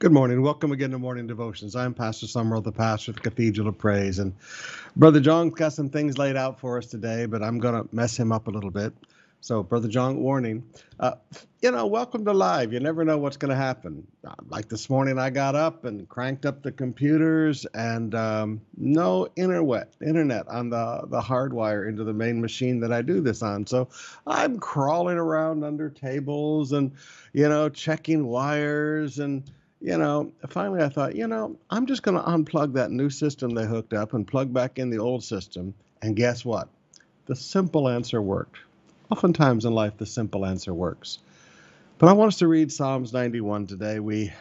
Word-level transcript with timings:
Good 0.00 0.12
morning. 0.12 0.40
Welcome 0.40 0.72
again 0.72 0.92
to 0.92 0.98
Morning 0.98 1.26
Devotions. 1.26 1.76
I'm 1.76 1.92
Pastor 1.92 2.26
Summerall, 2.26 2.62
the 2.62 2.72
pastor 2.72 3.10
of 3.10 3.16
the 3.16 3.20
Cathedral 3.20 3.68
of 3.68 3.76
Praise. 3.76 4.18
And 4.18 4.34
Brother 4.96 5.20
John's 5.20 5.52
got 5.52 5.74
some 5.74 5.90
things 5.90 6.16
laid 6.16 6.36
out 6.36 6.58
for 6.58 6.78
us 6.78 6.86
today, 6.86 7.26
but 7.26 7.42
I'm 7.42 7.58
going 7.58 7.74
to 7.74 7.94
mess 7.94 8.18
him 8.18 8.32
up 8.32 8.46
a 8.46 8.50
little 8.50 8.70
bit. 8.70 8.94
So, 9.42 9.62
Brother 9.62 9.88
John, 9.88 10.16
warning. 10.20 10.64
Uh, 10.98 11.16
you 11.60 11.70
know, 11.70 11.86
welcome 11.86 12.24
to 12.24 12.32
live. 12.32 12.72
You 12.72 12.80
never 12.80 13.04
know 13.04 13.18
what's 13.18 13.36
going 13.36 13.50
to 13.50 13.56
happen. 13.56 14.06
Uh, 14.26 14.32
like 14.48 14.70
this 14.70 14.88
morning, 14.88 15.18
I 15.18 15.28
got 15.28 15.54
up 15.54 15.84
and 15.84 16.08
cranked 16.08 16.46
up 16.46 16.62
the 16.62 16.72
computers, 16.72 17.66
and 17.74 18.14
um, 18.14 18.62
no 18.78 19.28
internet, 19.36 19.92
internet 20.00 20.48
on 20.48 20.70
the 20.70 21.02
the 21.08 21.20
hardwire 21.20 21.86
into 21.86 22.04
the 22.04 22.14
main 22.14 22.40
machine 22.40 22.80
that 22.80 22.92
I 22.92 23.02
do 23.02 23.20
this 23.20 23.42
on. 23.42 23.66
So 23.66 23.90
I'm 24.26 24.58
crawling 24.58 25.18
around 25.18 25.62
under 25.62 25.90
tables 25.90 26.72
and, 26.72 26.92
you 27.34 27.50
know, 27.50 27.68
checking 27.68 28.26
wires 28.26 29.18
and 29.18 29.42
you 29.80 29.96
know, 29.96 30.32
finally 30.48 30.82
I 30.82 30.88
thought, 30.88 31.16
you 31.16 31.26
know, 31.26 31.56
I'm 31.70 31.86
just 31.86 32.02
going 32.02 32.16
to 32.16 32.22
unplug 32.22 32.74
that 32.74 32.90
new 32.90 33.08
system 33.08 33.54
they 33.54 33.66
hooked 33.66 33.94
up 33.94 34.12
and 34.12 34.26
plug 34.26 34.52
back 34.52 34.78
in 34.78 34.90
the 34.90 34.98
old 34.98 35.24
system. 35.24 35.74
And 36.02 36.14
guess 36.16 36.44
what? 36.44 36.68
The 37.26 37.36
simple 37.36 37.88
answer 37.88 38.20
worked. 38.20 38.58
Oftentimes 39.10 39.64
in 39.64 39.74
life, 39.74 39.96
the 39.96 40.06
simple 40.06 40.44
answer 40.44 40.74
works. 40.74 41.18
But 41.98 42.08
I 42.08 42.12
want 42.12 42.28
us 42.28 42.38
to 42.38 42.48
read 42.48 42.72
Psalms 42.72 43.12
91 43.12 43.66
today. 43.66 44.00
We 44.00 44.32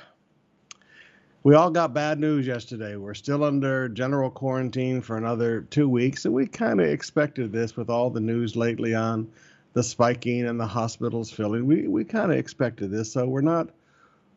we 1.41 1.55
all 1.55 1.71
got 1.71 1.93
bad 1.93 2.19
news 2.19 2.45
yesterday. 2.45 2.97
We're 2.97 3.13
still 3.13 3.45
under 3.45 3.87
general 3.87 4.29
quarantine 4.29 5.01
for 5.01 5.15
another 5.15 5.61
two 5.61 5.87
weeks, 5.87 6.25
and 6.25 6.33
we 6.33 6.47
kind 6.47 6.81
of 6.81 6.87
expected 6.87 7.51
this 7.53 7.77
with 7.77 7.89
all 7.89 8.09
the 8.09 8.19
news 8.19 8.57
lately 8.57 8.93
on 8.93 9.29
the 9.73 9.83
spiking 9.83 10.45
and 10.45 10.59
the 10.59 10.67
hospitals 10.67 11.31
filling. 11.31 11.65
We 11.65 11.87
we 11.87 12.03
kind 12.03 12.31
of 12.31 12.37
expected 12.37 12.91
this, 12.91 13.13
so 13.13 13.25
we're 13.25 13.41
not 13.41 13.69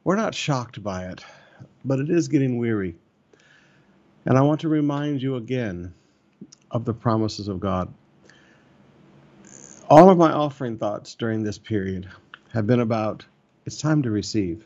we're 0.05 0.17
not 0.17 0.35
shocked 0.35 0.83
by 0.83 1.07
it, 1.07 1.25
but 1.85 1.99
it 1.99 2.11
is 2.11 2.29
getting 2.29 2.59
weary. 2.59 2.97
And 4.25 4.39
I 4.39 4.43
want 4.43 4.61
to 4.61 4.69
remind 4.69 5.23
you 5.23 5.37
again 5.37 5.95
of 6.71 6.85
the 6.85 6.95
promises 6.95 7.49
of 7.49 7.61
God. 7.61 7.93
All 9.89 10.09
of 10.11 10.19
my 10.19 10.33
offering 10.33 10.79
thoughts 10.79 11.15
during 11.15 11.43
this 11.43 11.59
period 11.59 12.09
have 12.53 12.67
been 12.67 12.81
about 12.81 13.25
it's 13.67 13.79
time 13.79 14.03
to 14.03 14.11
receive. 14.11 14.65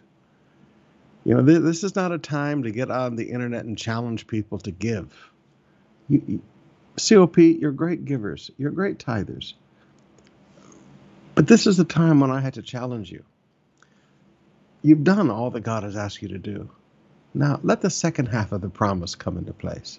You 1.24 1.34
know, 1.34 1.42
this 1.42 1.82
is 1.82 1.96
not 1.96 2.12
a 2.12 2.18
time 2.18 2.62
to 2.62 2.70
get 2.70 2.90
on 2.90 3.16
the 3.16 3.30
internet 3.30 3.64
and 3.64 3.76
challenge 3.76 4.26
people 4.26 4.58
to 4.60 4.70
give. 4.70 5.12
You, 6.08 6.22
you, 6.26 6.42
COP, 6.96 7.38
you're 7.38 7.72
great 7.72 8.04
givers, 8.04 8.50
you're 8.56 8.70
great 8.70 8.98
tithers. 8.98 9.54
But 11.34 11.48
this 11.48 11.66
is 11.66 11.76
the 11.76 11.84
time 11.84 12.20
when 12.20 12.30
I 12.30 12.40
had 12.40 12.54
to 12.54 12.62
challenge 12.62 13.10
you. 13.10 13.24
You've 14.86 15.02
done 15.02 15.32
all 15.32 15.50
that 15.50 15.62
God 15.62 15.82
has 15.82 15.96
asked 15.96 16.22
you 16.22 16.28
to 16.28 16.38
do. 16.38 16.70
Now, 17.34 17.58
let 17.64 17.80
the 17.80 17.90
second 17.90 18.26
half 18.26 18.52
of 18.52 18.60
the 18.60 18.68
promise 18.68 19.16
come 19.16 19.36
into 19.36 19.52
place. 19.52 19.98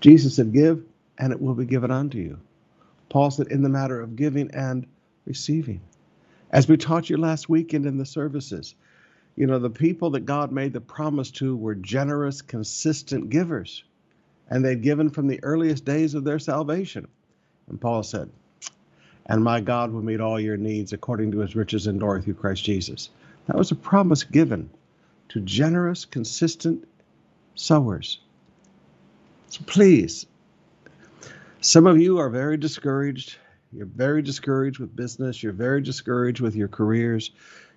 Jesus 0.00 0.36
said, 0.36 0.54
Give, 0.54 0.82
and 1.18 1.30
it 1.30 1.42
will 1.42 1.52
be 1.52 1.66
given 1.66 1.90
unto 1.90 2.16
you. 2.16 2.40
Paul 3.10 3.30
said, 3.30 3.48
In 3.48 3.60
the 3.60 3.68
matter 3.68 4.00
of 4.00 4.16
giving 4.16 4.50
and 4.52 4.86
receiving. 5.26 5.82
As 6.50 6.66
we 6.66 6.78
taught 6.78 7.10
you 7.10 7.18
last 7.18 7.50
weekend 7.50 7.84
in 7.84 7.98
the 7.98 8.06
services, 8.06 8.74
you 9.36 9.46
know, 9.46 9.58
the 9.58 9.68
people 9.68 10.08
that 10.12 10.24
God 10.24 10.52
made 10.52 10.72
the 10.72 10.80
promise 10.80 11.30
to 11.32 11.54
were 11.54 11.74
generous, 11.74 12.40
consistent 12.40 13.28
givers, 13.28 13.84
and 14.48 14.64
they'd 14.64 14.80
given 14.80 15.10
from 15.10 15.26
the 15.26 15.44
earliest 15.44 15.84
days 15.84 16.14
of 16.14 16.24
their 16.24 16.38
salvation. 16.38 17.08
And 17.68 17.78
Paul 17.78 18.02
said, 18.02 18.30
And 19.26 19.44
my 19.44 19.60
God 19.60 19.92
will 19.92 20.00
meet 20.00 20.22
all 20.22 20.40
your 20.40 20.56
needs 20.56 20.94
according 20.94 21.32
to 21.32 21.40
his 21.40 21.54
riches 21.54 21.86
and 21.86 22.00
glory 22.00 22.22
through 22.22 22.34
Christ 22.34 22.64
Jesus. 22.64 23.10
That 23.46 23.56
was 23.56 23.70
a 23.70 23.76
promise 23.76 24.24
given 24.24 24.70
to 25.30 25.40
generous, 25.40 26.04
consistent 26.04 26.86
sowers. 27.54 28.20
So 29.48 29.62
please, 29.66 30.26
some 31.60 31.86
of 31.86 32.00
you 32.00 32.18
are 32.18 32.30
very 32.30 32.56
discouraged. 32.56 33.36
You're 33.72 33.86
very 33.86 34.22
discouraged 34.22 34.78
with 34.78 34.94
business. 34.94 35.42
You're 35.42 35.52
very 35.52 35.82
discouraged 35.82 36.40
with 36.40 36.56
your 36.56 36.68
careers. 36.68 37.30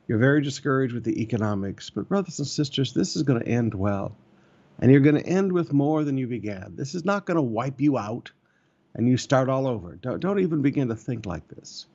You're 0.08 0.20
very 0.20 0.42
discouraged 0.42 0.94
with 0.94 1.04
the 1.04 1.22
economics. 1.22 1.90
But, 1.90 2.08
brothers 2.08 2.40
and 2.40 2.48
sisters, 2.48 2.94
this 2.94 3.16
is 3.16 3.24
going 3.24 3.42
to 3.42 3.48
end 3.48 3.74
well. 3.74 4.16
And 4.80 4.92
you're 4.92 5.02
going 5.02 5.16
to 5.16 5.26
end 5.26 5.52
with 5.52 5.74
more 5.74 6.04
than 6.04 6.18
you 6.18 6.28
began. 6.28 6.76
This 6.76 6.96
is 6.96 7.04
not 7.04 7.26
going 7.26 7.36
to 7.36 7.42
wipe 7.42 7.82
you 7.82 7.98
out 7.98 8.32
and 8.94 9.08
you 9.08 9.18
start 9.18 9.50
all 9.50 9.68
over. 9.68 9.96
Don't, 9.96 10.20
don't 10.20 10.40
even 10.40 10.62
begin 10.62 10.88
to 10.90 10.96
think 10.96 11.26
like 11.26 11.48
this. 11.48 11.88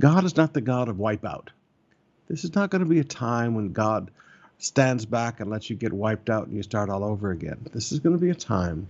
God 0.00 0.24
is 0.24 0.36
not 0.36 0.52
the 0.52 0.60
God 0.60 0.88
of 0.88 0.96
wipeout. 0.96 1.48
This 2.28 2.44
is 2.44 2.54
not 2.54 2.70
going 2.70 2.80
to 2.80 2.88
be 2.88 3.00
a 3.00 3.04
time 3.04 3.54
when 3.54 3.72
God 3.72 4.10
stands 4.58 5.04
back 5.04 5.40
and 5.40 5.50
lets 5.50 5.68
you 5.68 5.76
get 5.76 5.92
wiped 5.92 6.30
out 6.30 6.46
and 6.46 6.56
you 6.56 6.62
start 6.62 6.88
all 6.88 7.04
over 7.04 7.30
again. 7.30 7.58
This 7.72 7.92
is 7.92 8.00
going 8.00 8.16
to 8.16 8.20
be 8.20 8.30
a 8.30 8.34
time 8.34 8.86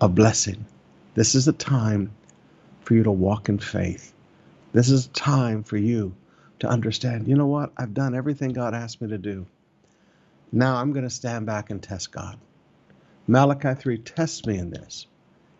of 0.00 0.14
blessing. 0.14 0.64
This 1.14 1.34
is 1.34 1.48
a 1.48 1.52
time 1.52 2.12
for 2.82 2.94
you 2.94 3.02
to 3.02 3.10
walk 3.10 3.48
in 3.48 3.58
faith. 3.58 4.12
This 4.72 4.88
is 4.88 5.06
a 5.06 5.10
time 5.10 5.62
for 5.62 5.76
you 5.76 6.14
to 6.60 6.68
understand, 6.68 7.28
you 7.28 7.36
know 7.36 7.46
what? 7.46 7.72
I've 7.76 7.94
done 7.94 8.14
everything 8.14 8.52
God 8.52 8.74
asked 8.74 9.00
me 9.00 9.08
to 9.08 9.18
do. 9.18 9.46
Now 10.50 10.76
I'm 10.76 10.92
going 10.92 11.04
to 11.04 11.10
stand 11.10 11.46
back 11.46 11.70
and 11.70 11.82
test 11.82 12.10
God. 12.10 12.38
Malachi 13.26 13.74
3 13.74 13.98
tests 13.98 14.46
me 14.46 14.56
in 14.58 14.70
this. 14.70 15.06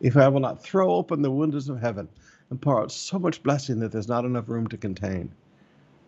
If 0.00 0.16
I 0.16 0.28
will 0.28 0.40
not 0.40 0.62
throw 0.62 0.94
open 0.94 1.22
the 1.22 1.30
windows 1.30 1.68
of 1.68 1.80
heaven 1.80 2.08
and 2.50 2.60
pour 2.60 2.80
out 2.80 2.92
so 2.92 3.18
much 3.18 3.42
blessing 3.42 3.80
that 3.80 3.92
there's 3.92 4.08
not 4.08 4.24
enough 4.24 4.48
room 4.48 4.66
to 4.68 4.76
contain, 4.76 5.32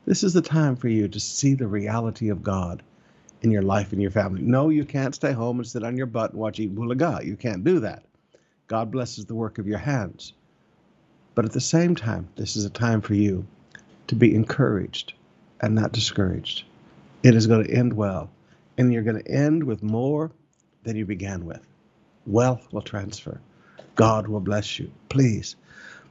this 0.07 0.25
is 0.25 0.33
the 0.33 0.43
time 0.43 0.77
for 0.77 0.89
you 0.89 1.09
to 1.09 1.21
see 1.21 1.55
the 1.55 1.67
reality 1.67 2.29
of 2.31 2.43
God 2.43 2.83
in 3.43 3.51
your 3.51 3.63
life 3.63 3.93
and 3.93 4.01
your 4.01 4.11
family. 4.11 4.43
No, 4.43 4.69
you 4.69 4.85
can't 4.85 5.15
stay 5.15 5.33
home 5.33 5.59
and 5.59 5.67
sit 5.67 5.85
on 5.85 5.97
your 5.97 6.07
butt 6.07 6.33
and 6.33 6.41
watch 6.41 6.59
Eat 6.59 6.75
Bulaga. 6.75 7.25
You 7.25 7.37
can't 7.37 7.65
do 7.65 7.81
that. 7.81 8.05
God 8.67 8.91
blesses 8.91 9.27
the 9.27 9.35
work 9.35 9.59
of 9.59 9.67
your 9.67 9.79
hands. 9.79 10.33
But 11.35 11.45
at 11.45 11.53
the 11.53 11.61
same 11.61 11.95
time, 11.95 12.29
this 12.37 12.57
is 12.57 12.65
a 12.65 12.71
time 12.71 13.01
for 13.01 13.15
you 13.15 13.47
to 14.09 14.15
be 14.15 14.35
encouraged 14.35 15.15
and 15.61 15.75
not 15.75 15.93
discouraged. 15.93 16.65
It 17.23 17.35
is 17.35 17.47
going 17.47 17.65
to 17.65 17.73
end 17.73 17.93
well, 17.93 18.31
and 18.79 18.93
you're 18.93 19.03
going 19.03 19.23
to 19.23 19.31
end 19.31 19.65
with 19.65 19.83
more 19.83 20.31
than 20.83 20.97
you 20.97 21.05
began 21.05 21.45
with. 21.45 21.67
Wealth 22.27 22.67
will 22.73 22.83
transfer. 22.83 23.41
God 23.95 24.29
will 24.29 24.41
bless 24.41 24.79
you. 24.79 24.91
Please 25.09 25.57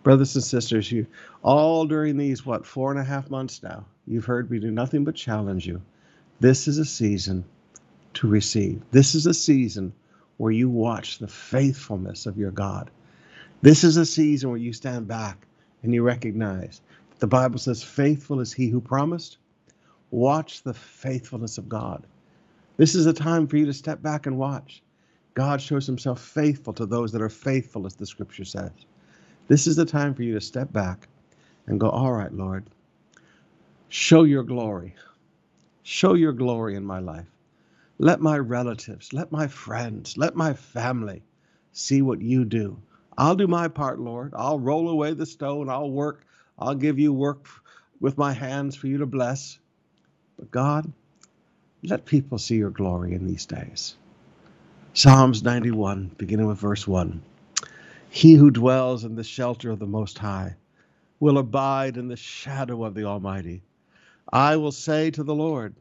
brothers 0.03 0.35
and 0.35 0.43
sisters, 0.43 0.91
you 0.91 1.05
all 1.43 1.85
during 1.85 2.17
these, 2.17 2.45
what, 2.45 2.65
four 2.65 2.91
and 2.91 2.99
a 2.99 3.03
half 3.03 3.29
months 3.29 3.61
now, 3.63 3.85
you've 4.07 4.25
heard 4.25 4.49
me 4.49 4.59
do 4.59 4.71
nothing 4.71 5.03
but 5.03 5.15
challenge 5.15 5.67
you. 5.67 5.81
This 6.39 6.67
is 6.67 6.77
a 6.77 6.85
season 6.85 7.45
to 8.15 8.27
receive. 8.27 8.81
This 8.91 9.15
is 9.15 9.25
a 9.25 9.33
season 9.33 9.93
where 10.37 10.51
you 10.51 10.69
watch 10.69 11.19
the 11.19 11.27
faithfulness 11.27 12.25
of 12.25 12.37
your 12.37 12.51
God. 12.51 12.89
This 13.61 13.83
is 13.83 13.97
a 13.97 14.05
season 14.05 14.49
where 14.49 14.59
you 14.59 14.71
stand 14.71 15.07
back 15.07 15.45
and 15.83 15.93
you 15.93 16.03
recognize 16.03 16.81
the 17.19 17.27
Bible 17.27 17.59
says, 17.59 17.83
faithful 17.83 18.39
is 18.39 18.53
he 18.53 18.69
who 18.69 18.79
promised. 18.79 19.37
Watch 20.09 20.63
the 20.63 20.73
faithfulness 20.73 21.57
of 21.57 21.67
God. 21.67 22.07
This 22.77 22.95
is 22.95 23.05
a 23.05 23.13
time 23.13 23.45
for 23.45 23.57
you 23.57 23.65
to 23.65 23.73
step 23.73 24.01
back 24.01 24.25
and 24.25 24.37
watch. 24.37 24.81
God 25.33 25.61
shows 25.61 25.85
himself 25.85 26.21
faithful 26.21 26.73
to 26.73 26.85
those 26.85 27.11
that 27.11 27.21
are 27.21 27.29
faithful, 27.29 27.85
as 27.85 27.95
the 27.95 28.05
scripture 28.05 28.45
says. 28.45 28.71
This 29.49 29.65
is 29.65 29.75
the 29.75 29.85
time 29.85 30.13
for 30.13 30.21
you 30.21 30.35
to 30.35 30.41
step 30.41 30.71
back 30.71 31.07
and 31.65 31.79
go, 31.79 31.89
All 31.89 32.13
right, 32.13 32.31
Lord, 32.31 32.65
show 33.89 34.23
your 34.23 34.43
glory. 34.43 34.93
Show 35.81 36.13
your 36.13 36.33
glory 36.33 36.75
in 36.75 36.85
my 36.85 36.99
life. 36.99 37.25
Let 37.97 38.21
my 38.21 38.37
relatives, 38.37 39.11
let 39.11 39.31
my 39.31 39.47
friends, 39.47 40.17
let 40.17 40.35
my 40.35 40.53
family 40.53 41.23
see 41.73 42.03
what 42.03 42.21
you 42.21 42.45
do. 42.45 42.79
I'll 43.17 43.35
do 43.35 43.47
my 43.47 43.69
part, 43.69 43.99
Lord. 43.99 44.33
I'll 44.37 44.59
roll 44.59 44.87
away 44.87 45.15
the 45.15 45.25
stone. 45.25 45.67
I'll 45.67 45.89
work. 45.89 46.23
I'll 46.59 46.75
give 46.75 46.99
you 46.99 47.11
work 47.11 47.47
with 47.99 48.19
my 48.19 48.33
hands 48.33 48.75
for 48.75 48.85
you 48.85 48.99
to 48.99 49.07
bless. 49.07 49.57
But 50.37 50.51
God, 50.51 50.93
let 51.83 52.05
people 52.05 52.37
see 52.37 52.55
your 52.57 52.69
glory 52.69 53.15
in 53.15 53.25
these 53.25 53.47
days. 53.47 53.95
Psalms 54.93 55.41
91, 55.41 56.11
beginning 56.17 56.45
with 56.45 56.59
verse 56.59 56.87
1. 56.87 57.23
He 58.11 58.33
who 58.33 58.49
dwells 58.49 59.05
in 59.05 59.15
the 59.15 59.23
shelter 59.23 59.69
of 59.69 59.77
the 59.77 59.85
Most 59.85 60.17
High 60.17 60.55
will 61.19 61.37
abide 61.37 61.95
in 61.95 62.07
the 62.07 62.15
shadow 62.15 62.83
of 62.83 62.95
the 62.95 63.03
Almighty. 63.03 63.61
I 64.33 64.57
will 64.57 64.71
say 64.71 65.11
to 65.11 65.23
the 65.23 65.35
Lord, 65.35 65.75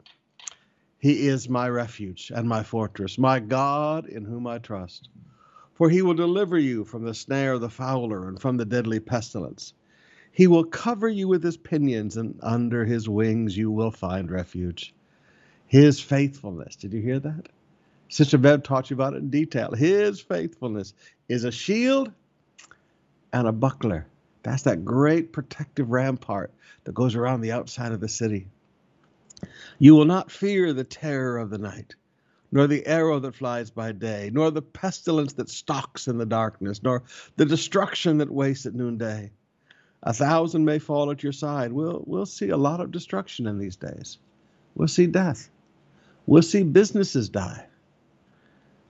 He 0.99 1.27
is 1.27 1.49
my 1.49 1.67
refuge 1.67 2.31
and 2.33 2.47
my 2.47 2.61
fortress, 2.61 3.17
my 3.17 3.39
God 3.39 4.05
in 4.05 4.25
whom 4.25 4.45
I 4.45 4.59
trust. 4.59 5.09
For 5.73 5.89
he 5.89 6.03
will 6.03 6.13
deliver 6.13 6.59
you 6.59 6.85
from 6.85 7.03
the 7.03 7.15
snare 7.15 7.53
of 7.53 7.61
the 7.61 7.69
fowler 7.69 8.27
and 8.27 8.39
from 8.39 8.57
the 8.57 8.65
deadly 8.65 8.99
pestilence. 8.99 9.73
He 10.31 10.45
will 10.45 10.65
cover 10.65 11.09
you 11.09 11.27
with 11.27 11.43
his 11.43 11.57
pinions, 11.57 12.15
and 12.15 12.39
under 12.43 12.85
his 12.85 13.09
wings 13.09 13.57
you 13.57 13.71
will 13.71 13.91
find 13.91 14.29
refuge. 14.29 14.93
His 15.65 15.99
faithfulness, 15.99 16.75
did 16.75 16.93
you 16.93 17.01
hear 17.01 17.19
that? 17.19 17.49
Sister 18.07 18.37
Bev 18.37 18.63
taught 18.63 18.89
you 18.89 18.95
about 18.95 19.13
it 19.13 19.17
in 19.17 19.29
detail. 19.29 19.71
His 19.71 20.21
faithfulness 20.21 20.93
is 21.27 21.43
a 21.43 21.51
shield 21.51 22.11
and 23.33 23.47
a 23.47 23.51
buckler. 23.51 24.07
That's 24.43 24.63
that 24.63 24.85
great 24.85 25.33
protective 25.33 25.89
rampart 25.89 26.51
that 26.83 26.93
goes 26.93 27.15
around 27.15 27.41
the 27.41 27.51
outside 27.51 27.91
of 27.91 27.99
the 27.99 28.07
city. 28.07 28.47
You 29.77 29.95
will 29.95 30.05
not 30.05 30.31
fear 30.31 30.73
the 30.73 30.83
terror 30.83 31.37
of 31.37 31.49
the 31.49 31.57
night, 31.57 31.95
nor 32.51 32.67
the 32.67 32.85
arrow 32.85 33.19
that 33.19 33.35
flies 33.35 33.69
by 33.69 33.91
day, 33.91 34.29
nor 34.33 34.51
the 34.51 34.61
pestilence 34.61 35.33
that 35.33 35.49
stalks 35.49 36.07
in 36.07 36.17
the 36.17 36.25
darkness, 36.25 36.81
nor 36.83 37.03
the 37.37 37.45
destruction 37.45 38.17
that 38.17 38.31
wastes 38.31 38.65
at 38.65 38.75
noonday. 38.75 39.31
A 40.03 40.13
thousand 40.13 40.65
may 40.65 40.79
fall 40.79 41.11
at 41.11 41.23
your 41.23 41.33
side. 41.33 41.71
We'll, 41.71 42.03
we'll 42.05 42.25
see 42.25 42.49
a 42.49 42.57
lot 42.57 42.79
of 42.79 42.91
destruction 42.91 43.47
in 43.47 43.59
these 43.59 43.75
days. 43.75 44.17
We'll 44.75 44.87
see 44.87 45.07
death. 45.07 45.49
We'll 46.25 46.41
see 46.41 46.63
businesses 46.63 47.29
die. 47.29 47.65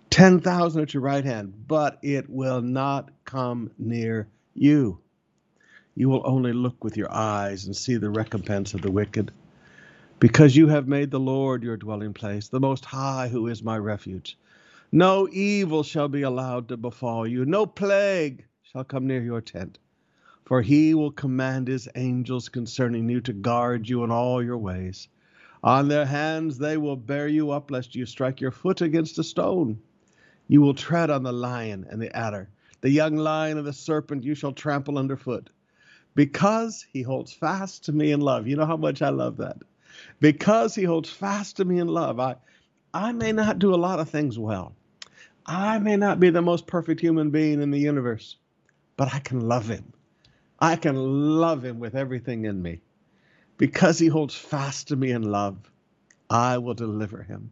10,000 0.09 0.81
at 0.81 0.93
your 0.93 1.03
right 1.03 1.23
hand, 1.23 1.53
but 1.67 1.99
it 2.01 2.29
will 2.29 2.61
not 2.61 3.09
come 3.25 3.71
near 3.77 4.27
you. 4.53 4.99
You 5.95 6.09
will 6.09 6.23
only 6.25 6.53
look 6.53 6.83
with 6.83 6.97
your 6.97 7.11
eyes 7.11 7.65
and 7.65 7.75
see 7.75 7.97
the 7.97 8.09
recompense 8.09 8.73
of 8.73 8.81
the 8.81 8.91
wicked. 8.91 9.31
Because 10.19 10.55
you 10.55 10.67
have 10.67 10.87
made 10.87 11.11
the 11.11 11.19
Lord 11.19 11.63
your 11.63 11.77
dwelling 11.77 12.13
place, 12.13 12.47
the 12.47 12.59
Most 12.59 12.85
High, 12.85 13.27
who 13.27 13.47
is 13.47 13.63
my 13.63 13.77
refuge. 13.77 14.37
No 14.91 15.29
evil 15.31 15.83
shall 15.83 16.07
be 16.07 16.23
allowed 16.23 16.69
to 16.69 16.77
befall 16.77 17.27
you, 17.27 17.45
no 17.45 17.65
plague 17.65 18.45
shall 18.63 18.83
come 18.83 19.07
near 19.07 19.21
your 19.21 19.41
tent. 19.41 19.77
For 20.45 20.61
he 20.61 20.95
will 20.95 21.11
command 21.11 21.67
his 21.67 21.87
angels 21.95 22.49
concerning 22.49 23.07
you 23.07 23.21
to 23.21 23.33
guard 23.33 23.87
you 23.87 24.03
in 24.03 24.11
all 24.11 24.43
your 24.43 24.57
ways. 24.57 25.07
On 25.63 25.87
their 25.87 26.05
hands 26.05 26.57
they 26.57 26.77
will 26.77 26.95
bear 26.95 27.27
you 27.27 27.51
up, 27.51 27.69
lest 27.69 27.93
you 27.93 28.05
strike 28.05 28.41
your 28.41 28.51
foot 28.51 28.81
against 28.81 29.19
a 29.19 29.23
stone. 29.23 29.79
You 30.49 30.61
will 30.61 30.73
tread 30.73 31.11
on 31.11 31.21
the 31.21 31.31
lion 31.31 31.85
and 31.91 32.01
the 32.01 32.13
adder, 32.13 32.49
the 32.81 32.89
young 32.89 33.15
lion 33.15 33.59
and 33.59 33.67
the 33.67 33.71
serpent 33.71 34.23
you 34.23 34.33
shall 34.33 34.51
trample 34.51 34.97
underfoot. 34.97 35.51
Because 36.15 36.85
he 36.91 37.03
holds 37.03 37.31
fast 37.31 37.85
to 37.85 37.91
me 37.91 38.11
in 38.11 38.19
love. 38.19 38.47
You 38.47 38.55
know 38.55 38.65
how 38.65 38.75
much 38.75 39.03
I 39.03 39.09
love 39.09 39.37
that. 39.37 39.57
Because 40.19 40.73
he 40.73 40.83
holds 40.83 41.07
fast 41.07 41.57
to 41.57 41.65
me 41.65 41.77
in 41.77 41.87
love. 41.87 42.19
I, 42.19 42.37
I 42.91 43.11
may 43.11 43.31
not 43.31 43.59
do 43.59 43.75
a 43.75 43.77
lot 43.77 43.99
of 43.99 44.09
things 44.09 44.39
well. 44.39 44.75
I 45.45 45.77
may 45.77 45.97
not 45.97 46.19
be 46.19 46.31
the 46.31 46.41
most 46.41 46.65
perfect 46.65 46.99
human 46.99 47.29
being 47.29 47.61
in 47.61 47.69
the 47.69 47.79
universe, 47.79 48.35
but 48.97 49.13
I 49.13 49.19
can 49.19 49.47
love 49.47 49.67
him. 49.67 49.93
I 50.59 50.77
can 50.77 50.95
love 50.95 51.63
him 51.63 51.79
with 51.79 51.95
everything 51.95 52.45
in 52.45 52.59
me. 52.59 52.81
Because 53.57 53.99
he 53.99 54.07
holds 54.07 54.33
fast 54.35 54.87
to 54.87 54.95
me 54.95 55.11
in 55.11 55.21
love, 55.21 55.57
I 56.27 56.57
will 56.57 56.73
deliver 56.73 57.21
him. 57.21 57.51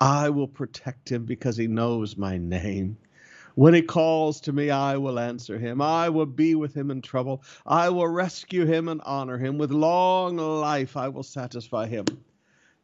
I 0.00 0.30
will 0.30 0.48
protect 0.48 1.10
him 1.10 1.24
because 1.24 1.56
he 1.56 1.66
knows 1.66 2.16
my 2.16 2.36
name. 2.38 2.96
When 3.54 3.72
he 3.72 3.82
calls 3.82 4.40
to 4.42 4.52
me, 4.52 4.70
I 4.70 4.96
will 4.96 5.18
answer 5.18 5.58
him. 5.58 5.80
I 5.80 6.08
will 6.08 6.26
be 6.26 6.56
with 6.56 6.74
him 6.74 6.90
in 6.90 7.02
trouble. 7.02 7.42
I 7.64 7.88
will 7.88 8.08
rescue 8.08 8.66
him 8.66 8.88
and 8.88 9.00
honor 9.04 9.38
him. 9.38 9.58
With 9.58 9.70
long 9.70 10.36
life, 10.36 10.96
I 10.96 11.08
will 11.08 11.22
satisfy 11.22 11.86
him 11.86 12.04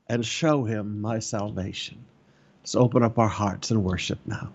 and 0.09 0.25
show 0.25 0.65
him 0.65 1.01
my 1.01 1.19
salvation. 1.19 2.05
Let's 2.63 2.77
open 2.77 3.03
up 3.03 3.19
our 3.19 3.29
hearts 3.29 3.71
and 3.71 3.83
worship 3.83 4.21
now. 4.27 4.53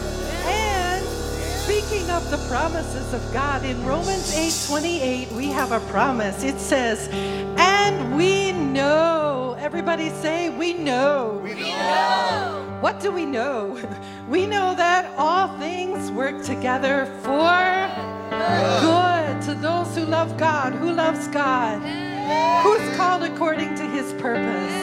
And 0.00 1.04
speaking 1.04 2.08
of 2.10 2.30
the 2.30 2.38
promises 2.48 3.12
of 3.12 3.32
God, 3.32 3.64
in 3.64 3.84
Romans 3.84 4.34
8 4.34 4.68
28, 4.68 5.32
we 5.32 5.48
have 5.48 5.72
a 5.72 5.80
promise. 5.90 6.44
It 6.44 6.58
says, 6.58 7.08
And 7.58 8.16
we 8.16 8.52
know, 8.52 9.17
everybody 9.68 10.08
say, 10.08 10.48
We 10.48 10.72
know. 10.72 11.42
We 11.44 11.52
know. 11.52 12.78
What 12.80 13.00
do 13.00 13.12
we 13.12 13.26
know? 13.26 13.78
We 14.28 14.46
know 14.46 14.74
that 14.74 15.10
all 15.16 15.48
things 15.58 16.10
work 16.10 16.44
together 16.44 17.06
for 17.22 17.56
good 18.86 19.42
to 19.46 19.54
those 19.54 19.96
who 19.96 20.04
love 20.04 20.36
God. 20.36 20.74
Who 20.74 20.92
loves 20.92 21.28
God? 21.28 21.78
Who's 22.62 22.96
called 22.96 23.22
according 23.22 23.74
to 23.76 23.84
his 23.84 24.12
purpose? 24.20 24.76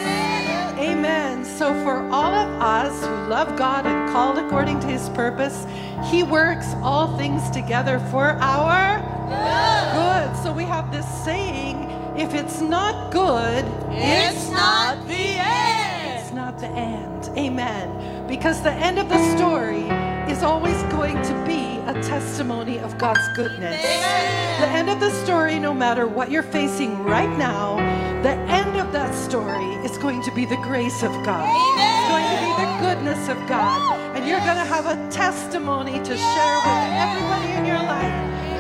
Amen. 0.80 1.46
So, 1.46 1.74
for 1.84 1.98
all 2.12 2.34
of 2.34 2.50
us 2.60 3.06
who 3.06 3.16
love 3.28 3.56
God 3.56 3.86
and 3.86 4.10
called 4.12 4.40
according 4.40 4.80
to 4.82 4.88
his 4.88 5.10
purpose, 5.10 5.66
he 6.12 6.24
works 6.24 6.68
all 6.82 7.16
things 7.18 7.50
together 7.52 8.00
for 8.12 8.38
our 8.42 8.98
good. 9.98 10.44
So, 10.44 10.52
we 10.52 10.64
have 10.64 10.92
this 10.92 11.08
saying 11.24 11.65
if 12.18 12.34
it's 12.34 12.62
not 12.62 13.12
good, 13.12 13.66
It's 13.92 14.50
not 14.50 15.08
the 15.08 15.14
end. 15.16 16.20
it's 16.22 16.32
not 16.34 16.60
the 16.60 16.68
end. 16.68 17.30
Amen. 17.38 18.28
Because 18.28 18.62
the 18.62 18.72
end 18.72 19.00
of 19.00 19.10
the 19.10 19.20
story 19.38 19.84
is 20.32 20.44
always 20.44 20.82
going 20.84 21.22
to 21.22 21.34
be 21.46 21.78
a 21.88 21.94
testimony 22.04 22.80
of 22.80 22.98
God's 22.98 23.28
goodness. 23.36 23.82
The 23.82 24.68
end 24.68 24.90
of 24.90 25.00
the 25.00 25.12
story, 25.26 25.60
no 25.60 25.74
matter 25.74 26.08
what 26.08 26.32
you're 26.32 26.44
facing 26.44 27.04
right 27.04 27.30
now, 27.38 27.76
the 28.24 28.36
end 28.52 28.78
of 28.78 28.92
that 28.94 29.14
story 29.14 29.74
is 29.86 29.98
going 29.98 30.22
to 30.24 30.32
be 30.34 30.46
the 30.46 30.58
grace 30.58 31.04
of 31.04 31.12
God. 31.24 31.46
It's 31.78 32.10
going 32.10 32.28
to 32.34 32.40
be 32.42 32.52
the 32.64 32.72
goodness 32.82 33.30
of 33.30 33.38
God. 33.48 34.00
And 34.16 34.26
you're 34.28 34.40
going 34.40 34.58
to 34.58 34.66
have 34.66 34.86
a 34.88 34.98
testimony 35.12 36.00
to 36.00 36.18
share 36.18 36.58
with 36.66 36.90
everybody 37.06 37.52
in 37.60 37.66
your 37.66 37.84
life 37.84 38.18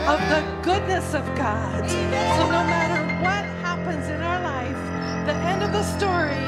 of 0.07 0.19
the 0.29 0.43
goodness 0.61 1.13
of 1.15 1.25
God. 1.35 1.89
So 1.89 2.43
no 2.45 2.61
matter 2.69 2.84
the 5.75 5.83
story, 5.83 6.39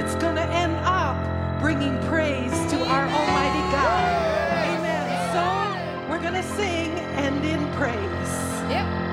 it's 0.00 0.14
going 0.14 0.36
to 0.36 0.42
end 0.42 0.74
up 0.86 1.60
bringing 1.60 1.98
praise 2.08 2.50
to 2.70 2.78
our 2.86 3.04
Almighty 3.04 3.64
God. 3.70 4.78
Amen. 4.78 5.06
So 5.34 6.08
we're 6.08 6.22
going 6.22 6.32
to 6.32 6.42
sing 6.42 6.90
and 7.20 7.44
in 7.44 7.70
praise. 7.74 8.32
Yep. 8.70 9.03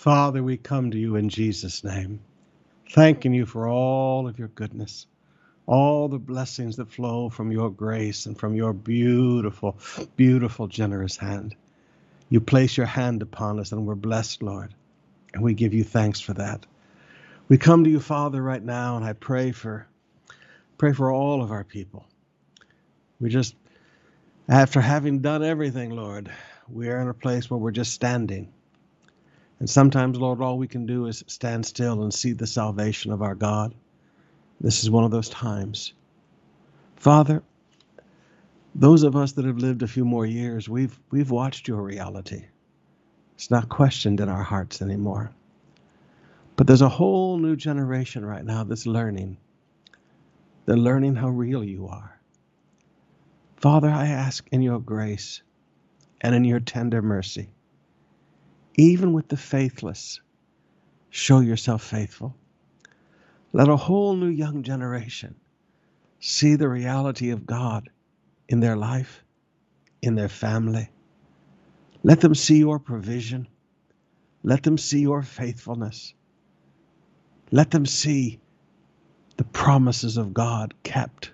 Father, 0.00 0.42
we 0.42 0.56
come 0.56 0.90
to 0.90 0.98
you 0.98 1.16
in 1.16 1.28
Jesus' 1.28 1.84
name, 1.84 2.20
thanking 2.88 3.34
you 3.34 3.44
for 3.44 3.68
all 3.68 4.26
of 4.26 4.38
your 4.38 4.48
goodness, 4.48 5.06
all 5.66 6.08
the 6.08 6.18
blessings 6.18 6.76
that 6.76 6.90
flow 6.90 7.28
from 7.28 7.52
your 7.52 7.68
grace 7.68 8.24
and 8.24 8.38
from 8.38 8.54
your 8.54 8.72
beautiful, 8.72 9.76
beautiful, 10.16 10.68
generous 10.68 11.18
hand. 11.18 11.54
You 12.30 12.40
place 12.40 12.78
your 12.78 12.86
hand 12.86 13.20
upon 13.20 13.60
us, 13.60 13.72
and 13.72 13.84
we're 13.84 13.94
blessed, 13.94 14.42
Lord, 14.42 14.72
and 15.34 15.42
we 15.42 15.52
give 15.52 15.74
you 15.74 15.84
thanks 15.84 16.18
for 16.18 16.32
that. 16.32 16.64
We 17.48 17.58
come 17.58 17.84
to 17.84 17.90
you, 17.90 18.00
Father, 18.00 18.42
right 18.42 18.64
now, 18.64 18.96
and 18.96 19.04
I 19.04 19.12
pray 19.12 19.52
for 19.52 19.86
pray 20.78 20.94
for 20.94 21.12
all 21.12 21.42
of 21.42 21.52
our 21.52 21.64
people. 21.64 22.06
We 23.20 23.28
just, 23.28 23.54
after 24.48 24.80
having 24.80 25.18
done 25.18 25.44
everything, 25.44 25.90
Lord, 25.90 26.32
we 26.72 26.88
are 26.88 27.02
in 27.02 27.08
a 27.08 27.12
place 27.12 27.50
where 27.50 27.58
we're 27.58 27.70
just 27.70 27.92
standing. 27.92 28.50
And 29.60 29.68
sometimes, 29.68 30.18
Lord, 30.18 30.40
all 30.40 30.58
we 30.58 30.68
can 30.68 30.86
do 30.86 31.06
is 31.06 31.22
stand 31.26 31.66
still 31.66 32.02
and 32.02 32.12
see 32.12 32.32
the 32.32 32.46
salvation 32.46 33.12
of 33.12 33.22
our 33.22 33.34
God. 33.34 33.74
This 34.60 34.82
is 34.82 34.90
one 34.90 35.04
of 35.04 35.10
those 35.10 35.28
times. 35.28 35.92
Father, 36.96 37.42
those 38.74 39.02
of 39.02 39.16
us 39.16 39.32
that 39.32 39.44
have 39.44 39.58
lived 39.58 39.82
a 39.82 39.88
few 39.88 40.04
more 40.04 40.26
years, 40.26 40.68
we've 40.68 40.98
we've 41.10 41.30
watched 41.30 41.68
your 41.68 41.82
reality. 41.82 42.46
It's 43.34 43.50
not 43.50 43.68
questioned 43.68 44.20
in 44.20 44.28
our 44.28 44.42
hearts 44.42 44.82
anymore. 44.82 45.30
But 46.56 46.66
there's 46.66 46.82
a 46.82 46.88
whole 46.88 47.38
new 47.38 47.56
generation 47.56 48.24
right 48.24 48.44
now 48.44 48.64
that's 48.64 48.86
learning. 48.86 49.38
They're 50.66 50.76
learning 50.76 51.16
how 51.16 51.28
real 51.28 51.64
you 51.64 51.88
are. 51.88 52.20
Father, 53.56 53.88
I 53.88 54.06
ask 54.06 54.46
in 54.52 54.62
your 54.62 54.78
grace 54.78 55.42
and 56.20 56.34
in 56.34 56.44
your 56.44 56.60
tender 56.60 57.00
mercy, 57.02 57.48
even 58.76 59.12
with 59.12 59.28
the 59.28 59.36
faithless, 59.36 60.20
show 61.10 61.40
yourself 61.40 61.82
faithful. 61.82 62.34
Let 63.52 63.68
a 63.68 63.76
whole 63.76 64.14
new 64.14 64.28
young 64.28 64.62
generation 64.62 65.34
see 66.20 66.56
the 66.56 66.68
reality 66.68 67.30
of 67.30 67.46
God 67.46 67.90
in 68.48 68.60
their 68.60 68.76
life, 68.76 69.24
in 70.02 70.14
their 70.14 70.28
family. 70.28 70.90
Let 72.02 72.20
them 72.20 72.34
see 72.34 72.58
your 72.58 72.78
provision. 72.78 73.48
Let 74.42 74.62
them 74.62 74.78
see 74.78 75.00
your 75.00 75.22
faithfulness. 75.22 76.14
Let 77.50 77.70
them 77.70 77.86
see 77.86 78.40
the 79.36 79.44
promises 79.44 80.16
of 80.16 80.32
God 80.34 80.74
kept. 80.82 81.32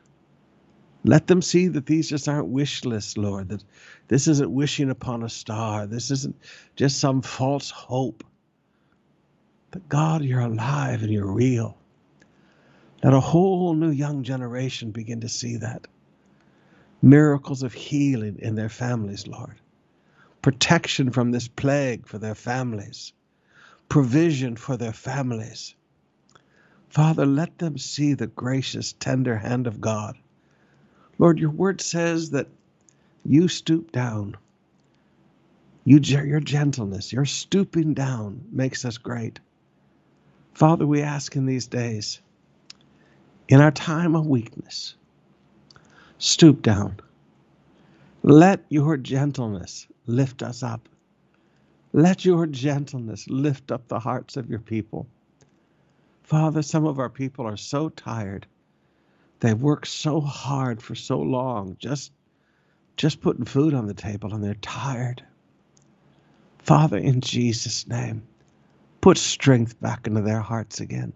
Let 1.06 1.28
them 1.28 1.40
see 1.40 1.68
that 1.68 1.86
these 1.86 2.08
just 2.08 2.28
aren't 2.28 2.48
wish 2.48 2.84
lists, 2.84 3.16
Lord, 3.16 3.50
that 3.50 3.62
this 4.08 4.26
isn't 4.26 4.50
wishing 4.50 4.90
upon 4.90 5.22
a 5.22 5.28
star. 5.28 5.86
This 5.86 6.10
isn't 6.10 6.34
just 6.74 6.98
some 6.98 7.22
false 7.22 7.70
hope. 7.70 8.24
But 9.70 9.88
God, 9.88 10.22
you're 10.22 10.40
alive 10.40 11.04
and 11.04 11.12
you're 11.12 11.32
real. 11.32 11.78
Let 13.04 13.14
a 13.14 13.20
whole 13.20 13.74
new 13.74 13.90
young 13.90 14.24
generation 14.24 14.90
begin 14.90 15.20
to 15.20 15.28
see 15.28 15.58
that. 15.58 15.86
Miracles 17.00 17.62
of 17.62 17.72
healing 17.72 18.40
in 18.40 18.56
their 18.56 18.68
families, 18.68 19.28
Lord. 19.28 19.54
Protection 20.42 21.12
from 21.12 21.30
this 21.30 21.46
plague 21.46 22.08
for 22.08 22.18
their 22.18 22.34
families. 22.34 23.12
Provision 23.88 24.56
for 24.56 24.76
their 24.76 24.92
families. 24.92 25.76
Father, 26.88 27.26
let 27.26 27.58
them 27.58 27.78
see 27.78 28.14
the 28.14 28.26
gracious, 28.26 28.92
tender 28.92 29.36
hand 29.36 29.68
of 29.68 29.80
God. 29.80 30.16
Lord, 31.18 31.38
your 31.38 31.50
word 31.50 31.80
says 31.80 32.30
that 32.30 32.48
you 33.24 33.48
stoop 33.48 33.92
down. 33.92 34.36
You, 35.84 35.98
your 35.98 36.40
gentleness, 36.40 37.12
your 37.12 37.24
stooping 37.24 37.94
down 37.94 38.44
makes 38.50 38.84
us 38.84 38.98
great. 38.98 39.40
Father, 40.52 40.86
we 40.86 41.02
ask 41.02 41.36
in 41.36 41.46
these 41.46 41.66
days, 41.66 42.20
in 43.48 43.60
our 43.60 43.70
time 43.70 44.16
of 44.16 44.26
weakness, 44.26 44.96
stoop 46.18 46.62
down. 46.62 46.98
Let 48.22 48.64
your 48.68 48.96
gentleness 48.96 49.86
lift 50.06 50.42
us 50.42 50.62
up. 50.62 50.88
Let 51.92 52.24
your 52.24 52.46
gentleness 52.46 53.28
lift 53.28 53.70
up 53.70 53.86
the 53.88 54.00
hearts 54.00 54.36
of 54.36 54.50
your 54.50 54.58
people. 54.58 55.06
Father, 56.24 56.62
some 56.62 56.84
of 56.84 56.98
our 56.98 57.08
people 57.08 57.46
are 57.46 57.56
so 57.56 57.88
tired. 57.88 58.46
They've 59.46 59.62
worked 59.62 59.86
so 59.86 60.20
hard 60.20 60.82
for 60.82 60.96
so 60.96 61.20
long, 61.20 61.76
just 61.78 62.10
just 62.96 63.20
putting 63.20 63.44
food 63.44 63.74
on 63.74 63.86
the 63.86 63.94
table, 63.94 64.34
and 64.34 64.42
they're 64.42 64.54
tired. 64.54 65.24
Father, 66.58 66.98
in 66.98 67.20
Jesus' 67.20 67.86
name, 67.86 68.26
put 69.00 69.16
strength 69.16 69.80
back 69.80 70.08
into 70.08 70.22
their 70.22 70.40
hearts 70.40 70.80
again. 70.80 71.14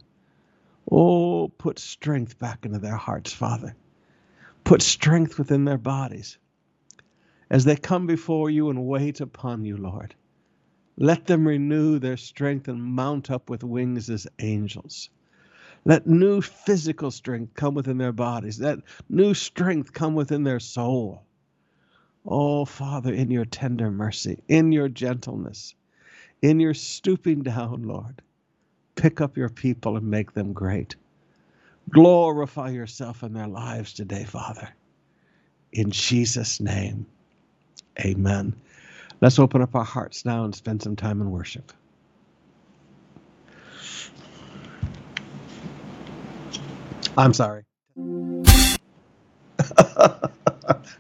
Oh, 0.88 1.49
put 1.49 1.81
strength 1.81 2.38
back 2.38 2.64
into 2.64 2.79
their 2.79 2.95
hearts, 2.95 3.33
Father. 3.33 3.75
Put 4.62 4.81
strength 4.81 5.37
within 5.37 5.64
their 5.64 5.77
bodies 5.77 6.38
as 7.51 7.64
they 7.64 7.75
come 7.75 8.07
before 8.07 8.49
you 8.49 8.71
and 8.71 8.87
wait 8.87 9.21
upon 9.21 9.64
you, 9.64 9.77
Lord. 9.77 10.14
Let 10.97 11.27
them 11.27 11.49
renew 11.49 11.99
their 11.99 12.16
strength 12.16 12.69
and 12.69 12.81
mount 12.81 13.29
up 13.29 13.51
with 13.51 13.64
wings 13.64 14.09
as 14.09 14.29
angels. 14.38 15.11
Let 15.85 16.07
new 16.07 16.40
physical 16.43 17.11
strength 17.11 17.55
come 17.55 17.75
within 17.75 17.99
their 17.99 18.12
bodies. 18.12 18.61
Let 18.61 18.81
new 19.09 19.35
strength 19.35 19.93
come 19.93 20.14
within 20.14 20.45
their 20.45 20.61
soul. 20.61 21.25
Oh, 22.27 22.64
Father, 22.66 23.12
in 23.12 23.31
your 23.31 23.47
tender 23.47 23.90
mercy, 23.90 24.43
in 24.49 24.73
your 24.73 24.88
gentleness, 24.88 25.75
in 26.43 26.61
your 26.61 26.75
stooping 26.75 27.43
down, 27.43 27.85
Lord, 27.85 28.21
pick 28.95 29.21
up 29.21 29.37
your 29.37 29.49
people 29.49 29.97
and 29.97 30.11
make 30.11 30.33
them 30.33 30.53
great. 30.53 30.97
Glorify 31.88 32.71
yourself 32.71 33.23
in 33.23 33.33
their 33.33 33.49
lives 33.49 33.95
today, 33.95 34.25
Father. 34.25 34.69
In 35.73 35.90
Jesus' 35.90 36.61
name, 36.61 37.07
amen. 38.05 38.55
Let's 39.21 39.38
open 39.38 39.62
up 39.62 39.75
our 39.75 39.85
hearts 39.85 40.25
now 40.25 40.45
and 40.45 40.55
spend 40.55 40.83
some 40.83 40.97
time 40.97 41.21
in 41.21 41.31
worship. 41.31 41.73
I'm 47.18 47.35
sorry. 47.35 47.64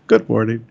Good 0.06 0.28
morning. 0.28 0.66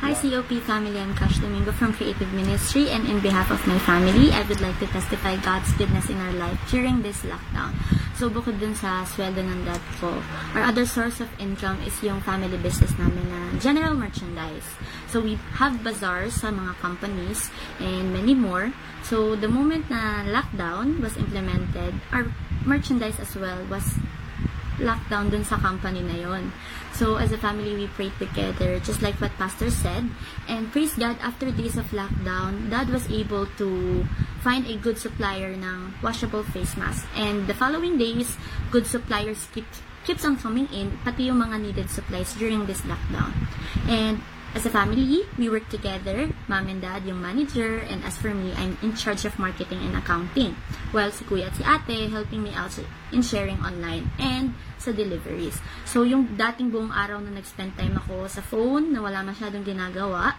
Hi 0.00 0.16
COP 0.16 0.48
family, 0.64 0.98
I'm 0.98 1.14
Cash 1.14 1.38
Domingo 1.38 1.70
from 1.72 1.92
Creative 1.92 2.32
Ministry 2.32 2.88
and 2.88 3.06
in 3.06 3.20
behalf 3.20 3.50
of 3.50 3.60
my 3.66 3.78
family, 3.80 4.32
I 4.32 4.40
would 4.48 4.60
like 4.60 4.78
to 4.80 4.86
testify 4.88 5.36
God's 5.36 5.70
goodness 5.76 6.08
in 6.08 6.16
our 6.16 6.32
life 6.32 6.58
during 6.70 7.02
this 7.02 7.20
lockdown. 7.28 7.76
So 8.16 8.32
bukod 8.32 8.56
dun 8.56 8.72
sa 8.72 9.04
sweldo 9.04 9.44
ng 9.44 9.68
dad 9.68 9.84
ko, 10.00 10.16
our 10.56 10.64
other 10.64 10.88
source 10.88 11.20
of 11.20 11.28
income 11.36 11.76
is 11.84 12.00
yung 12.00 12.24
family 12.24 12.56
business 12.56 12.96
namin 12.96 13.28
na 13.28 13.60
general 13.60 13.92
merchandise. 13.92 14.64
So 15.12 15.20
we 15.20 15.36
have 15.60 15.84
bazaars 15.84 16.40
sa 16.40 16.48
mga 16.48 16.80
companies 16.80 17.52
and 17.76 18.16
many 18.16 18.32
more. 18.32 18.72
So 19.04 19.36
the 19.36 19.52
moment 19.52 19.92
na 19.92 20.24
lockdown 20.24 21.04
was 21.04 21.20
implemented, 21.20 22.00
our 22.08 22.32
merchandise 22.64 23.20
as 23.20 23.36
well 23.36 23.60
was 23.68 24.00
lockdown 24.78 25.30
dun 25.30 25.44
sa 25.44 25.56
company 25.56 26.02
na 26.02 26.16
yon. 26.18 26.52
So, 26.94 27.16
as 27.18 27.34
a 27.34 27.38
family, 27.38 27.74
we 27.74 27.86
prayed 27.90 28.14
together, 28.18 28.78
just 28.78 29.02
like 29.02 29.18
what 29.18 29.34
Pastor 29.34 29.70
said. 29.70 30.06
And 30.46 30.70
praise 30.70 30.94
God, 30.94 31.18
after 31.18 31.50
days 31.50 31.76
of 31.76 31.90
lockdown, 31.90 32.70
Dad 32.70 32.90
was 32.90 33.10
able 33.10 33.50
to 33.58 33.68
find 34.42 34.66
a 34.66 34.78
good 34.78 34.98
supplier 34.98 35.58
ng 35.58 35.98
washable 36.02 36.46
face 36.54 36.76
mask. 36.76 37.02
And 37.18 37.50
the 37.50 37.54
following 37.54 37.98
days, 37.98 38.38
good 38.70 38.86
suppliers 38.86 39.48
keep, 39.50 39.66
keeps 40.06 40.22
on 40.22 40.38
coming 40.38 40.70
in, 40.70 40.98
pati 41.02 41.26
yung 41.32 41.42
mga 41.42 41.58
needed 41.58 41.90
supplies 41.90 42.30
during 42.38 42.66
this 42.66 42.82
lockdown. 42.86 43.34
And 43.90 44.22
as 44.54 44.64
a 44.64 44.70
family, 44.70 45.26
we 45.36 45.50
work 45.50 45.68
together, 45.68 46.30
mom 46.46 46.70
and 46.70 46.80
dad 46.80 47.02
yung 47.02 47.20
manager, 47.20 47.82
and 47.90 48.06
as 48.06 48.14
for 48.16 48.30
me, 48.30 48.54
I'm 48.54 48.78
in 48.82 48.94
charge 48.94 49.26
of 49.26 49.34
marketing 49.38 49.82
and 49.82 49.98
accounting. 49.98 50.54
While 50.94 51.10
si 51.10 51.26
kuya 51.26 51.50
at 51.50 51.58
si 51.58 51.66
ate 51.66 52.08
helping 52.10 52.46
me 52.46 52.54
out 52.54 52.70
in 53.10 53.22
sharing 53.22 53.58
online 53.66 54.14
and 54.16 54.54
sa 54.78 54.94
deliveries. 54.94 55.58
So, 55.82 56.06
yung 56.06 56.38
dating 56.38 56.70
buong 56.70 56.94
araw 56.94 57.18
na 57.18 57.34
nag-spend 57.34 57.74
time 57.74 57.98
ako 57.98 58.30
sa 58.30 58.46
phone, 58.46 58.94
na 58.94 59.02
wala 59.02 59.26
masyadong 59.26 59.66
ginagawa, 59.66 60.38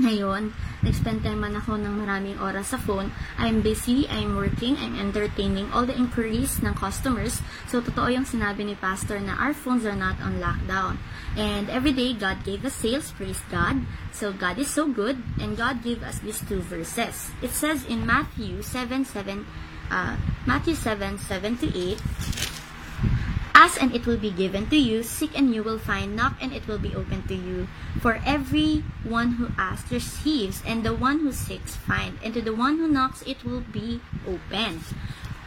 ngayon, 0.00 0.56
nag-spend 0.80 1.20
time 1.20 1.44
man 1.44 1.54
ako 1.54 1.76
ng 1.76 1.94
maraming 2.00 2.40
oras 2.40 2.72
sa 2.72 2.80
phone. 2.80 3.12
I'm 3.36 3.60
busy, 3.60 4.08
I'm 4.08 4.34
working, 4.34 4.80
I'm 4.80 4.96
entertaining 4.96 5.68
all 5.70 5.84
the 5.84 5.96
inquiries 5.96 6.58
ng 6.64 6.72
customers. 6.72 7.44
So, 7.68 7.84
totoo 7.84 8.08
yung 8.08 8.24
sinabi 8.24 8.64
ni 8.64 8.74
Pastor 8.74 9.20
na 9.20 9.36
our 9.36 9.52
phones 9.52 9.84
are 9.84 9.96
not 9.96 10.16
on 10.24 10.40
lockdown. 10.40 10.96
And 11.36 11.68
every 11.68 11.92
day, 11.92 12.16
God 12.16 12.42
gave 12.42 12.64
us 12.64 12.74
sales, 12.74 13.12
praise 13.12 13.40
God. 13.52 13.84
So, 14.10 14.32
God 14.32 14.56
is 14.56 14.72
so 14.72 14.88
good, 14.88 15.20
and 15.38 15.54
God 15.54 15.84
gave 15.84 16.02
us 16.02 16.18
these 16.24 16.40
two 16.42 16.64
verses. 16.64 17.30
It 17.44 17.52
says 17.52 17.84
in 17.84 18.08
Matthew 18.08 18.64
7, 18.64 19.04
7, 19.04 19.46
uh, 19.92 20.16
Matthew 20.48 20.74
7, 20.74 21.20
7 21.20 21.60
to 21.60 21.68
8, 21.70 22.59
Ask 23.60 23.76
and 23.76 23.92
it 23.92 24.08
will 24.08 24.16
be 24.16 24.32
given 24.32 24.72
to 24.72 24.76
you. 24.80 25.04
Seek 25.04 25.36
and 25.36 25.52
you 25.52 25.60
will 25.62 25.76
find. 25.76 26.16
Knock 26.16 26.32
and 26.40 26.48
it 26.48 26.64
will 26.64 26.80
be 26.80 26.96
opened 26.96 27.28
to 27.28 27.36
you. 27.36 27.68
For 28.00 28.16
every 28.24 28.80
one 29.04 29.36
who 29.36 29.52
asks 29.60 29.92
receives, 29.92 30.64
and 30.64 30.80
the 30.80 30.96
one 30.96 31.20
who 31.20 31.28
seeks 31.28 31.76
finds, 31.76 32.16
and 32.24 32.32
to 32.32 32.40
the 32.40 32.56
one 32.56 32.80
who 32.80 32.88
knocks 32.88 33.20
it 33.28 33.44
will 33.44 33.60
be 33.60 34.00
opened. 34.24 34.80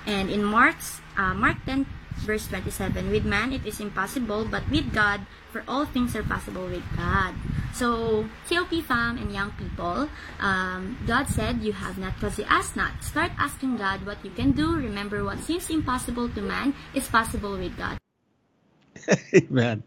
And 0.05 0.29
in 0.29 0.45
Mark, 0.45 0.77
uh, 1.17 1.33
Mark 1.33 1.57
10, 1.65 1.89
verse 2.21 2.45
27, 2.53 3.09
with 3.09 3.25
man 3.25 3.49
it 3.49 3.65
is 3.65 3.81
impossible, 3.81 4.45
but 4.45 4.61
with 4.69 4.93
God, 4.93 5.25
for 5.49 5.65
all 5.67 5.89
things 5.89 6.13
are 6.13 6.21
possible 6.21 6.69
with 6.69 6.85
God. 6.93 7.33
So, 7.73 8.29
COP 8.45 8.85
fam 8.85 9.17
and 9.17 9.33
young 9.33 9.57
people, 9.57 10.05
um, 10.37 11.01
God 11.09 11.33
said, 11.33 11.65
You 11.65 11.73
have 11.73 11.97
not 11.97 12.13
because 12.21 12.37
you 12.37 12.45
ask 12.45 12.77
not. 12.77 13.01
Start 13.01 13.31
asking 13.41 13.81
God 13.81 14.05
what 14.05 14.21
you 14.21 14.29
can 14.29 14.51
do. 14.53 14.77
Remember, 14.77 15.25
what 15.25 15.41
seems 15.41 15.65
impossible 15.73 16.29
to 16.29 16.41
man 16.45 16.77
is 16.93 17.09
possible 17.09 17.57
with 17.57 17.73
God. 17.73 17.97
Amen. 19.35 19.83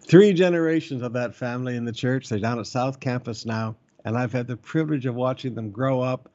Three 0.00 0.32
generations 0.32 1.02
of 1.02 1.12
that 1.14 1.34
family 1.34 1.76
in 1.76 1.84
the 1.84 1.92
church. 1.92 2.28
They're 2.28 2.38
down 2.38 2.58
at 2.58 2.66
South 2.66 3.00
Campus 3.00 3.44
now, 3.44 3.76
and 4.04 4.16
I've 4.16 4.32
had 4.32 4.46
the 4.46 4.56
privilege 4.56 5.06
of 5.06 5.14
watching 5.14 5.54
them 5.54 5.70
grow 5.70 6.00
up. 6.00 6.30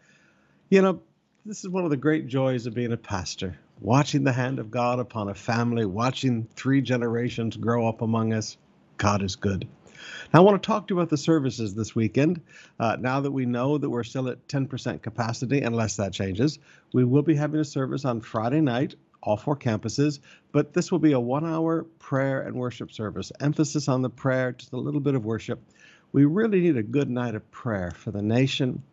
You 0.70 0.82
know, 0.82 1.02
this 1.46 1.64
is 1.64 1.70
one 1.70 1.84
of 1.84 1.90
the 1.90 1.98
great 1.98 2.28
joys 2.28 2.66
of 2.66 2.74
being 2.74 2.94
a 2.94 2.98
pastor 2.98 3.58
watching 3.80 4.24
the 4.24 4.32
hand 4.32 4.60
of 4.60 4.72
God 4.72 5.00
upon 5.00 5.30
a 5.30 5.34
family, 5.34 5.86
watching 5.86 6.48
three 6.56 6.82
generations 6.82 7.58
grow 7.58 7.88
up 7.88 8.02
among 8.02 8.34
us. 8.34 8.58
God 8.98 9.22
is 9.22 9.36
good. 9.36 9.68
Now, 10.34 10.40
I 10.40 10.44
want 10.44 10.62
to 10.62 10.66
talk 10.66 10.88
to 10.88 10.94
you 10.94 11.00
about 11.00 11.10
the 11.10 11.18
services 11.18 11.76
this 11.76 11.96
weekend. 11.96 12.42
Uh, 12.80 12.98
now 13.00 13.22
that 13.22 13.32
we 13.32 13.46
know 13.46 13.78
that 13.78 13.90
we're 13.90 14.04
still 14.04 14.30
at 14.30 14.48
10% 14.48 15.02
capacity, 15.02 15.62
unless 15.62 15.98
that 15.98 16.14
changes, 16.14 16.60
we 16.94 17.04
will 17.04 17.22
be 17.22 17.36
having 17.36 17.60
a 17.60 17.66
service 17.66 18.06
on 18.06 18.22
Friday 18.22 18.62
night, 18.62 18.96
all 19.24 19.38
four 19.38 19.56
campuses, 19.56 20.20
but 20.52 20.74
this 20.74 20.92
will 20.92 21.00
be 21.00 21.14
a 21.14 21.20
one 21.20 21.46
hour 21.46 21.84
prayer 22.00 22.42
and 22.42 22.56
worship 22.56 22.92
service. 22.92 23.32
Emphasis 23.40 23.88
on 23.88 24.02
the 24.02 24.10
prayer, 24.10 24.52
just 24.52 24.74
a 24.74 24.78
little 24.78 25.02
bit 25.02 25.16
of 25.16 25.26
worship. 25.26 25.60
We 26.12 26.26
really 26.26 26.62
need 26.62 26.78
a 26.78 26.84
good 26.84 27.10
night 27.10 27.34
of 27.34 27.50
prayer 27.52 27.92
for 27.92 28.12
the 28.12 28.22
nation, 28.22 28.84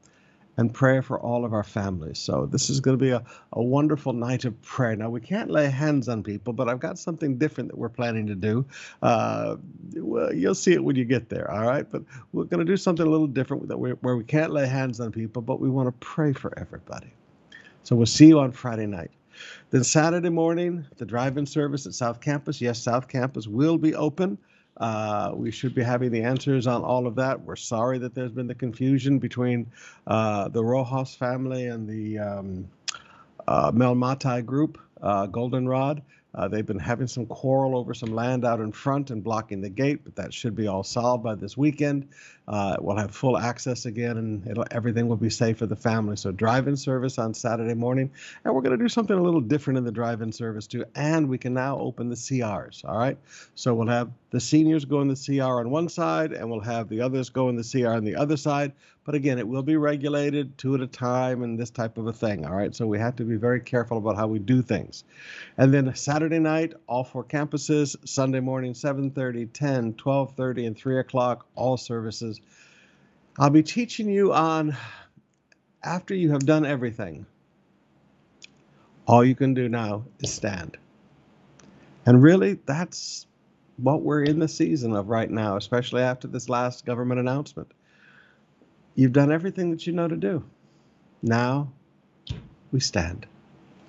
and 0.56 0.74
prayer 0.74 1.00
for 1.00 1.18
all 1.18 1.44
of 1.44 1.54
our 1.54 1.62
families. 1.64 2.18
So 2.18 2.46
this 2.46 2.68
is 2.68 2.80
going 2.80 2.98
to 2.98 3.02
be 3.02 3.10
a, 3.10 3.24
a 3.54 3.62
wonderful 3.62 4.12
night 4.12 4.44
of 4.44 4.60
prayer. 4.62 4.94
Now 4.94 5.08
we 5.08 5.20
can't 5.20 5.50
lay 5.50 5.70
hands 5.70 6.08
on 6.08 6.22
people, 6.22 6.52
but 6.52 6.68
I've 6.68 6.80
got 6.80 6.98
something 6.98 7.38
different 7.38 7.70
that 7.70 7.78
we're 7.78 7.88
planning 7.88 8.26
to 8.26 8.34
do. 8.34 8.66
Uh, 9.00 9.56
well, 9.96 10.34
you'll 10.34 10.54
see 10.54 10.72
it 10.72 10.84
when 10.84 10.96
you 10.96 11.04
get 11.04 11.30
there. 11.30 11.50
All 11.50 11.66
right, 11.66 11.90
but 11.90 12.02
we're 12.32 12.44
going 12.44 12.64
to 12.64 12.70
do 12.70 12.76
something 12.76 13.06
a 13.06 13.10
little 13.10 13.26
different 13.26 13.68
where 14.02 14.16
we 14.16 14.24
can't 14.24 14.52
lay 14.52 14.66
hands 14.66 15.00
on 15.00 15.12
people, 15.12 15.40
but 15.40 15.60
we 15.60 15.70
want 15.70 15.88
to 15.88 15.92
pray 16.06 16.32
for 16.32 16.52
everybody. 16.58 17.12
So 17.82 17.96
we'll 17.96 18.06
see 18.06 18.26
you 18.26 18.38
on 18.40 18.52
Friday 18.52 18.86
night. 18.86 19.10
Then 19.70 19.84
Saturday 19.84 20.28
morning, 20.28 20.84
the 20.96 21.06
drive-in 21.06 21.46
service 21.46 21.86
at 21.86 21.94
South 21.94 22.20
Campus. 22.20 22.60
Yes, 22.60 22.78
South 22.78 23.08
Campus 23.08 23.46
will 23.46 23.78
be 23.78 23.94
open. 23.94 24.38
Uh, 24.76 25.32
we 25.34 25.50
should 25.50 25.74
be 25.74 25.82
having 25.82 26.10
the 26.10 26.22
answers 26.22 26.66
on 26.66 26.82
all 26.82 27.06
of 27.06 27.14
that. 27.16 27.40
We're 27.40 27.56
sorry 27.56 27.98
that 27.98 28.14
there's 28.14 28.32
been 28.32 28.46
the 28.46 28.54
confusion 28.54 29.18
between 29.18 29.70
uh, 30.06 30.48
the 30.48 30.64
Rojas 30.64 31.14
family 31.14 31.66
and 31.66 31.86
the 31.86 32.18
um, 32.18 32.68
uh, 33.46 34.40
group, 34.40 34.78
uh, 35.02 35.26
Goldenrod. 35.26 36.02
Uh, 36.32 36.46
they've 36.48 36.66
been 36.66 36.78
having 36.78 37.08
some 37.08 37.26
quarrel 37.26 37.76
over 37.76 37.92
some 37.92 38.14
land 38.14 38.44
out 38.44 38.60
in 38.60 38.70
front 38.70 39.10
and 39.10 39.22
blocking 39.22 39.60
the 39.60 39.68
gate, 39.68 40.00
but 40.04 40.14
that 40.14 40.32
should 40.32 40.54
be 40.54 40.68
all 40.68 40.84
solved 40.84 41.24
by 41.24 41.34
this 41.34 41.56
weekend. 41.56 42.08
Uh, 42.50 42.76
we'll 42.80 42.96
have 42.96 43.14
full 43.14 43.38
access 43.38 43.86
again, 43.86 44.18
and 44.18 44.58
everything 44.72 45.06
will 45.06 45.16
be 45.16 45.30
safe 45.30 45.58
for 45.58 45.66
the 45.66 45.76
family. 45.76 46.16
So, 46.16 46.32
drive-in 46.32 46.76
service 46.76 47.16
on 47.16 47.32
Saturday 47.32 47.74
morning, 47.74 48.10
and 48.44 48.52
we're 48.52 48.60
going 48.60 48.76
to 48.76 48.84
do 48.84 48.88
something 48.88 49.16
a 49.16 49.22
little 49.22 49.40
different 49.40 49.78
in 49.78 49.84
the 49.84 49.92
drive-in 49.92 50.32
service 50.32 50.66
too. 50.66 50.84
And 50.96 51.28
we 51.28 51.38
can 51.38 51.54
now 51.54 51.78
open 51.78 52.08
the 52.08 52.16
CRs. 52.16 52.84
All 52.84 52.98
right, 52.98 53.16
so 53.54 53.72
we'll 53.72 53.86
have 53.86 54.10
the 54.30 54.40
seniors 54.40 54.84
go 54.84 55.00
in 55.00 55.06
the 55.06 55.14
CR 55.14 55.60
on 55.60 55.70
one 55.70 55.88
side, 55.88 56.32
and 56.32 56.50
we'll 56.50 56.58
have 56.58 56.88
the 56.88 57.00
others 57.00 57.30
go 57.30 57.48
in 57.48 57.56
the 57.56 57.62
CR 57.62 57.90
on 57.90 58.02
the 58.02 58.16
other 58.16 58.36
side. 58.36 58.72
But 59.04 59.14
again, 59.14 59.38
it 59.38 59.48
will 59.48 59.62
be 59.62 59.76
regulated 59.76 60.58
two 60.58 60.74
at 60.74 60.80
a 60.80 60.86
time 60.86 61.42
and 61.42 61.58
this 61.58 61.70
type 61.70 61.96
of 61.98 62.06
a 62.06 62.12
thing. 62.12 62.46
All 62.46 62.54
right, 62.54 62.74
so 62.74 62.86
we 62.86 62.98
have 62.98 63.16
to 63.16 63.24
be 63.24 63.36
very 63.36 63.60
careful 63.60 63.98
about 63.98 64.16
how 64.16 64.26
we 64.26 64.38
do 64.38 64.60
things. 64.60 65.04
And 65.56 65.72
then 65.72 65.94
Saturday 65.94 66.38
night, 66.38 66.74
all 66.86 67.04
four 67.04 67.24
campuses. 67.24 67.96
Sunday 68.06 68.40
morning, 68.40 68.74
7:30, 68.74 69.46
10, 69.52 69.94
12:30, 69.94 70.66
and 70.66 70.76
3 70.76 70.98
o'clock, 70.98 71.46
all 71.54 71.76
services. 71.76 72.39
I'll 73.38 73.50
be 73.50 73.62
teaching 73.62 74.08
you 74.08 74.32
on 74.32 74.76
after 75.82 76.14
you 76.14 76.32
have 76.32 76.44
done 76.44 76.66
everything. 76.66 77.26
All 79.06 79.24
you 79.24 79.34
can 79.34 79.54
do 79.54 79.68
now 79.68 80.04
is 80.20 80.32
stand. 80.32 80.76
And 82.06 82.22
really, 82.22 82.58
that's 82.66 83.26
what 83.76 84.02
we're 84.02 84.22
in 84.22 84.38
the 84.38 84.48
season 84.48 84.94
of 84.94 85.08
right 85.08 85.30
now, 85.30 85.56
especially 85.56 86.02
after 86.02 86.28
this 86.28 86.48
last 86.48 86.84
government 86.84 87.20
announcement. 87.20 87.72
You've 88.94 89.12
done 89.12 89.32
everything 89.32 89.70
that 89.70 89.86
you 89.86 89.92
know 89.92 90.08
to 90.08 90.16
do. 90.16 90.44
Now 91.22 91.72
we 92.72 92.80
stand. 92.80 93.26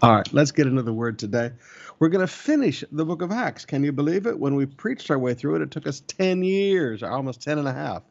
All 0.01 0.15
right, 0.15 0.33
let's 0.33 0.51
get 0.51 0.67
into 0.67 0.81
the 0.81 0.93
word 0.93 1.19
today. 1.19 1.51
We're 1.99 2.09
going 2.09 2.25
to 2.25 2.33
finish 2.33 2.83
the 2.91 3.05
book 3.05 3.21
of 3.21 3.31
Acts. 3.31 3.65
Can 3.65 3.83
you 3.83 3.91
believe 3.91 4.25
it? 4.25 4.39
When 4.39 4.55
we 4.55 4.65
preached 4.65 5.11
our 5.11 5.19
way 5.19 5.35
through 5.35 5.57
it, 5.57 5.61
it 5.61 5.71
took 5.71 5.87
us 5.87 6.01
10 6.07 6.43
years, 6.43 7.03
or 7.03 7.11
almost 7.11 7.41
10 7.43 7.59
and 7.59 7.67
a 7.67 7.73
half. 7.73 8.01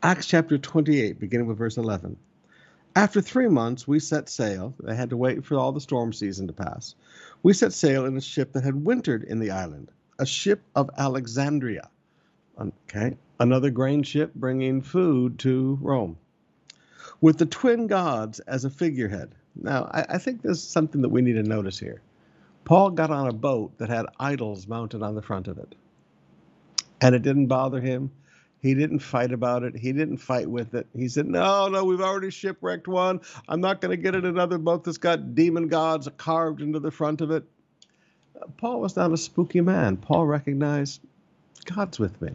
Acts 0.00 0.26
chapter 0.26 0.56
28, 0.56 1.18
beginning 1.18 1.48
with 1.48 1.58
verse 1.58 1.76
11. 1.76 2.16
After 2.94 3.20
three 3.20 3.48
months, 3.48 3.88
we 3.88 3.98
set 3.98 4.28
sail. 4.28 4.72
They 4.80 4.94
had 4.94 5.10
to 5.10 5.16
wait 5.16 5.44
for 5.44 5.56
all 5.56 5.72
the 5.72 5.80
storm 5.80 6.12
season 6.12 6.46
to 6.46 6.52
pass. 6.52 6.94
We 7.42 7.52
set 7.52 7.72
sail 7.72 8.06
in 8.06 8.16
a 8.16 8.20
ship 8.20 8.52
that 8.52 8.62
had 8.62 8.84
wintered 8.84 9.24
in 9.24 9.40
the 9.40 9.50
island, 9.50 9.90
a 10.20 10.24
ship 10.24 10.62
of 10.76 10.88
Alexandria. 10.96 11.90
Okay, 12.60 13.16
another 13.40 13.70
grain 13.70 14.04
ship 14.04 14.32
bringing 14.36 14.82
food 14.82 15.36
to 15.40 15.76
Rome, 15.82 16.16
with 17.20 17.38
the 17.38 17.46
twin 17.46 17.88
gods 17.88 18.38
as 18.40 18.64
a 18.64 18.70
figurehead. 18.70 19.34
Now, 19.56 19.90
I, 19.92 20.06
I 20.10 20.18
think 20.18 20.42
there's 20.42 20.62
something 20.62 21.02
that 21.02 21.08
we 21.08 21.22
need 21.22 21.34
to 21.34 21.42
notice 21.42 21.78
here. 21.78 22.02
Paul 22.64 22.90
got 22.90 23.10
on 23.10 23.26
a 23.26 23.32
boat 23.32 23.76
that 23.78 23.88
had 23.88 24.06
idols 24.20 24.68
mounted 24.68 25.02
on 25.02 25.16
the 25.16 25.22
front 25.22 25.48
of 25.48 25.58
it, 25.58 25.74
and 27.00 27.16
it 27.16 27.22
didn't 27.22 27.48
bother 27.48 27.80
him. 27.80 28.12
He 28.60 28.74
didn't 28.74 28.98
fight 28.98 29.32
about 29.32 29.62
it. 29.62 29.76
He 29.76 29.92
didn't 29.92 30.18
fight 30.18 30.48
with 30.48 30.74
it. 30.74 30.86
He 30.96 31.08
said, 31.08 31.26
No, 31.26 31.68
no, 31.68 31.84
we've 31.84 32.00
already 32.00 32.30
shipwrecked 32.30 32.88
one. 32.88 33.20
I'm 33.48 33.60
not 33.60 33.80
going 33.80 33.90
to 33.90 34.02
get 34.02 34.14
in 34.14 34.24
another 34.24 34.58
boat 34.58 34.84
that's 34.84 34.98
got 34.98 35.34
demon 35.34 35.68
gods 35.68 36.08
carved 36.16 36.60
into 36.60 36.80
the 36.80 36.90
front 36.90 37.20
of 37.20 37.30
it. 37.30 37.44
Paul 38.56 38.80
was 38.80 38.96
not 38.96 39.12
a 39.12 39.16
spooky 39.16 39.60
man. 39.60 39.96
Paul 39.96 40.26
recognized 40.26 41.00
God's 41.64 41.98
with 41.98 42.20
me. 42.20 42.32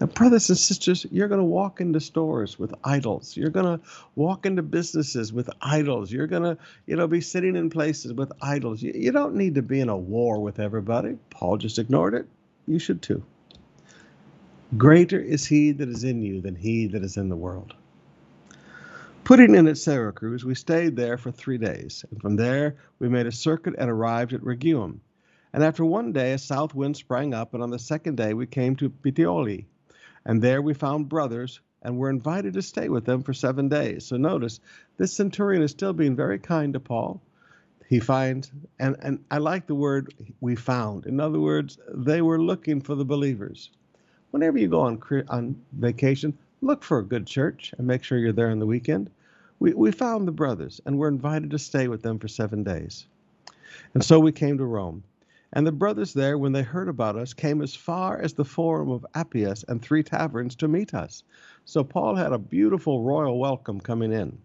Now, 0.00 0.06
brothers 0.06 0.48
and 0.48 0.58
sisters, 0.58 1.04
you're 1.10 1.28
going 1.28 1.40
to 1.40 1.44
walk 1.44 1.80
into 1.80 2.00
stores 2.00 2.58
with 2.58 2.74
idols. 2.82 3.36
You're 3.36 3.50
going 3.50 3.78
to 3.78 3.84
walk 4.14 4.46
into 4.46 4.62
businesses 4.62 5.30
with 5.30 5.50
idols. 5.60 6.10
You're 6.10 6.26
going 6.26 6.42
to, 6.42 6.56
you 6.86 6.96
know, 6.96 7.06
be 7.06 7.20
sitting 7.20 7.54
in 7.54 7.68
places 7.68 8.14
with 8.14 8.32
idols. 8.40 8.82
You, 8.82 8.92
you 8.94 9.12
don't 9.12 9.34
need 9.34 9.56
to 9.56 9.62
be 9.62 9.78
in 9.78 9.90
a 9.90 9.96
war 9.96 10.40
with 10.40 10.58
everybody. 10.58 11.18
Paul 11.28 11.58
just 11.58 11.78
ignored 11.78 12.14
it. 12.14 12.26
You 12.66 12.78
should 12.78 13.02
too. 13.02 13.22
Greater 14.76 15.18
is 15.18 15.46
he 15.46 15.72
that 15.72 15.88
is 15.88 16.04
in 16.04 16.22
you 16.22 16.40
than 16.40 16.54
he 16.54 16.86
that 16.86 17.02
is 17.02 17.16
in 17.16 17.28
the 17.28 17.36
world. 17.36 17.74
Putting 19.24 19.56
in 19.56 19.66
at 19.66 19.78
Syracuse, 19.78 20.44
we 20.44 20.54
stayed 20.54 20.94
there 20.94 21.18
for 21.18 21.32
three 21.32 21.58
days, 21.58 22.04
and 22.08 22.20
from 22.20 22.36
there 22.36 22.76
we 23.00 23.08
made 23.08 23.26
a 23.26 23.32
circuit 23.32 23.74
and 23.76 23.90
arrived 23.90 24.32
at 24.32 24.44
Rhegium. 24.44 25.00
And 25.52 25.64
after 25.64 25.84
one 25.84 26.12
day 26.12 26.34
a 26.34 26.38
south 26.38 26.72
wind 26.72 26.96
sprang 26.96 27.34
up, 27.34 27.52
and 27.52 27.64
on 27.64 27.70
the 27.70 27.80
second 27.80 28.16
day 28.16 28.32
we 28.32 28.46
came 28.46 28.76
to 28.76 28.90
Puteoli, 28.90 29.64
and 30.24 30.40
there 30.40 30.62
we 30.62 30.72
found 30.72 31.08
brothers 31.08 31.60
and 31.82 31.98
were 31.98 32.10
invited 32.10 32.54
to 32.54 32.62
stay 32.62 32.88
with 32.88 33.04
them 33.04 33.24
for 33.24 33.32
seven 33.32 33.68
days. 33.68 34.06
So 34.06 34.18
notice, 34.18 34.60
this 34.98 35.12
centurion 35.12 35.62
is 35.62 35.72
still 35.72 35.92
being 35.92 36.14
very 36.14 36.38
kind 36.38 36.74
to 36.74 36.80
Paul. 36.80 37.20
He 37.88 37.98
finds, 37.98 38.52
and, 38.78 38.94
and 39.00 39.24
I 39.32 39.38
like 39.38 39.66
the 39.66 39.74
word 39.74 40.14
we 40.40 40.54
found. 40.54 41.06
In 41.06 41.18
other 41.18 41.40
words, 41.40 41.76
they 41.92 42.22
were 42.22 42.40
looking 42.40 42.80
for 42.80 42.94
the 42.94 43.04
believers. 43.04 43.70
Whenever 44.30 44.58
you 44.58 44.68
go 44.68 44.80
on, 44.80 45.02
on 45.28 45.60
vacation, 45.72 46.36
look 46.60 46.82
for 46.84 46.98
a 46.98 47.04
good 47.04 47.26
church 47.26 47.74
and 47.76 47.86
make 47.86 48.04
sure 48.04 48.18
you're 48.18 48.32
there 48.32 48.50
on 48.50 48.58
the 48.58 48.66
weekend. 48.66 49.10
We, 49.58 49.74
we 49.74 49.92
found 49.92 50.26
the 50.26 50.32
brothers 50.32 50.80
and 50.86 50.98
were 50.98 51.08
invited 51.08 51.50
to 51.50 51.58
stay 51.58 51.88
with 51.88 52.02
them 52.02 52.18
for 52.18 52.28
seven 52.28 52.62
days. 52.62 53.06
And 53.94 54.04
so 54.04 54.18
we 54.20 54.32
came 54.32 54.58
to 54.58 54.64
Rome. 54.64 55.02
And 55.52 55.66
the 55.66 55.72
brothers 55.72 56.14
there, 56.14 56.38
when 56.38 56.52
they 56.52 56.62
heard 56.62 56.88
about 56.88 57.16
us, 57.16 57.34
came 57.34 57.60
as 57.60 57.74
far 57.74 58.20
as 58.20 58.34
the 58.34 58.44
Forum 58.44 58.90
of 58.90 59.04
Appius 59.14 59.64
and 59.66 59.82
three 59.82 60.04
taverns 60.04 60.54
to 60.56 60.68
meet 60.68 60.94
us. 60.94 61.24
So 61.64 61.82
Paul 61.82 62.14
had 62.14 62.32
a 62.32 62.38
beautiful 62.38 63.02
royal 63.02 63.38
welcome 63.38 63.80
coming 63.80 64.12
in. 64.12 64.38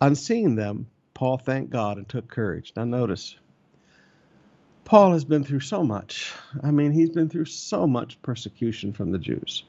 On 0.00 0.16
seeing 0.16 0.56
them, 0.56 0.88
Paul 1.14 1.38
thanked 1.38 1.70
God 1.70 1.96
and 1.96 2.08
took 2.08 2.26
courage. 2.26 2.72
Now, 2.74 2.84
notice, 2.84 3.36
Paul 4.84 5.12
has 5.12 5.24
been 5.24 5.44
through 5.44 5.60
so 5.60 5.82
much. 5.84 6.32
I 6.62 6.70
mean, 6.70 6.92
he's 6.92 7.10
been 7.10 7.28
through 7.28 7.46
so 7.46 7.86
much 7.86 8.20
persecution 8.22 8.92
from 8.92 9.12
the 9.12 9.18
Jews. 9.18 9.64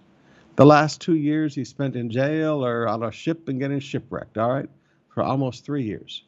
The 0.55 0.65
last 0.65 1.01
two 1.01 1.15
years 1.15 1.55
he 1.55 1.63
spent 1.63 1.95
in 1.95 2.09
jail 2.09 2.63
or 2.63 2.87
on 2.87 3.03
a 3.03 3.11
ship 3.11 3.47
and 3.47 3.59
getting 3.59 3.79
shipwrecked, 3.79 4.37
all 4.37 4.51
right, 4.51 4.69
for 5.09 5.23
almost 5.23 5.65
three 5.65 5.83
years. 5.83 6.23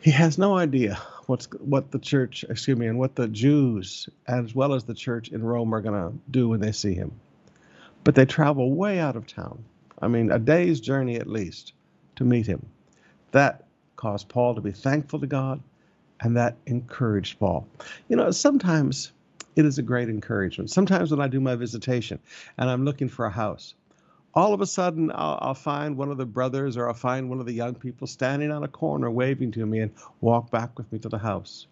He 0.00 0.10
has 0.10 0.36
no 0.36 0.56
idea 0.56 0.98
what's 1.26 1.46
what 1.60 1.90
the 1.90 1.98
church, 1.98 2.44
excuse 2.50 2.76
me, 2.76 2.86
and 2.86 2.98
what 2.98 3.14
the 3.14 3.28
Jews 3.28 4.08
as 4.26 4.54
well 4.54 4.74
as 4.74 4.84
the 4.84 4.94
church 4.94 5.28
in 5.28 5.42
Rome 5.42 5.74
are 5.74 5.80
going 5.80 5.94
to 5.94 6.18
do 6.30 6.50
when 6.50 6.60
they 6.60 6.72
see 6.72 6.94
him. 6.94 7.12
But 8.02 8.14
they 8.14 8.26
travel 8.26 8.74
way 8.74 8.98
out 8.98 9.16
of 9.16 9.26
town. 9.26 9.64
I 10.02 10.08
mean, 10.08 10.30
a 10.30 10.38
day's 10.38 10.80
journey 10.80 11.16
at 11.16 11.26
least 11.26 11.72
to 12.16 12.24
meet 12.24 12.46
him. 12.46 12.66
That 13.30 13.64
caused 13.96 14.28
Paul 14.28 14.54
to 14.54 14.60
be 14.60 14.72
thankful 14.72 15.20
to 15.20 15.26
God, 15.26 15.62
and 16.20 16.36
that 16.36 16.56
encouraged 16.66 17.38
Paul. 17.38 17.66
You 18.08 18.16
know, 18.16 18.30
sometimes 18.30 19.12
it 19.56 19.64
is 19.64 19.78
a 19.78 19.82
great 19.82 20.08
encouragement. 20.08 20.70
Sometimes 20.70 21.10
when 21.10 21.20
I 21.20 21.28
do 21.28 21.40
my 21.40 21.54
visitation 21.54 22.18
and 22.58 22.68
I'm 22.68 22.84
looking 22.84 23.08
for 23.08 23.26
a 23.26 23.30
house, 23.30 23.74
all 24.34 24.52
of 24.52 24.60
a 24.60 24.66
sudden 24.66 25.10
I'll, 25.14 25.38
I'll, 25.40 25.54
find 25.54 25.96
one 25.96 26.10
of 26.10 26.16
the 26.16 26.26
brothers 26.26 26.76
or 26.76 26.88
I'll 26.88 26.94
find 26.94 27.30
one 27.30 27.40
of 27.40 27.46
the 27.46 27.52
young 27.52 27.74
people 27.74 28.06
standing 28.06 28.50
on 28.50 28.64
a 28.64 28.68
corner 28.68 29.10
waving 29.10 29.52
to 29.52 29.64
me 29.64 29.80
and 29.80 29.92
walk 30.20 30.50
back 30.50 30.76
with 30.76 30.90
me 30.92 30.98
to 31.00 31.08
the 31.08 31.18
house. 31.18 31.66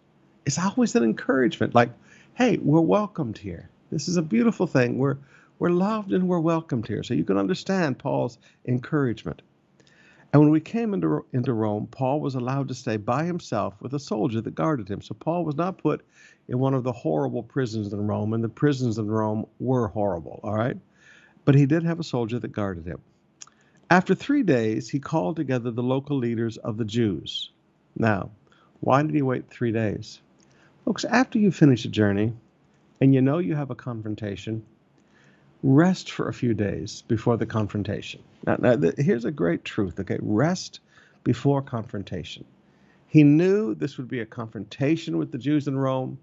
It's 0.45 0.59
always 0.59 0.95
an 0.95 1.03
encouragement 1.03 1.75
like, 1.75 1.89
hey, 2.35 2.57
we're 2.57 2.81
welcomed 2.81 3.37
here. 3.37 3.69
This 3.91 4.07
is 4.07 4.17
a 4.17 4.21
beautiful 4.21 4.65
thing. 4.65 4.97
We're, 4.97 5.17
we're 5.59 5.69
loved 5.69 6.13
and 6.13 6.27
we're 6.27 6.39
welcomed 6.39 6.87
here. 6.87 7.03
So 7.03 7.13
you 7.13 7.23
can 7.23 7.37
understand 7.37 7.99
Paul's 7.99 8.37
encouragement. 8.65 9.41
And 10.33 10.41
when 10.41 10.49
we 10.49 10.59
came 10.59 10.95
into, 10.95 11.23
into 11.31 11.53
Rome, 11.53 11.87
Paul 11.91 12.19
was 12.19 12.33
allowed 12.33 12.67
to 12.69 12.73
stay 12.73 12.97
by 12.97 13.23
himself 13.23 13.75
with 13.79 13.93
a 13.93 13.99
soldier 13.99 14.41
that 14.41 14.55
guarded 14.55 14.89
him. 14.89 14.99
So 14.99 15.13
Paul 15.13 15.45
was 15.45 15.55
not 15.55 15.77
put 15.77 16.03
in 16.47 16.57
one 16.57 16.73
of 16.73 16.83
the 16.83 16.91
horrible 16.91 17.43
prisons 17.43 17.93
in 17.93 18.07
Rome, 18.07 18.33
and 18.33 18.43
the 18.43 18.49
prisons 18.49 18.97
in 18.97 19.09
Rome 19.09 19.45
were 19.59 19.87
horrible, 19.87 20.39
all 20.43 20.55
right? 20.55 20.77
But 21.45 21.53
he 21.53 21.67
did 21.67 21.83
have 21.83 21.99
a 21.99 22.03
soldier 22.03 22.39
that 22.39 22.51
guarded 22.51 22.87
him. 22.87 22.99
After 23.91 24.15
three 24.15 24.41
days, 24.41 24.89
he 24.89 24.99
called 24.99 25.35
together 25.35 25.69
the 25.69 25.83
local 25.83 26.17
leaders 26.17 26.57
of 26.57 26.77
the 26.77 26.85
Jews. 26.85 27.51
Now, 27.95 28.31
why 28.79 29.03
did 29.03 29.13
he 29.13 29.21
wait 29.21 29.49
three 29.49 29.71
days? 29.71 30.19
Folks, 30.83 31.05
after 31.05 31.37
you 31.37 31.51
finish 31.51 31.85
a 31.85 31.89
journey 31.89 32.33
and 32.99 33.13
you 33.13 33.21
know 33.21 33.37
you 33.37 33.55
have 33.55 33.69
a 33.69 33.75
confrontation, 33.75 34.65
rest 35.63 36.11
for 36.11 36.27
a 36.27 36.33
few 36.33 36.53
days 36.53 37.03
before 37.07 37.37
the 37.37 37.45
confrontation. 37.45 38.21
Now, 38.45 38.57
now 38.59 38.91
here's 38.97 39.25
a 39.25 39.31
great 39.31 39.63
truth, 39.63 39.99
okay? 39.99 40.19
Rest 40.21 40.81
before 41.23 41.61
confrontation. 41.61 42.43
He 43.07 43.23
knew 43.23 43.73
this 43.73 43.97
would 43.97 44.09
be 44.09 44.19
a 44.19 44.25
confrontation 44.25 45.17
with 45.17 45.31
the 45.31 45.37
Jews 45.37 45.67
in 45.67 45.77
Rome. 45.77 46.19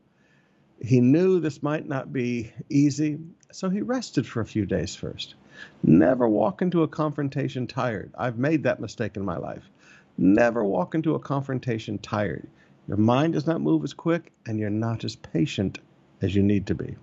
He 0.82 1.00
knew 1.00 1.40
this 1.40 1.62
might 1.62 1.88
not 1.88 2.12
be 2.12 2.52
easy, 2.68 3.18
so 3.50 3.70
he 3.70 3.80
rested 3.80 4.26
for 4.26 4.40
a 4.40 4.46
few 4.46 4.66
days 4.66 4.94
first. 4.94 5.34
Never 5.82 6.28
walk 6.28 6.62
into 6.62 6.82
a 6.82 6.88
confrontation 6.88 7.66
tired. 7.66 8.12
I've 8.18 8.38
made 8.38 8.64
that 8.64 8.80
mistake 8.80 9.16
in 9.16 9.24
my 9.24 9.36
life. 9.38 9.68
Never 10.18 10.64
walk 10.64 10.94
into 10.94 11.14
a 11.14 11.20
confrontation 11.20 11.98
tired. 11.98 12.46
Your 12.88 12.96
mind 12.98 13.34
does 13.34 13.46
not 13.46 13.60
move 13.60 13.84
as 13.84 13.94
quick, 13.94 14.32
and 14.46 14.58
you're 14.58 14.68
not 14.68 15.04
as 15.04 15.16
patient 15.16 15.78
as 16.20 16.34
you 16.34 16.42
need 16.42 16.66
to 16.66 16.74
be. 16.74 16.96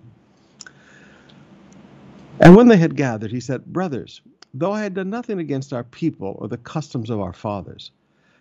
And 2.40 2.54
when 2.54 2.68
they 2.68 2.76
had 2.76 2.96
gathered, 2.96 3.32
he 3.32 3.40
said, 3.40 3.66
Brothers, 3.66 4.20
though 4.54 4.72
I 4.72 4.82
had 4.82 4.94
done 4.94 5.10
nothing 5.10 5.40
against 5.40 5.72
our 5.72 5.84
people 5.84 6.36
or 6.38 6.48
the 6.48 6.56
customs 6.58 7.10
of 7.10 7.20
our 7.20 7.32
fathers, 7.32 7.90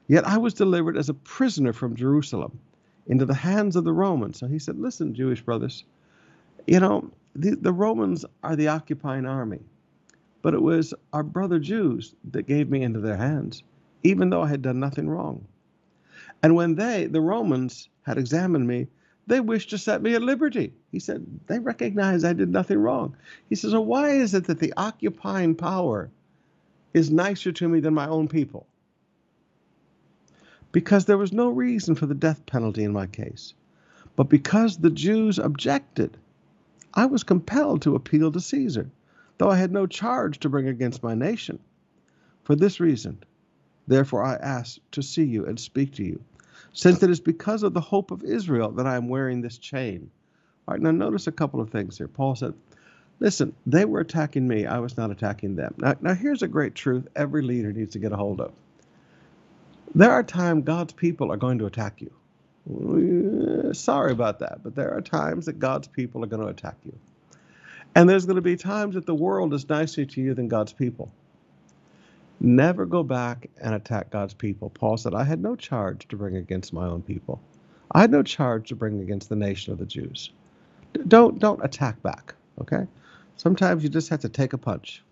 yet 0.08 0.28
I 0.28 0.38
was 0.38 0.54
delivered 0.54 0.98
as 0.98 1.10
a 1.10 1.16
prisoner 1.16 1.74
from 1.74 1.96
Jerusalem 1.96 2.60
into 3.08 3.26
the 3.26 3.34
hands 3.34 3.76
of 3.76 3.84
the 3.86 3.94
Romans. 3.94 4.40
So 4.40 4.48
he 4.48 4.60
said, 4.60 4.80
Listen, 4.80 5.16
Jewish 5.16 5.42
brothers, 5.42 5.84
you 6.68 6.80
know, 6.80 7.10
the, 7.36 7.56
the 7.56 7.74
Romans 7.74 8.26
are 8.44 8.56
the 8.56 8.68
occupying 8.68 9.26
army, 9.26 9.62
but 10.42 10.54
it 10.54 10.62
was 10.62 10.94
our 11.14 11.24
brother 11.24 11.60
Jews 11.60 12.14
that 12.32 12.48
gave 12.48 12.70
me 12.70 12.84
into 12.84 13.00
their 13.00 13.18
hands, 13.18 13.64
even 14.04 14.30
though 14.30 14.44
I 14.44 14.48
had 14.48 14.62
done 14.62 14.80
nothing 14.80 15.10
wrong. 15.10 15.46
And 16.44 16.56
when 16.56 16.76
they, 16.76 17.06
the 17.06 17.22
Romans, 17.22 17.90
had 18.04 18.18
examined 18.18 18.68
me, 18.68 18.88
they 19.28 19.42
wished 19.42 19.70
to 19.72 19.78
set 19.78 20.02
me 20.02 20.16
at 20.16 20.22
liberty. 20.22 20.74
He 20.92 21.00
said, 21.00 21.26
they 21.48 21.60
recognize 21.60 22.24
I 22.24 22.34
did 22.34 22.50
nothing 22.50 22.80
wrong. 22.80 23.16
He 23.50 23.56
says, 23.56 23.76
why 23.76 24.12
is 24.12 24.34
it 24.34 24.46
that 24.46 24.60
the 24.60 24.74
occupying 24.78 25.54
power 25.56 26.10
is 26.94 27.12
nicer 27.12 27.52
to 27.52 27.68
me 27.68 27.82
than 27.82 27.94
my 27.94 28.08
own 28.08 28.30
people? 28.30 28.66
Because 30.72 31.06
there 31.06 31.18
was 31.18 31.34
no 31.34 31.50
reason 31.50 31.96
for 31.96 32.06
the 32.06 32.16
death 32.16 32.46
penalty 32.46 32.84
in 32.86 32.94
my 32.94 33.08
case. 33.08 33.54
But 34.16 34.30
because 34.30 34.78
the 34.78 34.90
Jews 34.90 35.40
objected, 35.40 36.18
I 36.94 37.06
was 37.06 37.24
compelled 37.24 37.82
to 37.84 37.96
appeal 37.96 38.32
to 38.32 38.40
Caesar, 38.40 38.90
though 39.38 39.50
I 39.50 39.58
had 39.58 39.72
no 39.72 39.88
charge 39.88 40.40
to 40.40 40.50
bring 40.50 40.68
against 40.68 41.04
my 41.04 41.13
nation. 41.13 41.60
For 42.44 42.56
this 42.56 42.80
reason, 42.80 43.24
therefore, 43.88 44.24
I 44.24 44.36
asked 44.36 44.80
to 44.94 45.04
see 45.04 45.26
you 45.26 45.46
and 45.46 45.60
speak 45.60 45.94
to 45.96 46.04
you 46.04 46.24
since 46.78 47.02
it 47.02 47.10
is 47.10 47.20
because 47.20 47.63
of 47.63 47.74
the 47.74 47.82
hope 47.82 48.12
of 48.12 48.24
Israel 48.24 48.70
that 48.74 48.86
I 48.86 48.98
am 48.98 49.10
wearing 49.10 49.42
this 49.42 49.58
chain. 49.58 50.12
All 50.68 50.76
right, 50.76 50.82
now 50.82 50.92
notice 50.92 51.26
a 51.26 51.32
couple 51.32 51.60
of 51.60 51.72
things 51.72 51.98
here. 51.98 52.08
Paul 52.08 52.36
said, 52.36 52.54
Listen, 53.20 53.56
they 53.66 53.84
were 53.84 54.00
attacking 54.00 54.48
me, 54.48 54.68
I 54.68 54.78
was 54.78 54.96
not 54.96 55.10
attacking 55.10 55.56
them. 55.56 55.74
Now, 55.80 55.96
now 56.02 56.13
here's 56.13 56.44
a 56.44 56.48
great 56.48 56.76
truth 56.76 57.08
every 57.16 57.42
leader 57.42 57.74
needs 57.74 57.94
to 57.94 58.00
get 58.00 58.12
a 58.12 58.16
hold 58.16 58.40
of. 58.40 58.54
There 59.96 60.12
are 60.12 60.22
times 60.22 60.66
God's 60.66 60.94
people 60.94 61.32
are 61.32 61.38
going 61.38 61.58
to 61.60 61.66
attack 61.66 62.00
you. 62.00 63.74
Sorry 63.74 64.12
about 64.12 64.38
that, 64.40 64.62
but 64.63 64.76
there 64.76 64.94
are 64.94 65.02
times 65.02 65.48
that 65.48 65.58
God's 65.58 65.88
people 65.88 66.24
are 66.24 66.28
going 66.28 66.44
to 66.44 66.50
attack 66.50 66.76
you. 66.86 66.94
And 67.96 68.08
there's 68.08 68.28
going 68.28 68.36
to 68.36 68.44
be 68.44 68.56
times 68.56 68.94
that 68.94 69.08
the 69.08 69.16
world 69.16 69.52
is 69.56 69.68
nicer 69.68 70.06
to 70.06 70.22
you 70.22 70.36
than 70.36 70.48
God's 70.48 70.74
people. 70.74 71.12
Never 72.39 72.86
go 72.86 73.04
back 73.04 73.50
and 73.62 73.76
attack 73.76 74.12
God's 74.12 74.34
people. 74.34 74.69
Paul 74.69 74.97
said, 74.97 75.15
I 75.15 75.23
had 75.23 75.41
no 75.41 75.56
charge 75.56 76.08
to 76.10 76.17
bring 76.17 76.36
against 76.38 76.73
my 76.73 76.86
own 76.86 77.02
people. 77.02 77.41
I 77.91 78.02
had 78.02 78.12
no 78.12 78.23
charge 78.23 78.69
to 78.69 78.76
bring 78.76 79.02
against 79.02 79.30
the 79.30 79.36
nation 79.36 79.73
of 79.73 79.80
the 79.80 79.86
Jews. 79.86 80.32
Don't 81.08 81.39
don't 81.39 81.63
attack 81.63 82.02
back, 82.04 82.36
okay? 82.62 82.88
Sometimes 83.38 83.84
you 83.84 83.89
just 83.89 84.10
have 84.10 84.21
to 84.21 84.30
take 84.30 84.54
a 84.54 84.58
punch. 84.58 85.04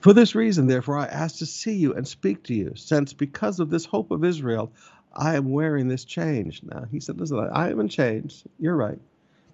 For 0.00 0.12
this 0.12 0.34
reason, 0.34 0.66
therefore, 0.66 0.98
I 0.98 1.06
ask 1.06 1.38
to 1.38 1.46
see 1.46 1.74
you 1.74 1.94
and 1.94 2.06
speak 2.08 2.44
to 2.44 2.54
you, 2.54 2.72
since 2.76 3.12
because 3.12 3.60
of 3.60 3.70
this 3.70 3.84
hope 3.84 4.10
of 4.10 4.24
Israel, 4.24 4.72
I 5.14 5.36
am 5.36 5.50
wearing 5.50 5.88
this 5.88 6.04
change. 6.04 6.62
Now, 6.64 6.86
he 6.90 7.00
said, 7.00 7.20
Listen, 7.20 7.38
I 7.52 7.70
am 7.70 7.80
in 7.80 7.88
chains. 7.88 8.44
You're 8.58 8.76
right. 8.76 8.98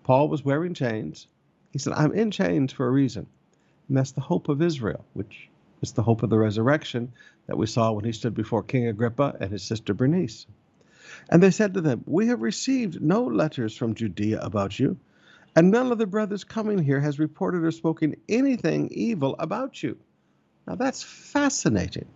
Paul 0.04 0.28
was 0.28 0.44
wearing 0.44 0.74
chains. 0.74 1.28
He 1.72 1.78
said, 1.78 1.94
I'm 1.94 2.12
in 2.14 2.31
chains 2.31 2.72
for 2.72 2.87
a 2.87 2.90
reason. 2.90 3.26
And 3.88 3.96
that's 3.96 4.12
the 4.12 4.20
hope 4.22 4.48
of 4.48 4.62
Israel, 4.62 5.04
which 5.14 5.48
it's 5.83 5.93
the 5.93 6.03
hope 6.03 6.23
of 6.23 6.31
the 6.31 6.38
resurrection 6.38 7.12
that 7.47 7.57
we 7.59 7.67
saw 7.67 7.93
when 7.93 8.05
he 8.05 8.12
stood 8.12 8.35
before 8.35 8.62
King 8.62 8.88
Agrippa 8.88 9.37
and 9.41 9.53
his 9.53 9.62
sister 9.62 9.95
Bernice. 9.95 10.47
And 11.31 11.43
they 11.43 11.51
said 11.51 11.75
to 11.75 11.81
them, 11.81 12.03
We 12.07 12.29
have 12.29 12.43
received 12.43 13.01
no 13.01 13.25
letters 13.25 13.77
from 13.77 13.95
Judea 13.95 14.41
about 14.41 14.79
you, 14.79 14.99
and 15.57 15.71
none 15.71 15.93
of 15.93 15.99
the 15.99 16.07
brothers 16.07 16.45
coming 16.45 16.79
here 16.79 17.01
has 17.01 17.19
reported 17.19 17.64
or 17.64 17.71
spoken 17.71 18.17
anything 18.29 18.88
evil 18.93 19.37
about 19.38 19.83
you. 19.83 19.99
Now 20.67 20.75
that's 20.75 21.03
fascinating. 21.03 22.07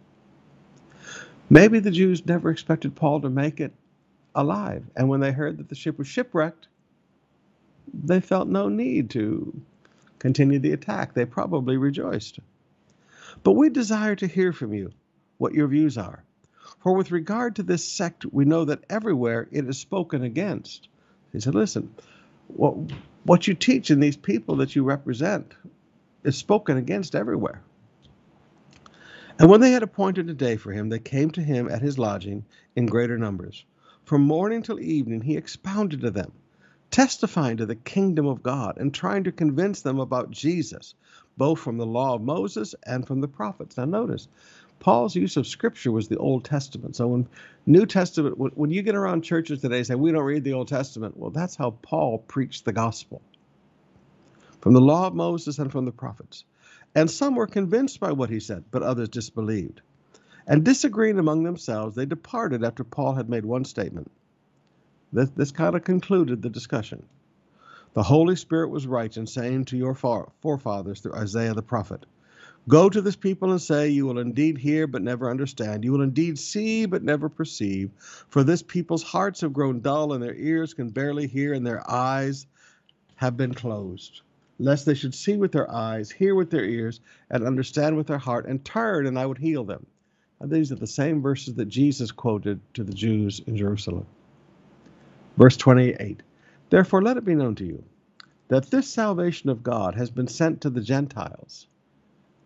Maybe 1.51 1.81
the 1.81 1.90
Jews 1.90 2.25
never 2.27 2.51
expected 2.51 2.94
Paul 2.94 3.20
to 3.22 3.31
make 3.31 3.61
it 3.61 3.72
alive, 4.35 4.85
and 4.96 5.09
when 5.09 5.20
they 5.20 5.33
heard 5.33 5.59
that 5.59 5.68
the 5.68 5.75
ship 5.75 5.98
was 5.98 6.09
shipwrecked, 6.09 6.68
they 7.92 8.20
felt 8.20 8.48
no 8.48 8.68
need 8.68 9.11
to 9.11 9.61
continue 10.18 10.59
the 10.59 10.72
attack. 10.72 11.14
They 11.14 11.27
probably 11.27 11.77
rejoiced. 11.77 12.38
But 13.42 13.53
we 13.53 13.71
desire 13.71 14.16
to 14.16 14.27
hear 14.27 14.53
from 14.53 14.75
you 14.75 14.92
what 15.38 15.55
your 15.55 15.68
views 15.68 15.99
are. 15.99 16.25
For 16.81 16.95
with 16.95 17.11
regard 17.11 17.57
to 17.57 17.62
this 17.62 17.87
sect, 17.87 18.27
we 18.27 18.45
know 18.45 18.64
that 18.64 18.85
everywhere 18.90 19.49
it 19.51 19.68
is 19.68 19.79
spoken 19.79 20.23
against. 20.23 20.88
He 21.33 21.40
said, 21.40 21.55
Listen, 21.55 21.95
what, 22.49 22.77
what 23.25 23.47
you 23.47 23.55
teach 23.55 23.90
in 23.90 24.01
these 24.01 24.16
people 24.16 24.57
that 24.57 24.75
you 24.75 24.85
represent 24.85 25.55
is 26.25 26.37
spoken 26.37 26.77
against 26.77 27.14
everywhere. 27.14 27.62
And 29.38 29.49
when 29.51 29.61
they 29.61 29.73
had 29.73 29.83
appointed 29.83 30.29
a 30.29 30.35
day 30.35 30.57
for 30.57 30.73
him, 30.73 30.88
they 30.88 30.99
came 30.99 31.31
to 31.33 31.42
him 31.42 31.68
at 31.68 31.83
his 31.83 31.99
lodging 31.99 32.45
in 32.77 32.87
greater 32.87 33.18
numbers. 33.18 33.64
From 34.05 34.23
morning 34.23 34.62
till 34.62 34.81
evening, 34.81 35.23
he 35.23 35.37
expounded 35.37 36.01
to 36.03 36.11
them, 36.11 36.33
testifying 36.90 37.57
to 37.57 37.66
the 37.66 37.77
kingdom 37.77 38.27
of 38.27 38.42
God 38.42 38.77
and 38.79 38.92
trying 38.92 39.25
to 39.25 39.33
convince 39.33 39.81
them 39.81 39.99
about 39.99 40.31
Jesus, 40.31 40.95
both 41.37 41.61
from 41.61 41.79
the 41.79 41.87
law 41.87 42.14
of 42.14 42.23
Moses 42.23 42.75
and 42.85 43.07
from 43.07 43.21
the 43.21 43.29
prophets. 43.29 43.77
Now, 43.77 43.85
notice, 43.85 44.29
Paul's 44.81 45.14
use 45.14 45.37
of 45.37 45.47
scripture 45.47 45.92
was 45.92 46.09
the 46.09 46.18
Old 46.18 46.45
Testament. 46.45 46.97
So, 46.97 47.09
when 47.09 47.29
New 47.66 47.87
Testament, 47.87 48.37
when 48.38 48.71
you 48.71 48.83
get 48.83 48.95
around 48.95 49.23
churches 49.23 49.61
today 49.61 49.83
say, 49.83 49.95
we 49.95 50.12
don't 50.12 50.25
read 50.25 50.45
the 50.45 50.55
Old 50.55 50.68
Testament, 50.68 51.16
well, 51.16 51.31
that's 51.31 51.57
how 51.57 51.71
Paul 51.83 52.18
preached 52.18 52.64
the 52.64 52.73
gospel 52.73 53.23
from 54.61 54.75
the 54.75 54.81
law 54.81 55.07
of 55.07 55.14
Moses 55.14 55.59
and 55.59 55.71
from 55.71 55.85
the 55.85 55.92
prophets. 55.92 56.45
And 56.95 57.11
some 57.11 57.35
were 57.35 57.47
convinced 57.47 58.01
by 58.01 58.12
what 58.12 58.31
he 58.31 58.40
said, 58.40 58.64
but 58.71 58.83
others 58.83 59.09
disbelieved. 59.09 59.81
And 60.47 60.64
disagreeing 60.64 61.18
among 61.18 61.42
themselves, 61.42 61.95
they 61.95 62.07
departed 62.07 62.64
after 62.64 62.85
Paul 62.85 63.14
had 63.14 63.29
made 63.29 63.45
one 63.45 63.64
statement. 63.64 64.11
This, 65.12 65.31
this 65.31 65.53
kind 65.53 65.77
of 65.77 65.85
concluded 65.85 66.42
the 66.42 66.51
discussion. 66.51 67.05
The 67.94 68.02
Holy 68.02 68.37
Spirit 68.37 68.70
was 68.70 68.87
right 68.87 69.14
in 69.16 69.26
saying 69.26 69.66
to 69.66 69.76
your 69.76 69.94
forefathers 69.94 71.00
through 71.00 71.14
Isaiah 71.14 71.55
the 71.55 71.62
prophet, 71.62 72.07
Go 72.68 72.88
to 72.88 73.02
this 73.02 73.16
people 73.16 73.50
and 73.50 73.61
say, 73.61 73.88
You 73.88 74.07
will 74.07 74.18
indeed 74.18 74.57
hear, 74.57 74.87
but 74.87 75.02
never 75.02 75.31
understand. 75.31 75.85
You 75.85 75.92
will 75.92 76.02
indeed 76.02 76.38
see, 76.38 76.87
but 76.87 77.02
never 77.02 77.28
perceive. 77.28 77.90
For 78.31 78.44
this 78.44 78.62
people's 78.62 79.02
hearts 79.02 79.42
have 79.42 79.52
grown 79.52 79.81
dull, 79.81 80.12
and 80.14 80.22
their 80.22 80.35
ears 80.35 80.72
can 80.74 80.90
barely 80.90 81.26
hear, 81.26 81.52
and 81.52 81.66
their 81.66 81.88
eyes 81.90 82.46
have 83.16 83.37
been 83.37 83.52
closed. 83.52 84.22
Lest 84.59 84.87
they 84.87 84.94
should 84.94 85.14
see 85.14 85.37
with 85.37 85.52
their 85.52 85.70
eyes, 85.70 86.11
hear 86.11 86.35
with 86.35 86.50
their 86.50 86.64
ears, 86.64 87.00
and 87.31 87.44
understand 87.44 87.96
with 87.96 88.07
their 88.07 88.18
heart, 88.18 88.46
and 88.46 88.64
turn, 88.64 89.07
and 89.07 89.18
I 89.18 89.26
would 89.26 89.38
heal 89.38 89.64
them. 89.64 89.87
These 90.40 90.72
are 90.72 90.76
the 90.76 90.87
same 90.87 91.20
verses 91.20 91.55
that 91.55 91.68
Jesus 91.68 92.12
quoted 92.12 92.61
to 92.74 92.85
the 92.85 92.94
Jews 92.94 93.40
in 93.46 93.57
Jerusalem. 93.57 94.07
Verse 95.37 95.57
28 95.57 96.22
Therefore, 96.72 97.02
let 97.02 97.18
it 97.18 97.26
be 97.26 97.35
known 97.35 97.54
to 97.56 97.66
you 97.66 97.85
that 98.48 98.70
this 98.70 98.88
salvation 98.88 99.50
of 99.50 99.62
God 99.62 99.94
has 99.94 100.11
been 100.11 100.26
sent 100.26 100.62
to 100.62 100.70
the 100.70 100.80
Gentiles 100.80 101.66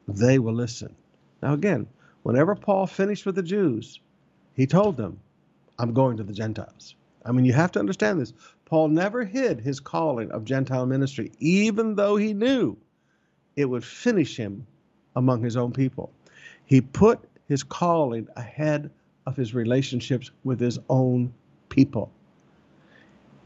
they 0.08 0.40
will 0.40 0.52
listen. 0.52 0.96
Now, 1.40 1.54
again, 1.54 1.86
whenever 2.24 2.56
Paul 2.56 2.88
finished 2.88 3.24
with 3.24 3.36
the 3.36 3.42
Jews, 3.44 4.00
he 4.54 4.66
told 4.66 4.96
them, 4.96 5.20
I'm 5.78 5.92
going 5.94 6.16
to 6.16 6.24
the 6.24 6.32
Gentiles. 6.32 6.96
I 7.24 7.30
mean, 7.30 7.44
you 7.44 7.52
have 7.52 7.70
to 7.72 7.78
understand 7.78 8.20
this. 8.20 8.32
Paul 8.64 8.88
never 8.88 9.22
hid 9.22 9.60
his 9.60 9.78
calling 9.78 10.32
of 10.32 10.44
Gentile 10.44 10.86
ministry, 10.86 11.30
even 11.38 11.94
though 11.94 12.16
he 12.16 12.34
knew 12.34 12.76
it 13.54 13.66
would 13.66 13.84
finish 13.84 14.36
him 14.36 14.66
among 15.14 15.44
his 15.44 15.56
own 15.56 15.70
people. 15.70 16.12
He 16.64 16.80
put 16.80 17.20
his 17.46 17.62
calling 17.62 18.26
ahead 18.34 18.90
of 19.24 19.36
his 19.36 19.54
relationships 19.54 20.32
with 20.42 20.58
his 20.58 20.80
own 20.90 21.32
people. 21.68 22.10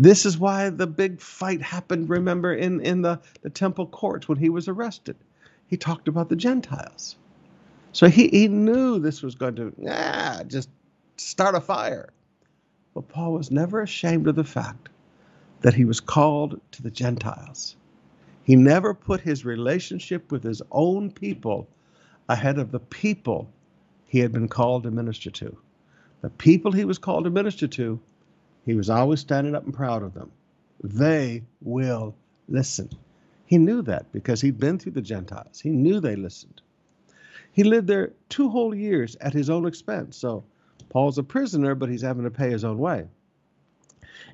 This 0.01 0.27
is 0.27 0.39
why 0.39 0.71
the 0.71 0.89
big 0.89 1.21
fight 1.21 1.63
happened, 1.63 2.09
remember, 2.11 2.55
in, 2.55 2.81
in 2.81 3.03
the, 3.03 3.21
the 3.43 3.51
temple 3.51 3.87
courts 3.87 4.29
when 4.29 4.39
he 4.39 4.49
was 4.49 4.69
arrested 4.69 5.17
he 5.71 5.77
talked 5.77 6.09
about 6.09 6.29
the 6.29 6.37
Gentiles. 6.37 7.17
So 7.93 8.09
he, 8.09 8.29
he 8.29 8.49
knew 8.49 8.99
this 8.99 9.23
was 9.23 9.37
going 9.37 9.55
to 9.55 9.73
ah, 9.89 10.43
just 10.49 10.69
start 11.17 11.55
a 11.55 11.61
fire. 11.61 12.11
But 12.93 13.09
Paul 13.09 13.35
was 13.35 13.53
never 13.53 13.81
ashamed 13.83 14.27
of 14.27 14.35
the 14.35 14.45
fact 14.45 14.89
that 15.61 15.75
he 15.75 15.85
was 15.85 16.01
called 16.01 16.61
to 16.73 16.83
the 16.83 16.91
Gentiles. 16.91 17.77
He 18.43 18.57
never 18.57 18.95
put 18.95 19.21
his 19.21 19.45
relationship 19.45 20.33
with 20.33 20.43
his 20.43 20.61
own 20.73 21.13
people 21.13 21.69
ahead 22.29 22.59
of 22.59 22.73
the 22.73 22.81
people 22.81 23.49
he 24.07 24.19
had 24.19 24.33
been 24.33 24.49
called 24.49 24.83
to 24.83 24.91
minister 24.91 25.31
to. 25.31 25.57
The 26.23 26.31
people 26.31 26.73
he 26.73 26.85
was 26.85 26.99
called 26.99 27.25
to 27.25 27.31
minister 27.31 27.69
to, 27.69 28.01
he 28.65 28.75
was 28.75 28.91
always 28.91 29.21
standing 29.21 29.55
up 29.55 29.65
and 29.65 29.75
proud 29.75 30.03
of 30.03 30.15
them. 30.15 30.31
They 30.83 31.43
will 31.61 32.15
listen. 32.49 32.91
He 33.47 33.59
knew 33.59 33.83
that 33.83 34.13
because 34.13 34.41
he'd 34.41 34.61
been 34.61 34.79
through 34.79 34.93
the 34.93 35.03
Gentiles. 35.03 35.61
He 35.61 35.71
knew 35.71 36.01
they 36.01 36.17
listened. 36.17 36.61
He 37.53 37.65
lived 37.65 37.89
there 37.89 38.13
two 38.29 38.49
whole 38.49 38.75
years 38.75 39.17
at 39.21 39.33
his 39.33 39.51
own 39.51 39.67
expense. 39.67 40.17
So 40.17 40.45
Paul's 40.89 41.19
a 41.19 41.23
prisoner, 41.23 41.75
but 41.75 41.89
he's 41.89 42.03
having 42.03 42.25
to 42.25 42.31
pay 42.31 42.51
his 42.51 42.65
own 42.65 42.79
way. 42.79 43.07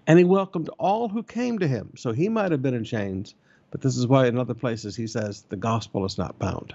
And 0.07 0.19
he 0.19 0.25
welcomed 0.25 0.69
all 0.79 1.09
who 1.09 1.23
came 1.23 1.59
to 1.59 1.69
him. 1.69 1.93
So 1.97 2.13
he 2.13 2.29
might 2.29 2.53
have 2.53 2.63
been 2.63 2.75
in 2.75 2.85
chains, 2.85 3.35
but 3.71 3.81
this 3.81 3.97
is 3.97 4.07
why 4.07 4.27
in 4.27 4.39
other 4.39 4.55
places 4.55 4.95
he 4.97 5.07
says 5.07 5.43
the 5.49 5.57
gospel 5.57 6.05
is 6.05 6.19
not 6.19 6.39
bound. 6.39 6.75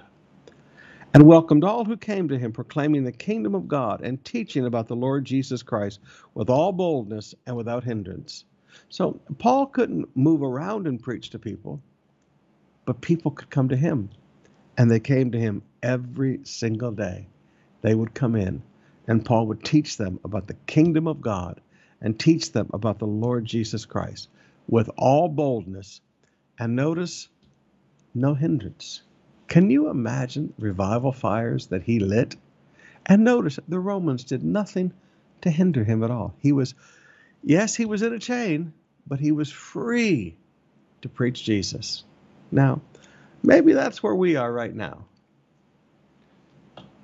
And 1.13 1.27
welcomed 1.27 1.63
all 1.63 1.85
who 1.85 1.97
came 1.97 2.29
to 2.29 2.37
him, 2.39 2.53
proclaiming 2.53 3.03
the 3.03 3.11
kingdom 3.11 3.55
of 3.55 3.67
God 3.67 4.01
and 4.01 4.23
teaching 4.23 4.65
about 4.65 4.87
the 4.87 4.95
Lord 4.95 5.25
Jesus 5.25 5.63
Christ 5.63 5.99
with 6.33 6.49
all 6.49 6.71
boldness 6.71 7.35
and 7.45 7.57
without 7.57 7.83
hindrance. 7.83 8.45
So 8.89 9.19
Paul 9.39 9.67
couldn't 9.67 10.15
move 10.15 10.43
around 10.43 10.87
and 10.87 11.01
preach 11.01 11.31
to 11.31 11.39
people 11.39 11.81
but 12.85 13.01
people 13.01 13.31
could 13.31 13.49
come 13.49 13.69
to 13.69 13.77
him. 13.77 14.09
And 14.77 14.89
they 14.89 14.99
came 14.99 15.31
to 15.31 15.39
him 15.39 15.63
every 15.83 16.41
single 16.43 16.91
day. 16.91 17.27
They 17.81 17.93
would 17.93 18.13
come 18.13 18.35
in, 18.35 18.63
and 19.07 19.25
Paul 19.25 19.47
would 19.47 19.63
teach 19.63 19.97
them 19.97 20.19
about 20.23 20.47
the 20.47 20.55
kingdom 20.67 21.07
of 21.07 21.21
God 21.21 21.61
and 22.01 22.19
teach 22.19 22.51
them 22.51 22.69
about 22.73 22.99
the 22.99 23.07
Lord 23.07 23.45
Jesus 23.45 23.85
Christ 23.85 24.29
with 24.67 24.89
all 24.97 25.29
boldness. 25.29 26.01
And 26.59 26.75
notice, 26.75 27.27
no 28.13 28.33
hindrance. 28.33 29.03
Can 29.51 29.69
you 29.69 29.89
imagine 29.89 30.53
revival 30.57 31.11
fires 31.11 31.67
that 31.67 31.83
he 31.83 31.99
lit? 31.99 32.37
And 33.05 33.25
notice, 33.25 33.59
the 33.67 33.81
Romans 33.81 34.23
did 34.23 34.45
nothing 34.45 34.93
to 35.41 35.49
hinder 35.49 35.83
him 35.83 36.05
at 36.05 36.09
all. 36.09 36.33
He 36.39 36.53
was, 36.53 36.73
yes, 37.43 37.75
he 37.75 37.83
was 37.83 38.01
in 38.01 38.13
a 38.13 38.19
chain, 38.19 38.71
but 39.05 39.19
he 39.19 39.33
was 39.33 39.51
free 39.51 40.37
to 41.01 41.09
preach 41.09 41.43
Jesus. 41.43 42.05
Now, 42.49 42.79
maybe 43.43 43.73
that's 43.73 44.01
where 44.01 44.15
we 44.15 44.37
are 44.37 44.49
right 44.49 44.73
now. 44.73 45.03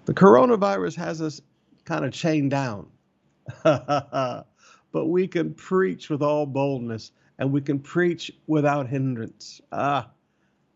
The 0.06 0.14
coronavirus 0.14 0.96
has 0.96 1.22
us 1.22 1.42
kind 1.84 2.06
of 2.06 2.14
chained 2.14 2.52
down. 2.52 2.88
but 3.64 4.46
we 4.94 5.28
can 5.28 5.54
preach 5.54 6.10
with 6.10 6.22
all 6.22 6.46
boldness 6.46 7.12
and 7.38 7.52
we 7.52 7.60
can 7.60 7.80
preach 7.80 8.32
without 8.48 8.88
hindrance. 8.88 9.60
Ah, 9.70 10.12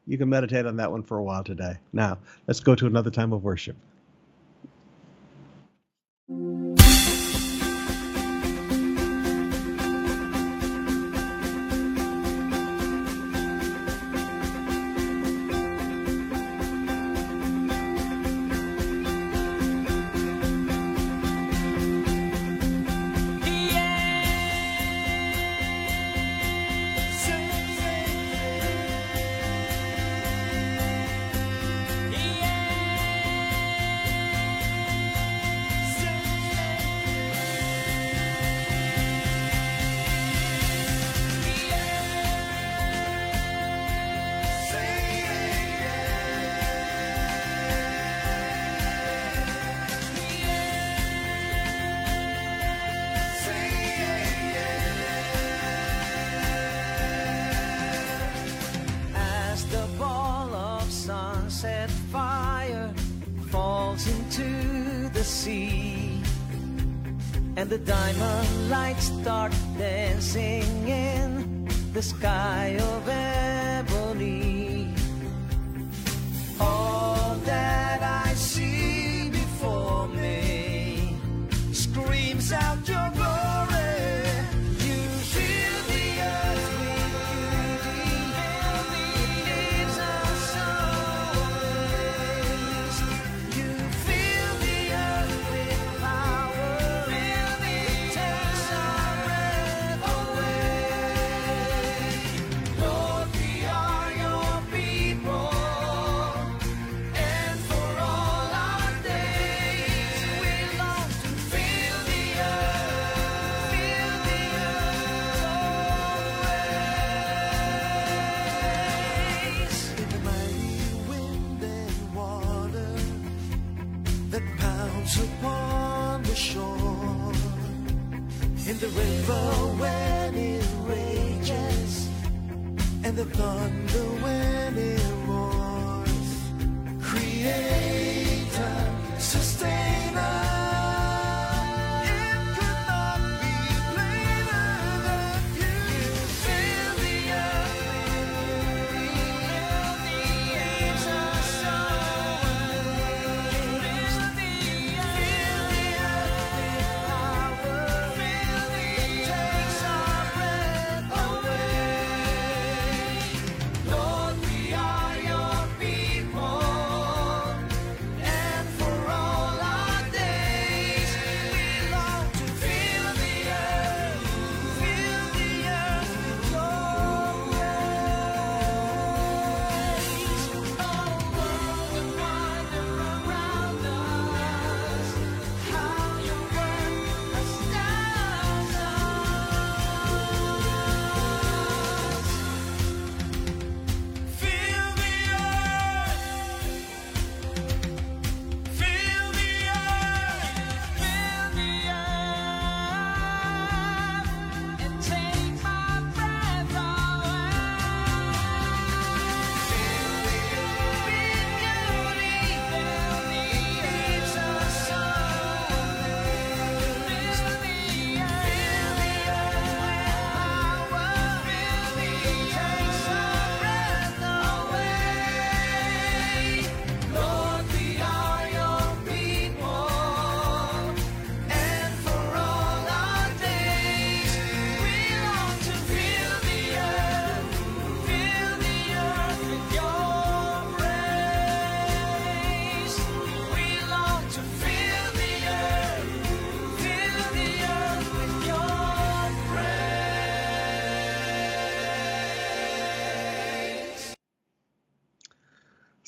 you 0.08 0.18
can 0.18 0.30
meditate 0.30 0.66
on 0.66 0.78
that 0.78 0.92
one 0.92 1.04
for 1.04 1.18
a 1.18 1.24
while 1.24 1.44
today. 1.44 1.78
Now, 1.94 2.18
let's 2.48 2.60
go 2.60 2.76
to 2.76 2.88
another 2.88 3.12
time 3.12 3.34
of 3.34 3.44
worship. 3.44 3.76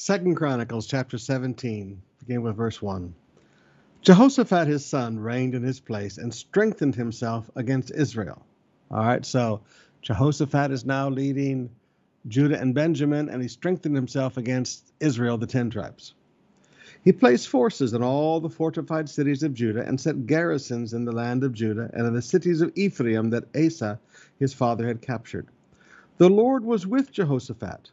Second 0.03 0.35
Chronicles 0.35 0.85
chapter 0.85 1.17
17, 1.17 2.01
beginning 2.19 2.43
with 2.43 2.57
verse 2.57 2.81
1. 2.81 3.15
Jehoshaphat 4.01 4.67
his 4.67 4.85
son 4.85 5.17
reigned 5.17 5.55
in 5.55 5.63
his 5.63 5.79
place 5.79 6.17
and 6.17 6.33
strengthened 6.33 6.93
himself 6.93 7.49
against 7.55 7.89
Israel. 7.89 8.45
All 8.91 9.05
right, 9.05 9.25
so 9.25 9.61
Jehoshaphat 10.01 10.71
is 10.71 10.83
now 10.83 11.07
leading 11.07 11.69
Judah 12.27 12.59
and 12.59 12.75
Benjamin, 12.75 13.29
and 13.29 13.41
he 13.41 13.47
strengthened 13.47 13.95
himself 13.95 14.35
against 14.35 14.91
Israel, 14.99 15.37
the 15.37 15.47
ten 15.47 15.69
tribes. 15.69 16.15
He 17.05 17.13
placed 17.13 17.47
forces 17.47 17.93
in 17.93 18.03
all 18.03 18.41
the 18.41 18.49
fortified 18.49 19.07
cities 19.07 19.41
of 19.41 19.53
Judah 19.53 19.87
and 19.87 20.01
set 20.01 20.27
garrisons 20.27 20.93
in 20.93 21.05
the 21.05 21.13
land 21.13 21.45
of 21.45 21.53
Judah 21.53 21.89
and 21.93 22.05
in 22.05 22.13
the 22.13 22.21
cities 22.21 22.59
of 22.59 22.73
Ephraim 22.75 23.29
that 23.29 23.47
Asa 23.55 24.01
his 24.37 24.53
father 24.53 24.85
had 24.85 25.01
captured. 25.01 25.47
The 26.17 26.29
Lord 26.29 26.65
was 26.65 26.85
with 26.85 27.09
Jehoshaphat 27.13 27.91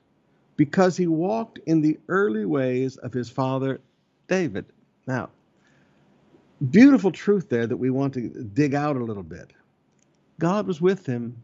because 0.60 0.94
he 0.94 1.06
walked 1.06 1.58
in 1.64 1.80
the 1.80 1.98
early 2.10 2.44
ways 2.44 2.98
of 2.98 3.14
his 3.14 3.30
father 3.30 3.80
David. 4.28 4.66
Now, 5.06 5.30
beautiful 6.70 7.10
truth 7.10 7.48
there 7.48 7.66
that 7.66 7.78
we 7.78 7.88
want 7.88 8.12
to 8.12 8.28
dig 8.28 8.74
out 8.74 8.96
a 8.96 9.02
little 9.02 9.22
bit. 9.22 9.54
God 10.38 10.66
was 10.66 10.78
with 10.78 11.06
him 11.06 11.42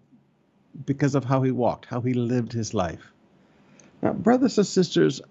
because 0.84 1.14
of 1.14 1.24
how 1.24 1.40
he 1.40 1.50
walked, 1.50 1.86
how 1.86 2.02
he 2.02 2.12
lived 2.12 2.52
his 2.52 2.74
life. 2.74 3.10
Now, 4.02 4.12
brothers 4.12 4.58
and 4.58 4.66
sisters, 4.66 5.22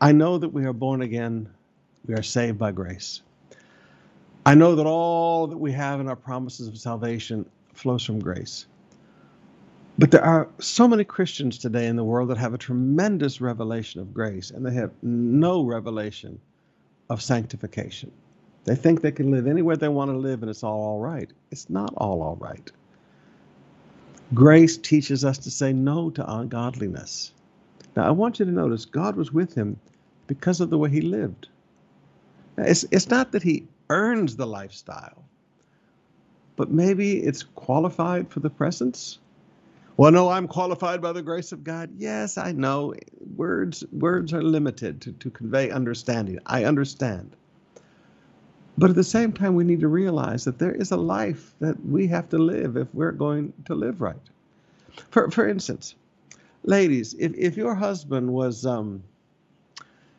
I 0.00 0.12
know 0.12 0.38
that 0.38 0.50
we 0.50 0.64
are 0.64 0.72
born 0.72 1.02
again, 1.02 1.48
we 2.06 2.14
are 2.14 2.22
saved 2.22 2.56
by 2.56 2.70
grace. 2.70 3.20
I 4.46 4.54
know 4.54 4.76
that 4.76 4.86
all 4.86 5.48
that 5.48 5.58
we 5.58 5.72
have 5.72 5.98
in 5.98 6.06
our 6.08 6.14
promises 6.14 6.68
of 6.68 6.78
salvation 6.78 7.50
flows 7.74 8.04
from 8.04 8.20
grace. 8.20 8.66
But 9.98 10.10
there 10.10 10.24
are 10.24 10.48
so 10.60 10.88
many 10.88 11.04
Christians 11.04 11.58
today 11.58 11.86
in 11.86 11.96
the 11.96 12.04
world 12.04 12.30
that 12.30 12.38
have 12.38 12.54
a 12.54 12.58
tremendous 12.58 13.40
revelation 13.40 14.00
of 14.00 14.14
grace 14.14 14.50
and 14.50 14.64
they 14.66 14.74
have 14.74 14.92
no 15.02 15.64
revelation 15.64 16.40
of 17.10 17.22
sanctification. 17.22 18.12
They 18.64 18.76
think 18.76 19.00
they 19.02 19.12
can 19.12 19.30
live 19.30 19.46
anywhere 19.46 19.76
they 19.76 19.88
want 19.88 20.10
to 20.10 20.16
live 20.18 20.42
and 20.42 20.50
it's 20.50 20.64
all 20.64 20.82
all 20.82 21.00
right. 21.00 21.30
It's 21.50 21.70
not 21.70 21.94
all 21.96 22.22
all 22.22 22.36
right. 22.36 22.70
Grace 24.34 24.76
teaches 24.76 25.24
us 25.24 25.38
to 25.38 25.50
say 25.50 25.72
no 25.72 26.10
to 26.10 26.34
ungodliness. 26.34 27.32
Now, 27.96 28.06
I 28.06 28.10
want 28.10 28.38
you 28.38 28.46
to 28.46 28.52
notice 28.52 28.84
God 28.84 29.16
was 29.16 29.32
with 29.32 29.54
him 29.54 29.78
because 30.26 30.60
of 30.60 30.70
the 30.70 30.78
way 30.78 30.90
he 30.90 31.00
lived. 31.02 31.48
Now, 32.56 32.64
It's, 32.64 32.84
it's 32.92 33.10
not 33.10 33.32
that 33.32 33.42
he 33.42 33.66
earns 33.90 34.36
the 34.36 34.46
lifestyle, 34.46 35.24
but 36.56 36.70
maybe 36.70 37.18
it's 37.24 37.44
qualified 37.44 38.30
for 38.30 38.40
the 38.40 38.50
presence. 38.50 39.18
Well, 39.96 40.12
no, 40.12 40.28
I'm 40.28 40.46
qualified 40.48 41.00
by 41.00 41.12
the 41.12 41.22
grace 41.22 41.52
of 41.52 41.64
God. 41.64 41.90
Yes, 41.96 42.36
I 42.36 42.52
know. 42.52 42.94
Words 43.36 43.84
words 43.92 44.34
are 44.34 44.42
limited 44.42 45.00
to, 45.02 45.12
to 45.12 45.30
convey 45.30 45.70
understanding. 45.70 46.38
I 46.46 46.64
understand. 46.64 47.34
But 48.78 48.90
at 48.90 48.96
the 48.96 49.04
same 49.04 49.32
time, 49.32 49.54
we 49.54 49.64
need 49.64 49.80
to 49.80 49.88
realize 49.88 50.44
that 50.44 50.58
there 50.58 50.72
is 50.74 50.90
a 50.90 50.98
life 50.98 51.54
that 51.60 51.82
we 51.86 52.08
have 52.08 52.28
to 52.30 52.38
live 52.38 52.76
if 52.76 52.88
we're 52.94 53.12
going 53.12 53.54
to 53.66 53.74
live 53.74 54.02
right. 54.02 54.16
For 55.10 55.30
for 55.30 55.48
instance, 55.48 55.94
ladies, 56.64 57.14
if, 57.18 57.34
if 57.34 57.56
your 57.56 57.74
husband 57.74 58.30
was 58.32 58.66
um, 58.66 59.02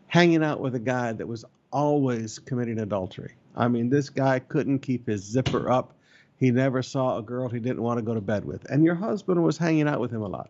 hanging 0.08 0.44
out 0.44 0.60
with 0.60 0.74
a 0.74 0.80
guy 0.80 1.14
that 1.14 1.28
was 1.28 1.46
always 1.72 2.40
committing 2.40 2.80
adultery, 2.80 3.36
I 3.56 3.68
mean, 3.68 3.90
this 3.90 4.10
guy 4.10 4.40
couldn't 4.40 4.80
keep 4.80 5.08
his 5.08 5.24
zipper 5.24 5.70
up. 5.72 5.94
He 6.40 6.52
never 6.52 6.84
saw 6.84 7.18
a 7.18 7.24
girl 7.24 7.50
he 7.50 7.60
didn't 7.60 7.82
want 7.82 7.98
to 7.98 8.04
go 8.04 8.14
to 8.14 8.22
bed 8.22 8.46
with, 8.46 8.66
and 8.70 8.84
your 8.86 8.96
husband 8.96 9.44
was 9.44 9.58
hanging 9.58 9.88
out 9.88 10.00
with 10.00 10.12
him 10.12 10.22
a 10.22 10.28
lot. 10.28 10.50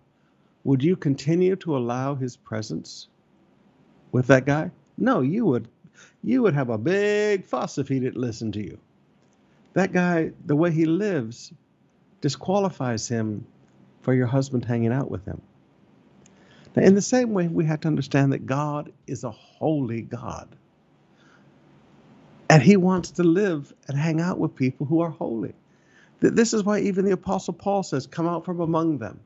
Would 0.64 0.84
you 0.84 0.96
continue 0.96 1.56
to 1.58 1.78
allow 1.78 2.16
his 2.16 2.38
presence 2.38 3.08
with 4.12 4.28
that 4.28 4.46
guy? 4.46 4.72
No, 4.98 5.22
you 5.22 5.46
would. 5.46 5.70
You 6.24 6.42
would 6.44 6.54
have 6.56 6.70
a 6.70 6.78
big 6.78 7.46
fuss 7.46 7.78
if 7.78 7.88
he 7.88 8.00
didn't 8.00 8.18
listen 8.18 8.52
to 8.54 8.64
you. 8.64 8.78
That 9.74 9.94
guy, 9.94 10.32
the 10.46 10.56
way 10.56 10.72
he 10.72 10.86
lives, 10.86 11.54
disqualifies 12.22 13.08
him 13.08 13.46
for 14.02 14.14
your 14.14 14.28
husband 14.28 14.66
hanging 14.66 14.92
out 14.92 15.10
with 15.10 15.26
him. 15.26 15.42
Now, 16.76 16.84
in 16.84 16.96
the 16.96 17.02
same 17.02 17.34
way, 17.34 17.48
we 17.48 17.66
have 17.66 17.82
to 17.82 17.88
understand 17.88 18.34
that 18.34 18.46
God 18.46 18.92
is 19.08 19.24
a 19.24 19.32
holy 19.32 20.02
God. 20.02 20.50
And 22.50 22.64
he 22.64 22.78
wants 22.78 23.12
to 23.12 23.24
live 23.24 23.74
and 23.88 23.98
hang 23.98 24.22
out 24.22 24.40
with 24.40 24.56
people 24.56 24.86
who 24.86 25.02
are 25.02 25.10
holy. 25.10 25.54
Th- 26.22 26.34
This 26.34 26.54
is 26.54 26.64
why 26.64 26.80
even 26.82 27.06
the 27.06 27.12
Apostle 27.14 27.54
Paul 27.56 27.84
says, 27.84 28.08
Come 28.08 28.28
out 28.28 28.46
from 28.46 28.62
among 28.62 29.00
them. 29.00 29.20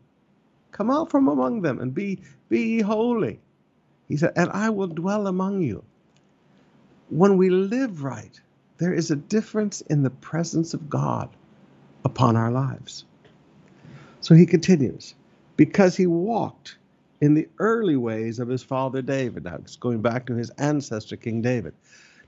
Come 0.72 0.92
out 0.92 1.12
from 1.12 1.28
among 1.30 1.62
them 1.62 1.80
and 1.80 1.94
be, 1.94 2.22
be 2.50 2.82
holy. 2.82 3.39
He 4.10 4.18
said, 4.18 4.34
And 4.36 4.50
I 4.52 4.70
will 4.72 4.88
dwell 4.88 5.28
among 5.28 5.62
you. 5.64 5.84
When 7.10 7.38
we 7.38 7.50
live 7.50 8.04
right, 8.04 8.39
there 8.80 8.94
is 8.94 9.12
a 9.12 9.18
difference 9.18 9.82
in 9.82 10.04
the 10.04 10.10
presence 10.12 10.74
of 10.74 10.89
God 10.89 11.30
upon 12.06 12.36
our 12.38 12.52
lives. 12.52 13.06
So 14.22 14.36
he 14.36 14.46
continues, 14.46 15.16
because 15.58 15.98
he 15.98 16.08
walked 16.08 16.78
in 17.22 17.36
the 17.36 17.50
early 17.60 17.98
ways 17.98 18.39
of 18.39 18.50
his 18.50 18.64
father 18.64 19.02
David. 19.02 19.46
Now, 19.46 19.56
it's 19.56 19.78
going 19.78 20.02
back 20.02 20.28
to 20.28 20.36
his 20.36 20.52
ancestor, 20.52 21.18
King 21.18 21.42
David. 21.42 21.74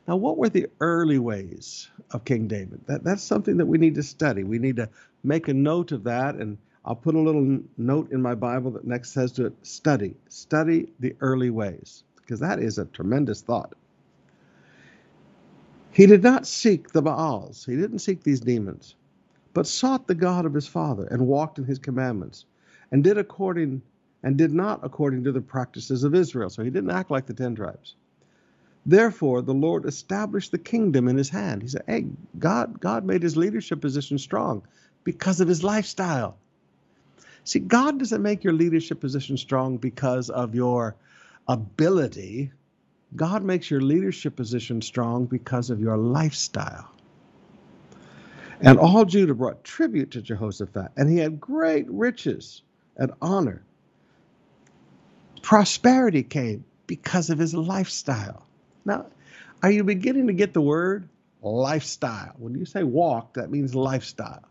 Now, 0.07 0.17
what 0.17 0.37
were 0.37 0.49
the 0.49 0.67
early 0.81 1.19
ways 1.19 1.89
of 2.11 2.25
King 2.25 2.47
David? 2.47 2.81
That, 2.87 3.03
that's 3.03 3.23
something 3.23 3.57
that 3.57 3.65
we 3.67 3.77
need 3.77 3.95
to 3.95 4.03
study. 4.03 4.43
We 4.43 4.59
need 4.59 4.77
to 4.77 4.89
make 5.23 5.47
a 5.49 5.53
note 5.53 5.93
of 5.93 6.03
that, 6.05 6.35
and 6.35 6.57
I'll 6.85 6.95
put 6.95 7.15
a 7.15 7.19
little 7.19 7.59
note 7.77 8.11
in 8.11 8.21
my 8.21 8.35
Bible 8.35 8.71
that 8.71 8.85
next 8.85 9.11
says 9.11 9.31
to 9.33 9.47
it 9.47 9.53
study. 9.63 10.15
Study 10.29 10.89
the 10.99 11.15
early 11.21 11.49
ways. 11.51 12.03
because 12.21 12.39
that 12.41 12.59
is 12.59 12.77
a 12.79 12.85
tremendous 12.85 13.41
thought. 13.41 13.73
He 15.91 16.05
did 16.07 16.23
not 16.23 16.47
seek 16.47 16.91
the 16.91 17.01
Baals, 17.01 17.65
he 17.65 17.75
didn't 17.77 17.99
seek 17.99 18.23
these 18.23 18.41
demons, 18.41 18.95
but 19.53 19.67
sought 19.67 20.07
the 20.07 20.15
God 20.15 20.45
of 20.45 20.53
his 20.53 20.67
father 20.67 21.07
and 21.07 21.27
walked 21.27 21.59
in 21.59 21.65
his 21.65 21.79
commandments 21.79 22.45
and 22.91 23.03
did 23.03 23.17
according 23.17 23.81
and 24.23 24.37
did 24.37 24.53
not 24.53 24.79
according 24.83 25.23
to 25.25 25.31
the 25.33 25.41
practices 25.41 26.03
of 26.03 26.15
Israel. 26.15 26.49
So 26.49 26.63
he 26.63 26.71
didn't 26.71 26.91
act 26.91 27.11
like 27.11 27.25
the 27.27 27.33
10 27.33 27.55
tribes. 27.55 27.95
Therefore, 28.85 29.41
the 29.41 29.53
Lord 29.53 29.85
established 29.85 30.51
the 30.51 30.57
kingdom 30.59 31.07
in 31.07 31.17
his 31.17 31.29
hand. 31.29 31.61
He 31.61 31.69
said, 31.69 31.83
Hey, 31.87 32.07
God, 32.39 32.79
God 32.79 33.05
made 33.05 33.23
his 33.23 33.37
leadership 33.37 33.81
position 33.81 34.17
strong 34.19 34.63
because 35.03 35.41
of 35.41 35.47
his 35.47 35.63
lifestyle. 35.63 36.37
See, 37.45 37.59
God 37.59 37.99
doesn't 37.99 38.21
make 38.21 38.43
your 38.43 38.53
leadership 38.53 39.01
position 39.01 39.37
strong 39.37 39.77
because 39.77 40.29
of 40.29 40.55
your 40.55 40.95
ability. 41.47 42.51
God 43.15 43.43
makes 43.43 43.71
your 43.71 43.81
leadership 43.81 44.35
position 44.35 44.81
strong 44.81 45.25
because 45.25 45.69
of 45.69 45.79
your 45.81 45.97
lifestyle. 45.97 46.89
And 48.61 48.79
all 48.79 49.05
Judah 49.05 49.35
brought 49.35 49.63
tribute 49.63 50.11
to 50.11 50.21
Jehoshaphat, 50.21 50.91
and 50.97 51.09
he 51.09 51.17
had 51.17 51.41
great 51.41 51.89
riches 51.89 52.63
and 52.97 53.11
honor. 53.21 53.63
Prosperity 55.41 56.23
came 56.23 56.65
because 56.87 57.29
of 57.29 57.39
his 57.39 57.53
lifestyle. 57.53 58.45
Now, 58.85 59.07
are 59.61 59.71
you 59.71 59.83
beginning 59.83 60.27
to 60.27 60.33
get 60.33 60.53
the 60.53 60.61
word 60.61 61.07
lifestyle? 61.41 62.33
When 62.37 62.55
you 62.55 62.65
say 62.65 62.83
walk, 62.83 63.33
that 63.35 63.49
means 63.49 63.75
lifestyle. 63.75 64.43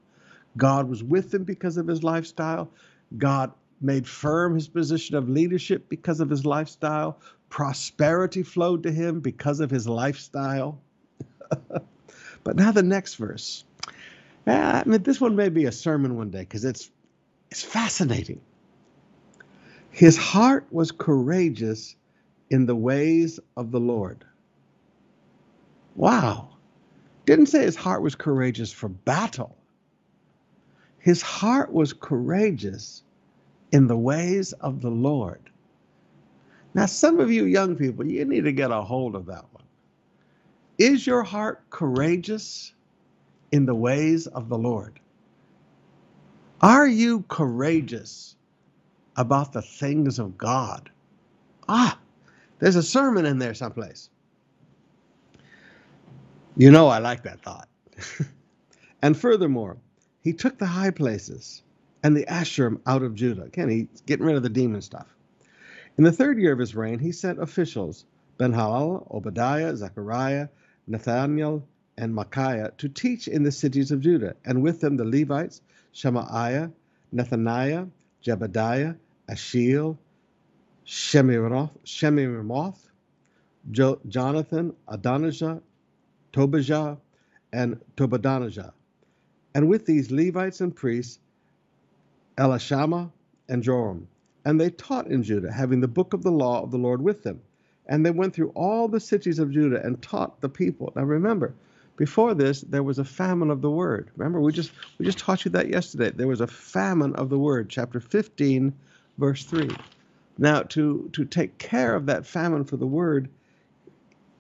God 0.57 0.89
was 0.89 1.03
with 1.03 1.33
him 1.33 1.45
because 1.45 1.77
of 1.77 1.87
his 1.87 2.03
lifestyle. 2.03 2.71
God 3.19 3.53
made 3.81 4.07
firm 4.07 4.55
his 4.55 4.69
position 4.69 5.17
of 5.17 5.29
leadership 5.29 5.89
because 5.89 6.21
of 6.21 6.31
his 6.31 6.47
lifestyle. 6.47 7.19
Prosperity 7.49 8.43
flowed 8.43 8.83
to 8.85 8.93
him 8.93 9.21
because 9.21 9.61
of 9.61 9.71
his 9.71 9.89
lifestyle. 9.89 10.81
but 12.45 12.57
now 12.57 12.73
the 12.73 12.83
next 12.83 13.17
verse. 13.17 13.65
Ah, 14.47 14.81
I 14.81 14.89
mean, 14.89 15.03
this 15.03 15.21
one 15.21 15.37
may 15.37 15.49
be 15.49 15.67
a 15.67 15.73
sermon 15.73 16.17
one 16.17 16.31
day 16.31 16.41
because 16.41 16.65
it's 16.65 16.91
it's 17.51 17.63
fascinating. 17.63 18.41
His 19.91 20.17
heart 20.17 20.67
was 20.71 20.91
courageous 20.91 21.97
in 22.53 22.67
the 22.67 22.77
ways 22.77 23.41
of 23.57 23.73
the 23.73 23.81
Lord. 23.81 24.25
Wow. 25.97 26.51
Didn't 27.25 27.47
say 27.47 27.63
his 27.63 27.77
heart 27.77 28.03
was 28.03 28.15
courageous 28.15 28.71
for 28.71 28.91
battle. 28.91 29.57
His 30.99 31.23
heart 31.23 31.73
was 31.73 31.95
courageous 31.95 33.03
in 33.73 33.87
the 33.87 33.97
ways 33.97 34.53
of 34.53 34.83
the 34.83 34.91
Lord. 34.91 35.41
Now, 36.75 36.87
some 36.87 37.21
of 37.21 37.31
you 37.33 37.45
young 37.47 37.75
people, 37.77 38.07
you 38.07 38.25
need 38.27 38.45
to 38.45 38.53
get 38.53 38.71
a 38.71 38.83
hold 38.83 39.17
of 39.17 39.27
that 39.27 39.47
one. 39.53 39.65
Is 40.79 41.07
your 41.07 41.23
heart 41.23 41.63
courageous 41.71 42.75
in 43.51 43.67
the 43.67 43.75
ways 43.75 44.27
of 44.27 44.51
the 44.51 44.59
Lord? 44.59 45.01
Are 46.61 46.87
you 46.87 47.25
courageous 47.29 48.37
about 49.17 49.53
the 49.53 49.63
things 49.63 50.19
of 50.19 50.39
God? 50.39 50.91
Ah, 51.69 51.99
there's 52.63 52.77
a 52.77 52.83
sermon 52.83 53.27
in 53.27 53.39
there 53.39 53.55
someplace. 53.55 54.09
You 56.57 56.71
know, 56.71 56.87
I 56.87 56.99
like 56.99 57.25
that 57.25 57.43
thought. 57.43 57.69
and 59.03 59.17
furthermore, 59.17 59.79
he 60.21 60.33
took 60.33 60.59
the 60.59 60.67
high 60.67 60.93
places 60.93 61.65
and 62.05 62.17
the 62.17 62.25
Asherim 62.27 62.81
out 62.87 63.03
of 63.03 63.17
Judah. 63.17 63.43
Again, 63.43 63.69
he's 63.69 64.01
getting 64.03 64.25
rid 64.25 64.37
of 64.37 64.45
the 64.45 64.49
demon 64.49 64.81
stuff. 64.81 65.09
In 65.99 66.05
the 66.05 66.13
third 66.13 66.39
year 66.39 66.53
of 66.53 66.61
his 66.61 66.77
reign, 66.77 67.01
he 67.01 67.11
sent 67.11 67.43
officials, 67.43 68.05
Ben-Halal, 68.39 69.13
Obadiah, 69.13 69.77
Zechariah, 69.77 70.47
Nathaniel, 70.87 71.67
and 71.99 72.15
Micaiah, 72.15 72.71
to 72.79 72.89
teach 72.89 73.27
in 73.27 73.43
the 73.43 73.51
cities 73.51 73.91
of 73.91 74.01
Judah, 74.01 74.37
and 74.45 74.63
with 74.63 74.81
them 74.81 74.97
the 74.97 75.05
Levites, 75.05 75.63
Shemaiah, 75.91 76.71
Nethaniah, 77.13 77.91
Jebediah, 78.25 78.97
Asahel, 79.29 79.99
Shemiramoth, 80.87 82.79
jo- 83.71 84.01
Jonathan, 84.09 84.75
Adonijah, 84.89 85.61
Tobijah, 86.33 86.99
and 87.53 87.81
Tobadonijah. 87.97 88.73
And 89.55 89.69
with 89.69 89.87
these 89.87 90.11
Levites 90.11 90.61
and 90.61 90.75
priests, 90.75 91.19
Elishama 92.39 93.11
and 93.49 93.63
Joram. 93.63 94.09
And 94.45 94.61
they 94.61 94.71
taught 94.71 95.07
in 95.07 95.23
Judah, 95.23 95.53
having 95.53 95.81
the 95.81 95.89
book 95.89 96.15
of 96.15 96.23
the 96.23 96.33
law 96.33 96.63
of 96.63 96.71
the 96.71 96.79
Lord 96.79 97.03
with 97.03 97.23
them. 97.23 97.41
And 97.87 98.05
they 98.05 98.11
went 98.11 98.35
through 98.35 98.51
all 98.51 98.89
the 98.89 99.01
cities 99.01 99.39
of 99.39 99.51
Judah 99.51 99.85
and 99.85 100.01
taught 100.03 100.41
the 100.41 100.49
people. 100.49 100.93
Now 100.97 101.03
remember, 101.03 101.53
before 101.97 102.35
this, 102.35 102.63
there 102.63 102.83
was 102.83 102.99
a 102.99 103.05
famine 103.05 103.51
of 103.51 103.61
the 103.61 103.71
word. 103.71 104.11
Remember, 104.17 104.41
we 104.41 104.53
just 104.53 104.73
we 104.99 105.05
just 105.05 105.19
taught 105.19 105.45
you 105.45 105.51
that 105.53 105.69
yesterday. 105.69 106.11
There 106.11 106.27
was 106.27 106.41
a 106.41 106.47
famine 106.47 107.15
of 107.17 107.29
the 107.29 107.39
word, 107.39 107.69
chapter 107.69 108.01
15, 108.01 108.73
verse 109.19 109.45
3. 109.45 109.69
Now, 110.39 110.63
to, 110.63 111.11
to 111.13 111.25
take 111.25 111.59
care 111.59 111.95
of 111.95 112.07
that 112.07 112.27
famine 112.27 112.65
for 112.65 112.77
the 112.77 112.87
word, 112.87 113.29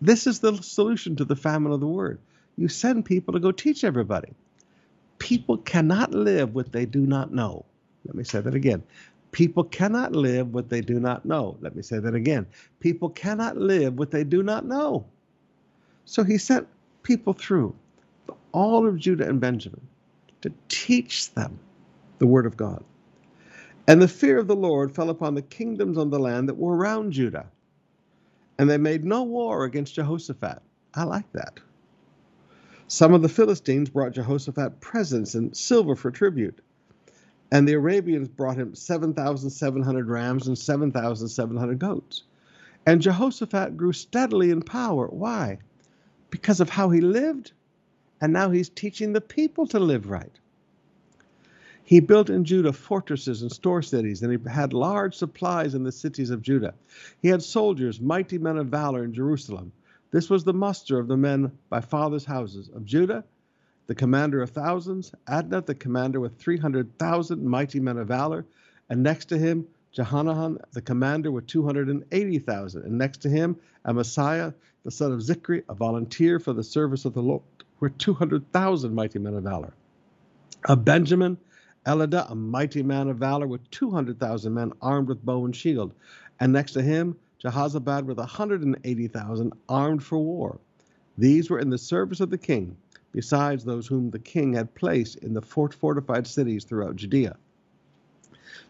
this 0.00 0.26
is 0.26 0.40
the 0.40 0.56
solution 0.62 1.16
to 1.16 1.24
the 1.24 1.36
famine 1.36 1.72
of 1.72 1.80
the 1.80 1.86
word. 1.86 2.18
You 2.56 2.68
send 2.68 3.04
people 3.04 3.34
to 3.34 3.40
go 3.40 3.52
teach 3.52 3.84
everybody. 3.84 4.32
People 5.18 5.58
cannot 5.58 6.12
live 6.12 6.54
what 6.54 6.72
they 6.72 6.86
do 6.86 7.06
not 7.06 7.32
know. 7.32 7.64
Let 8.04 8.16
me 8.16 8.24
say 8.24 8.40
that 8.40 8.54
again. 8.54 8.82
People 9.30 9.64
cannot 9.64 10.12
live 10.12 10.52
what 10.52 10.68
they 10.68 10.80
do 10.80 11.00
not 11.00 11.24
know. 11.24 11.56
Let 11.60 11.76
me 11.76 11.82
say 11.82 11.98
that 11.98 12.14
again. 12.14 12.46
People 12.80 13.08
cannot 13.08 13.56
live 13.56 13.98
what 13.98 14.10
they 14.10 14.24
do 14.24 14.42
not 14.42 14.66
know. 14.66 15.06
So 16.04 16.24
he 16.24 16.38
sent 16.38 16.66
people 17.02 17.32
through 17.32 17.74
all 18.52 18.86
of 18.86 18.98
Judah 18.98 19.28
and 19.28 19.40
Benjamin 19.40 19.80
to 20.42 20.52
teach 20.68 21.32
them 21.32 21.58
the 22.18 22.26
word 22.26 22.46
of 22.46 22.56
God. 22.56 22.84
And 23.88 24.00
the 24.00 24.08
fear 24.08 24.38
of 24.38 24.48
the 24.48 24.56
Lord 24.56 24.94
fell 24.94 25.10
upon 25.10 25.34
the 25.34 25.42
kingdoms 25.42 25.98
on 25.98 26.10
the 26.10 26.18
land 26.18 26.48
that 26.48 26.56
were 26.56 26.76
around 26.76 27.12
Judah. 27.12 27.46
And 28.58 28.70
they 28.70 28.78
made 28.78 29.04
no 29.04 29.24
war 29.24 29.64
against 29.64 29.94
Jehoshaphat. 29.94 30.62
I 30.94 31.04
like 31.04 31.30
that. 31.32 31.60
Some 32.88 33.14
of 33.14 33.22
the 33.22 33.28
Philistines 33.28 33.90
brought 33.90 34.12
Jehoshaphat 34.12 34.80
presents 34.80 35.34
and 35.34 35.56
silver 35.56 35.96
for 35.96 36.10
tribute. 36.10 36.60
And 37.50 37.68
the 37.68 37.74
Arabians 37.74 38.28
brought 38.28 38.56
him 38.58 38.74
7,700 38.74 40.08
rams 40.08 40.46
and 40.48 40.58
7,700 40.58 41.78
goats. 41.78 42.24
And 42.86 43.02
Jehoshaphat 43.02 43.76
grew 43.76 43.92
steadily 43.92 44.50
in 44.50 44.62
power. 44.62 45.08
Why? 45.08 45.58
Because 46.30 46.60
of 46.60 46.70
how 46.70 46.90
he 46.90 47.00
lived. 47.00 47.52
And 48.20 48.32
now 48.32 48.50
he's 48.50 48.68
teaching 48.68 49.12
the 49.12 49.20
people 49.20 49.66
to 49.68 49.80
live 49.80 50.08
right. 50.10 50.38
He 51.92 52.00
built 52.00 52.30
in 52.30 52.46
Judah 52.46 52.72
fortresses 52.72 53.42
and 53.42 53.52
store 53.52 53.82
cities, 53.82 54.22
and 54.22 54.32
he 54.32 54.50
had 54.50 54.72
large 54.72 55.14
supplies 55.14 55.74
in 55.74 55.82
the 55.82 55.92
cities 55.92 56.30
of 56.30 56.40
Judah. 56.40 56.72
He 57.20 57.28
had 57.28 57.42
soldiers, 57.42 58.00
mighty 58.00 58.38
men 58.38 58.56
of 58.56 58.68
valor 58.68 59.04
in 59.04 59.12
Jerusalem. 59.12 59.72
This 60.10 60.30
was 60.30 60.42
the 60.42 60.54
muster 60.54 60.98
of 60.98 61.06
the 61.06 61.18
men 61.18 61.52
by 61.68 61.82
fathers' 61.82 62.24
houses 62.24 62.70
of 62.74 62.86
Judah, 62.86 63.24
the 63.88 63.94
commander 63.94 64.40
of 64.40 64.48
thousands, 64.48 65.12
Adnah, 65.28 65.66
the 65.66 65.74
commander 65.74 66.18
with 66.18 66.38
300,000 66.38 67.44
mighty 67.44 67.78
men 67.78 67.98
of 67.98 68.08
valor, 68.08 68.46
and 68.88 69.02
next 69.02 69.26
to 69.26 69.36
him, 69.36 69.66
Jehohanan, 69.94 70.60
the 70.72 70.80
commander 70.80 71.30
with 71.30 71.46
280,000, 71.46 72.84
and 72.84 72.96
next 72.96 73.18
to 73.18 73.28
him, 73.28 73.54
Amasiah, 73.84 74.54
the 74.82 74.90
son 74.90 75.12
of 75.12 75.20
Zichri, 75.20 75.62
a 75.68 75.74
volunteer 75.74 76.40
for 76.40 76.54
the 76.54 76.64
service 76.64 77.04
of 77.04 77.12
the 77.12 77.20
Lord, 77.20 77.42
with 77.80 77.98
200,000 77.98 78.94
mighty 78.94 79.18
men 79.18 79.34
of 79.34 79.42
valor. 79.42 79.74
Of 80.64 80.86
Benjamin, 80.86 81.36
Eliada, 81.86 82.30
a 82.30 82.34
mighty 82.34 82.82
man 82.82 83.08
of 83.08 83.18
valor 83.18 83.46
with 83.46 83.68
200,000 83.70 84.54
men 84.54 84.72
armed 84.80 85.08
with 85.08 85.24
bow 85.24 85.44
and 85.44 85.54
shield, 85.54 85.92
and 86.38 86.52
next 86.52 86.72
to 86.72 86.82
him, 86.82 87.16
Jehozabad 87.42 88.04
with 88.04 88.18
180,000 88.18 89.52
armed 89.68 90.02
for 90.02 90.18
war. 90.18 90.60
These 91.18 91.50
were 91.50 91.58
in 91.58 91.70
the 91.70 91.78
service 91.78 92.20
of 92.20 92.30
the 92.30 92.38
king, 92.38 92.76
besides 93.12 93.64
those 93.64 93.86
whom 93.86 94.10
the 94.10 94.18
king 94.18 94.54
had 94.54 94.74
placed 94.74 95.16
in 95.18 95.34
the 95.34 95.42
fort 95.42 95.74
fortified 95.74 96.26
cities 96.26 96.64
throughout 96.64 96.96
Judea. 96.96 97.36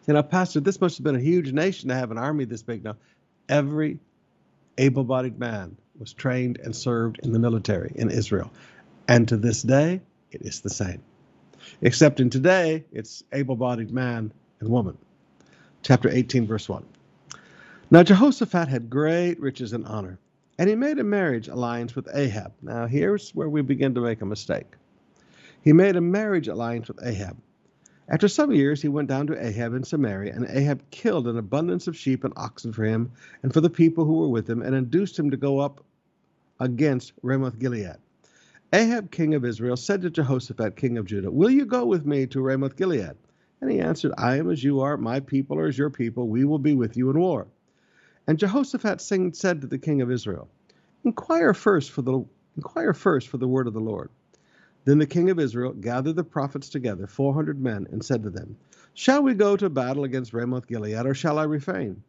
You 0.07 0.15
know, 0.15 0.23
Pastor, 0.23 0.59
this 0.59 0.81
must 0.81 0.97
have 0.97 1.03
been 1.03 1.15
a 1.15 1.21
huge 1.21 1.51
nation 1.53 1.89
to 1.89 1.95
have 1.95 2.11
an 2.11 2.17
army 2.17 2.45
this 2.45 2.63
big. 2.63 2.83
Now, 2.83 2.97
every 3.47 3.99
able 4.77 5.03
bodied 5.03 5.39
man 5.39 5.77
was 5.97 6.13
trained 6.13 6.57
and 6.57 6.75
served 6.75 7.19
in 7.23 7.31
the 7.31 7.39
military 7.39 7.93
in 7.95 8.09
Israel. 8.09 8.51
And 9.07 9.27
to 9.29 9.37
this 9.37 9.61
day, 9.61 10.01
it 10.31 10.41
is 10.41 10.61
the 10.61 10.69
same. 10.69 11.03
Except 11.81 12.19
in 12.19 12.29
today, 12.29 12.85
it's 12.91 13.23
able 13.31 13.55
bodied 13.55 13.91
man 13.91 14.31
and 14.59 14.69
woman. 14.69 14.97
Chapter 15.83 16.09
18, 16.09 16.47
verse 16.47 16.69
1. 16.69 16.85
Now 17.91 18.03
Jehoshaphat 18.03 18.67
had 18.69 18.89
great 18.89 19.39
riches 19.39 19.73
and 19.73 19.85
honor, 19.85 20.19
and 20.57 20.69
he 20.69 20.75
made 20.75 20.99
a 20.99 21.03
marriage 21.03 21.47
alliance 21.47 21.95
with 21.95 22.07
Ahab. 22.13 22.53
Now 22.61 22.87
here's 22.87 23.31
where 23.35 23.49
we 23.49 23.61
begin 23.61 23.95
to 23.95 24.01
make 24.01 24.21
a 24.21 24.25
mistake. 24.25 24.73
He 25.61 25.73
made 25.73 25.95
a 25.95 26.01
marriage 26.01 26.47
alliance 26.47 26.87
with 26.87 27.03
Ahab, 27.05 27.37
After 28.09 28.27
some 28.27 28.51
years, 28.51 28.81
he 28.81 28.89
went 28.89 29.07
down 29.07 29.27
to 29.27 29.45
Ahab 29.45 29.73
in 29.73 29.83
Samaria, 29.83 30.33
and 30.35 30.45
Ahab 30.49 30.81
killed 30.91 31.27
an 31.27 31.37
abundance 31.37 31.87
of 31.87 31.97
sheep 31.97 32.23
and 32.23 32.33
oxen 32.35 32.73
for 32.73 32.83
him 32.83 33.11
and 33.43 33.53
for 33.53 33.61
the 33.61 33.69
people 33.69 34.05
who 34.05 34.19
were 34.19 34.29
with 34.29 34.49
him, 34.49 34.61
and 34.61 34.75
induced 34.75 35.17
him 35.17 35.31
to 35.31 35.37
go 35.37 35.59
up 35.59 35.83
against 36.59 37.13
Ramoth 37.23 37.59
Gilead. 37.59 37.97
Ahab, 38.73 39.11
king 39.11 39.35
of 39.35 39.45
Israel, 39.45 39.77
said 39.77 40.01
to 40.01 40.09
Jehoshaphat, 40.09 40.75
king 40.75 40.97
of 40.97 41.05
Judah, 41.05 41.29
Will 41.29 41.51
you 41.51 41.63
go 41.63 41.85
with 41.85 42.07
me 42.07 42.25
to 42.25 42.41
Ramoth 42.41 42.75
Gilead? 42.75 43.15
And 43.61 43.69
he 43.69 43.79
answered, 43.79 44.13
I 44.17 44.37
am 44.37 44.49
as 44.49 44.63
you 44.63 44.79
are, 44.79 44.97
my 44.97 45.19
people 45.19 45.59
are 45.59 45.67
as 45.67 45.77
your 45.77 45.91
people, 45.91 46.27
we 46.27 46.43
will 46.43 46.57
be 46.57 46.73
with 46.73 46.97
you 46.97 47.11
in 47.11 47.19
war. 47.19 47.45
And 48.25 48.39
Jehoshaphat 48.39 48.99
said 48.99 49.61
to 49.61 49.67
the 49.67 49.77
king 49.77 50.01
of 50.01 50.09
Israel, 50.09 50.49
Inquire 51.05 51.53
first 51.53 51.91
for 51.91 52.01
the 52.01 52.25
inquire 52.57 52.93
first 52.93 53.27
for 53.27 53.37
the 53.37 53.47
word 53.47 53.67
of 53.67 53.73
the 53.73 53.79
Lord. 53.79 54.09
Then 54.85 54.97
the 54.97 55.05
king 55.05 55.29
of 55.29 55.39
Israel 55.39 55.73
gathered 55.73 56.15
the 56.15 56.23
prophets 56.23 56.69
together, 56.69 57.05
four 57.05 57.31
hundred 57.31 57.61
men, 57.61 57.87
and 57.91 58.03
said 58.03 58.23
to 58.23 58.31
them, 58.31 58.57
Shall 58.95 59.21
we 59.21 59.35
go 59.35 59.55
to 59.55 59.69
battle 59.69 60.03
against 60.03 60.33
Ramoth 60.33 60.67
Gilead, 60.67 61.05
or 61.05 61.13
shall 61.13 61.37
I 61.37 61.43
refrain? 61.43 62.01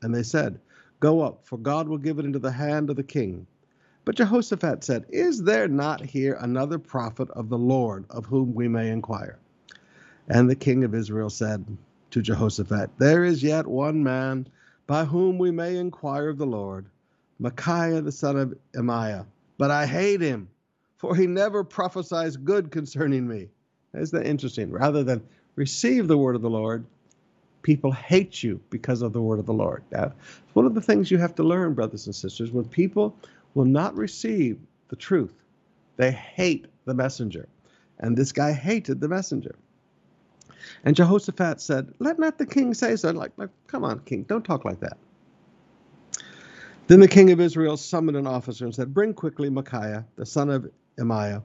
And 0.00 0.14
they 0.14 0.22
said, 0.22 0.60
Go 0.98 1.20
up, 1.20 1.44
for 1.44 1.58
God 1.58 1.88
will 1.88 1.98
give 1.98 2.18
it 2.18 2.24
into 2.24 2.38
the 2.38 2.52
hand 2.52 2.88
of 2.88 2.96
the 2.96 3.02
king. 3.02 3.46
But 4.06 4.14
Jehoshaphat 4.14 4.84
said, 4.84 5.04
Is 5.08 5.42
there 5.42 5.66
not 5.66 6.00
here 6.00 6.38
another 6.40 6.78
prophet 6.78 7.28
of 7.32 7.48
the 7.48 7.58
Lord 7.58 8.04
of 8.08 8.24
whom 8.24 8.54
we 8.54 8.68
may 8.68 8.88
inquire? 8.90 9.36
And 10.28 10.48
the 10.48 10.54
king 10.54 10.84
of 10.84 10.94
Israel 10.94 11.28
said 11.28 11.66
to 12.12 12.22
Jehoshaphat, 12.22 12.90
There 12.98 13.24
is 13.24 13.42
yet 13.42 13.66
one 13.66 14.04
man 14.04 14.46
by 14.86 15.04
whom 15.04 15.38
we 15.38 15.50
may 15.50 15.76
inquire 15.76 16.28
of 16.28 16.38
the 16.38 16.46
Lord, 16.46 16.86
Micaiah 17.40 18.00
the 18.00 18.12
son 18.12 18.36
of 18.36 18.54
Imlah. 18.76 19.26
But 19.58 19.72
I 19.72 19.86
hate 19.86 20.20
him, 20.20 20.48
for 20.98 21.16
he 21.16 21.26
never 21.26 21.64
prophesies 21.64 22.36
good 22.36 22.70
concerning 22.70 23.26
me. 23.26 23.48
Isn't 23.92 24.16
that 24.16 24.28
interesting? 24.28 24.70
Rather 24.70 25.02
than 25.02 25.20
receive 25.56 26.06
the 26.06 26.16
word 26.16 26.36
of 26.36 26.42
the 26.42 26.50
Lord, 26.50 26.84
people 27.62 27.90
hate 27.90 28.44
you 28.44 28.60
because 28.70 29.02
of 29.02 29.12
the 29.12 29.20
word 29.20 29.40
of 29.40 29.46
the 29.46 29.52
Lord. 29.52 29.82
Now, 29.90 30.12
one 30.52 30.64
of 30.64 30.74
the 30.74 30.80
things 30.80 31.10
you 31.10 31.18
have 31.18 31.34
to 31.34 31.42
learn, 31.42 31.74
brothers 31.74 32.06
and 32.06 32.14
sisters, 32.14 32.52
when 32.52 32.66
people 32.66 33.16
will 33.56 33.64
not 33.64 33.96
receive 33.96 34.58
the 34.88 34.96
truth, 34.96 35.32
they 35.96 36.12
hate 36.12 36.66
the 36.84 36.92
messenger. 36.92 37.48
And 37.98 38.14
this 38.14 38.30
guy 38.30 38.52
hated 38.52 39.00
the 39.00 39.08
messenger. 39.08 39.56
And 40.84 40.94
Jehoshaphat 40.94 41.62
said, 41.62 41.94
Let 41.98 42.18
not 42.18 42.36
the 42.36 42.44
king 42.44 42.74
say 42.74 42.96
so. 42.96 43.10
Like, 43.12 43.32
like, 43.38 43.48
come 43.66 43.82
on, 43.82 44.00
king, 44.00 44.24
don't 44.24 44.44
talk 44.44 44.66
like 44.66 44.80
that. 44.80 44.98
Then 46.86 47.00
the 47.00 47.08
king 47.08 47.30
of 47.30 47.40
Israel 47.40 47.78
summoned 47.78 48.18
an 48.18 48.26
officer 48.26 48.66
and 48.66 48.74
said, 48.74 48.92
Bring 48.92 49.14
quickly 49.14 49.48
Micaiah, 49.48 50.04
the 50.16 50.26
son 50.26 50.50
of 50.50 50.70
Imlah. 50.98 51.42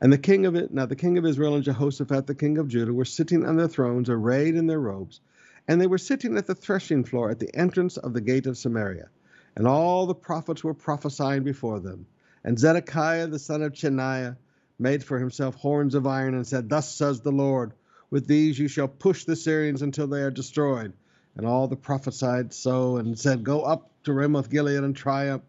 And 0.00 0.12
the 0.12 0.18
king 0.18 0.46
of 0.46 0.56
it, 0.56 0.74
now 0.74 0.86
the 0.86 0.96
king 0.96 1.16
of 1.16 1.24
Israel 1.24 1.54
and 1.54 1.62
Jehoshaphat, 1.62 2.26
the 2.26 2.34
king 2.34 2.58
of 2.58 2.66
Judah, 2.66 2.92
were 2.92 3.04
sitting 3.04 3.46
on 3.46 3.56
their 3.56 3.68
thrones, 3.68 4.10
arrayed 4.10 4.56
in 4.56 4.66
their 4.66 4.80
robes. 4.80 5.20
And 5.68 5.80
they 5.80 5.86
were 5.86 5.98
sitting 5.98 6.36
at 6.36 6.48
the 6.48 6.56
threshing 6.56 7.04
floor 7.04 7.30
at 7.30 7.38
the 7.38 7.54
entrance 7.54 7.98
of 7.98 8.14
the 8.14 8.20
gate 8.20 8.46
of 8.46 8.58
Samaria. 8.58 9.08
And 9.56 9.66
all 9.66 10.06
the 10.06 10.14
prophets 10.14 10.64
were 10.64 10.74
prophesying 10.74 11.42
before 11.42 11.80
them. 11.80 12.06
And 12.44 12.58
Zedekiah, 12.58 13.28
the 13.28 13.38
son 13.38 13.62
of 13.62 13.72
Cheniah, 13.72 14.36
made 14.78 15.04
for 15.04 15.18
himself 15.18 15.54
horns 15.54 15.94
of 15.94 16.06
iron 16.06 16.34
and 16.34 16.46
said, 16.46 16.68
Thus 16.68 16.94
says 16.94 17.20
the 17.20 17.32
Lord, 17.32 17.72
with 18.10 18.26
these 18.26 18.58
you 18.58 18.68
shall 18.68 18.88
push 18.88 19.24
the 19.24 19.36
Syrians 19.36 19.82
until 19.82 20.06
they 20.06 20.22
are 20.22 20.30
destroyed. 20.30 20.92
And 21.36 21.46
all 21.46 21.68
the 21.68 21.76
prophesied 21.76 22.52
so 22.52 22.96
and 22.96 23.18
said, 23.18 23.44
Go 23.44 23.62
up 23.62 23.90
to 24.04 24.12
Ramoth 24.12 24.50
Gilead 24.50 24.82
and 24.82 24.96
triumph. 24.96 25.42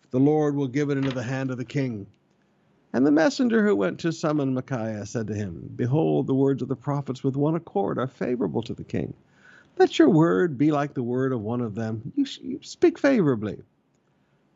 For 0.00 0.08
the 0.10 0.20
Lord 0.20 0.54
will 0.54 0.68
give 0.68 0.90
it 0.90 0.98
into 0.98 1.12
the 1.12 1.22
hand 1.22 1.50
of 1.50 1.56
the 1.56 1.64
king. 1.64 2.06
And 2.92 3.06
the 3.06 3.12
messenger 3.12 3.64
who 3.64 3.76
went 3.76 4.00
to 4.00 4.12
summon 4.12 4.52
Micaiah 4.52 5.06
said 5.06 5.28
to 5.28 5.34
him, 5.34 5.70
Behold, 5.76 6.26
the 6.26 6.34
words 6.34 6.60
of 6.60 6.68
the 6.68 6.76
prophets 6.76 7.22
with 7.22 7.36
one 7.36 7.54
accord 7.54 7.98
are 7.98 8.08
favorable 8.08 8.62
to 8.62 8.74
the 8.74 8.84
king. 8.84 9.14
Let 9.78 9.98
your 9.98 10.10
word 10.10 10.58
be 10.58 10.72
like 10.72 10.94
the 10.94 11.02
word 11.02 11.32
of 11.32 11.40
one 11.40 11.60
of 11.60 11.74
them. 11.74 12.12
You, 12.16 12.26
you 12.42 12.58
speak 12.62 12.98
favorably. 12.98 13.58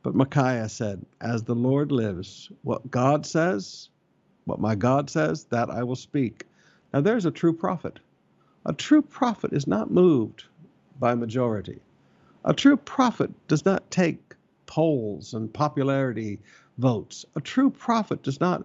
But 0.02 0.14
Micaiah 0.14 0.68
said, 0.68 1.04
As 1.20 1.42
the 1.44 1.54
Lord 1.54 1.92
lives, 1.92 2.50
what 2.62 2.90
God 2.90 3.24
says, 3.24 3.88
what 4.44 4.60
my 4.60 4.74
God 4.74 5.08
says, 5.08 5.44
that 5.44 5.70
I 5.70 5.82
will 5.82 5.96
speak. 5.96 6.44
Now 6.92 7.00
there's 7.00 7.26
a 7.26 7.30
true 7.30 7.54
prophet. 7.54 8.00
A 8.66 8.72
true 8.72 9.02
prophet 9.02 9.52
is 9.52 9.66
not 9.66 9.90
moved 9.90 10.44
by 10.98 11.14
majority. 11.14 11.80
A 12.44 12.54
true 12.54 12.76
prophet 12.76 13.30
does 13.48 13.64
not 13.64 13.90
take 13.90 14.34
polls 14.66 15.34
and 15.34 15.52
popularity 15.52 16.38
votes. 16.78 17.24
A 17.36 17.40
true 17.40 17.70
prophet 17.70 18.22
does 18.22 18.40
not 18.40 18.64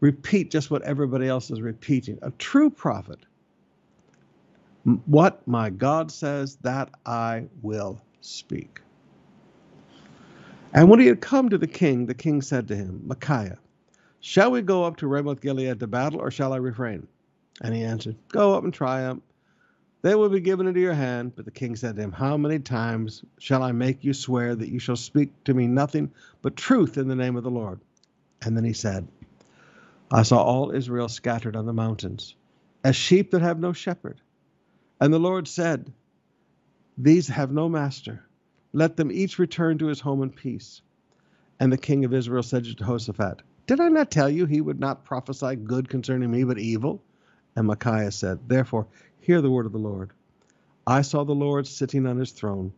repeat 0.00 0.50
just 0.50 0.70
what 0.70 0.82
everybody 0.82 1.28
else 1.28 1.50
is 1.50 1.60
repeating. 1.60 2.18
A 2.22 2.32
true 2.32 2.70
prophet, 2.70 3.20
what 4.84 5.46
my 5.46 5.70
God 5.70 6.10
says, 6.10 6.56
that 6.62 6.90
I 7.06 7.46
will 7.62 8.00
speak. 8.20 8.80
And 10.74 10.88
when 10.88 11.00
he 11.00 11.06
had 11.06 11.20
come 11.20 11.50
to 11.50 11.58
the 11.58 11.66
king, 11.66 12.06
the 12.06 12.14
king 12.14 12.40
said 12.42 12.68
to 12.68 12.76
him, 12.76 13.02
Micaiah, 13.04 13.58
shall 14.20 14.50
we 14.50 14.62
go 14.62 14.84
up 14.84 14.96
to 14.98 15.06
Ramoth 15.06 15.40
Gilead 15.40 15.80
to 15.80 15.86
battle, 15.86 16.20
or 16.20 16.30
shall 16.30 16.52
I 16.52 16.56
refrain? 16.56 17.06
And 17.60 17.74
he 17.74 17.84
answered, 17.84 18.16
Go 18.28 18.54
up 18.54 18.64
and 18.64 18.72
triumph. 18.72 19.22
They 20.00 20.14
will 20.16 20.30
be 20.30 20.40
given 20.40 20.66
into 20.66 20.80
your 20.80 20.94
hand. 20.94 21.36
But 21.36 21.44
the 21.44 21.50
king 21.52 21.76
said 21.76 21.96
to 21.96 22.02
him, 22.02 22.12
How 22.12 22.36
many 22.36 22.58
times 22.58 23.22
shall 23.38 23.62
I 23.62 23.72
make 23.72 24.02
you 24.02 24.14
swear 24.14 24.56
that 24.56 24.70
you 24.70 24.78
shall 24.78 24.96
speak 24.96 25.44
to 25.44 25.54
me 25.54 25.68
nothing 25.68 26.10
but 26.40 26.56
truth 26.56 26.96
in 26.96 27.06
the 27.06 27.14
name 27.14 27.36
of 27.36 27.44
the 27.44 27.50
Lord? 27.50 27.80
And 28.42 28.56
then 28.56 28.64
he 28.64 28.72
said, 28.72 29.06
I 30.10 30.22
saw 30.22 30.42
all 30.42 30.72
Israel 30.72 31.08
scattered 31.08 31.54
on 31.54 31.66
the 31.66 31.72
mountains, 31.74 32.34
as 32.82 32.96
sheep 32.96 33.30
that 33.32 33.42
have 33.42 33.60
no 33.60 33.72
shepherd. 33.74 34.21
And 35.02 35.12
the 35.12 35.18
Lord 35.18 35.48
said, 35.48 35.92
These 36.96 37.26
have 37.26 37.50
no 37.50 37.68
master. 37.68 38.24
Let 38.72 38.96
them 38.96 39.10
each 39.10 39.36
return 39.36 39.76
to 39.78 39.88
his 39.88 39.98
home 39.98 40.22
in 40.22 40.30
peace. 40.30 40.80
And 41.58 41.72
the 41.72 41.76
king 41.76 42.04
of 42.04 42.14
Israel 42.14 42.44
said 42.44 42.62
to 42.66 42.74
Jehoshaphat, 42.76 43.42
Did 43.66 43.80
I 43.80 43.88
not 43.88 44.12
tell 44.12 44.30
you 44.30 44.46
he 44.46 44.60
would 44.60 44.78
not 44.78 45.04
prophesy 45.04 45.56
good 45.56 45.88
concerning 45.88 46.30
me, 46.30 46.44
but 46.44 46.60
evil? 46.60 47.02
And 47.56 47.66
Micaiah 47.66 48.12
said, 48.12 48.38
Therefore, 48.46 48.86
hear 49.18 49.40
the 49.40 49.50
word 49.50 49.66
of 49.66 49.72
the 49.72 49.78
Lord. 49.78 50.12
I 50.86 51.02
saw 51.02 51.24
the 51.24 51.34
Lord 51.34 51.66
sitting 51.66 52.06
on 52.06 52.16
his 52.16 52.30
throne, 52.30 52.72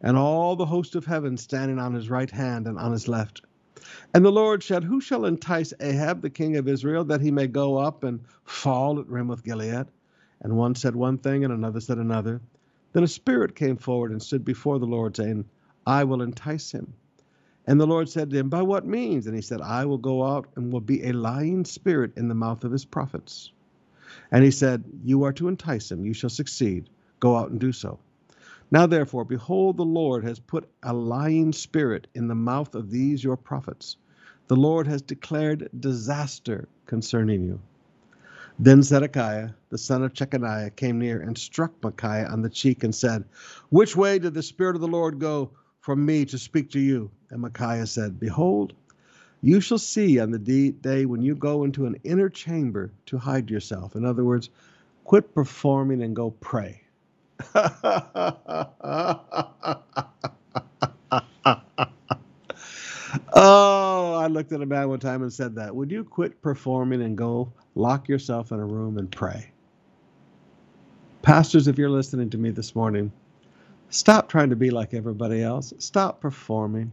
and 0.00 0.16
all 0.16 0.56
the 0.56 0.64
host 0.64 0.94
of 0.94 1.04
heaven 1.04 1.36
standing 1.36 1.78
on 1.78 1.92
his 1.92 2.08
right 2.08 2.30
hand 2.30 2.66
and 2.66 2.78
on 2.78 2.92
his 2.92 3.08
left. 3.08 3.42
And 4.14 4.24
the 4.24 4.32
Lord 4.32 4.62
said, 4.62 4.84
Who 4.84 5.02
shall 5.02 5.26
entice 5.26 5.74
Ahab, 5.80 6.22
the 6.22 6.30
king 6.30 6.56
of 6.56 6.66
Israel, 6.66 7.04
that 7.04 7.20
he 7.20 7.30
may 7.30 7.46
go 7.46 7.76
up 7.76 8.04
and 8.04 8.20
fall 8.44 8.98
at 9.00 9.06
Ramoth 9.10 9.44
Gilead? 9.44 9.88
And 10.40 10.56
one 10.56 10.74
said 10.74 10.94
one 10.94 11.18
thing, 11.18 11.44
and 11.44 11.52
another 11.52 11.80
said 11.80 11.98
another. 11.98 12.40
Then 12.92 13.02
a 13.02 13.08
spirit 13.08 13.54
came 13.54 13.76
forward 13.76 14.10
and 14.10 14.22
stood 14.22 14.44
before 14.44 14.78
the 14.78 14.86
Lord, 14.86 15.16
saying, 15.16 15.44
I 15.86 16.04
will 16.04 16.22
entice 16.22 16.70
him. 16.70 16.94
And 17.66 17.78
the 17.80 17.86
Lord 17.86 18.08
said 18.08 18.30
to 18.30 18.38
him, 18.38 18.48
By 18.48 18.62
what 18.62 18.86
means? 18.86 19.26
And 19.26 19.36
he 19.36 19.42
said, 19.42 19.60
I 19.60 19.84
will 19.84 19.98
go 19.98 20.24
out 20.24 20.48
and 20.56 20.72
will 20.72 20.80
be 20.80 21.04
a 21.04 21.12
lying 21.12 21.64
spirit 21.64 22.12
in 22.16 22.28
the 22.28 22.34
mouth 22.34 22.64
of 22.64 22.72
his 22.72 22.84
prophets. 22.84 23.52
And 24.30 24.42
he 24.42 24.50
said, 24.50 24.84
You 25.04 25.24
are 25.24 25.32
to 25.34 25.48
entice 25.48 25.90
him, 25.90 26.04
you 26.04 26.14
shall 26.14 26.30
succeed. 26.30 26.88
Go 27.20 27.36
out 27.36 27.50
and 27.50 27.60
do 27.60 27.72
so. 27.72 27.98
Now 28.70 28.86
therefore, 28.86 29.24
behold, 29.24 29.76
the 29.76 29.84
Lord 29.84 30.24
has 30.24 30.38
put 30.38 30.68
a 30.82 30.92
lying 30.92 31.52
spirit 31.52 32.06
in 32.14 32.28
the 32.28 32.34
mouth 32.34 32.74
of 32.74 32.90
these 32.90 33.22
your 33.22 33.36
prophets. 33.36 33.96
The 34.46 34.56
Lord 34.56 34.86
has 34.86 35.02
declared 35.02 35.68
disaster 35.78 36.68
concerning 36.86 37.42
you. 37.44 37.60
Then 38.58 38.82
Zedekiah, 38.82 39.50
the 39.70 39.78
son 39.78 40.02
of 40.02 40.14
Chechaniah, 40.14 40.74
came 40.74 40.98
near 40.98 41.20
and 41.20 41.38
struck 41.38 41.72
Micaiah 41.82 42.26
on 42.26 42.42
the 42.42 42.50
cheek 42.50 42.82
and 42.84 42.94
said, 42.94 43.24
Which 43.70 43.96
way 43.96 44.18
did 44.18 44.34
the 44.34 44.42
Spirit 44.42 44.74
of 44.74 44.80
the 44.82 44.88
Lord 44.88 45.20
go 45.20 45.50
from 45.80 46.04
me 46.04 46.24
to 46.26 46.38
speak 46.38 46.70
to 46.72 46.80
you? 46.80 47.10
And 47.30 47.40
Micaiah 47.42 47.86
said, 47.86 48.18
Behold, 48.18 48.72
you 49.42 49.60
shall 49.60 49.78
see 49.78 50.18
on 50.18 50.32
the 50.32 50.38
day 50.72 51.06
when 51.06 51.22
you 51.22 51.36
go 51.36 51.64
into 51.64 51.86
an 51.86 52.00
inner 52.02 52.28
chamber 52.28 52.90
to 53.06 53.18
hide 53.18 53.48
yourself. 53.50 53.94
In 53.94 54.04
other 54.04 54.24
words, 54.24 54.50
quit 55.04 55.34
performing 55.34 56.02
and 56.02 56.16
go 56.16 56.32
pray. 56.32 56.82
oh, 63.34 64.14
I 64.14 64.26
looked 64.28 64.52
at 64.52 64.62
a 64.62 64.66
man 64.66 64.88
one 64.88 65.00
time 65.00 65.22
and 65.22 65.32
said 65.32 65.54
that. 65.56 65.74
Would 65.74 65.90
you 65.90 66.04
quit 66.04 66.42
performing 66.42 67.02
and 67.02 67.16
go 67.18 67.52
lock 67.74 68.08
yourself 68.08 68.52
in 68.52 68.60
a 68.60 68.66
room 68.66 68.98
and 68.98 69.10
pray? 69.10 69.50
Pastors, 71.22 71.68
if 71.68 71.78
you're 71.78 71.90
listening 71.90 72.30
to 72.30 72.38
me 72.38 72.50
this 72.50 72.74
morning, 72.74 73.12
stop 73.90 74.28
trying 74.28 74.50
to 74.50 74.56
be 74.56 74.70
like 74.70 74.94
everybody 74.94 75.42
else. 75.42 75.74
Stop 75.78 76.20
performing. 76.20 76.92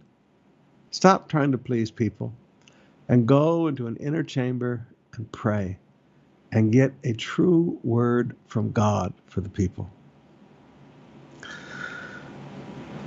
Stop 0.91 1.29
trying 1.29 1.51
to 1.53 1.57
please 1.57 1.91
people 1.91 2.33
and 3.09 3.27
go 3.27 3.67
into 3.67 3.87
an 3.87 3.97
inner 3.97 4.23
chamber 4.23 4.87
and 5.15 5.31
pray 5.31 5.77
and 6.51 6.71
get 6.71 6.93
a 7.03 7.13
true 7.13 7.79
word 7.83 8.35
from 8.47 8.71
God 8.71 9.13
for 9.27 9.41
the 9.41 9.49
people. 9.49 9.89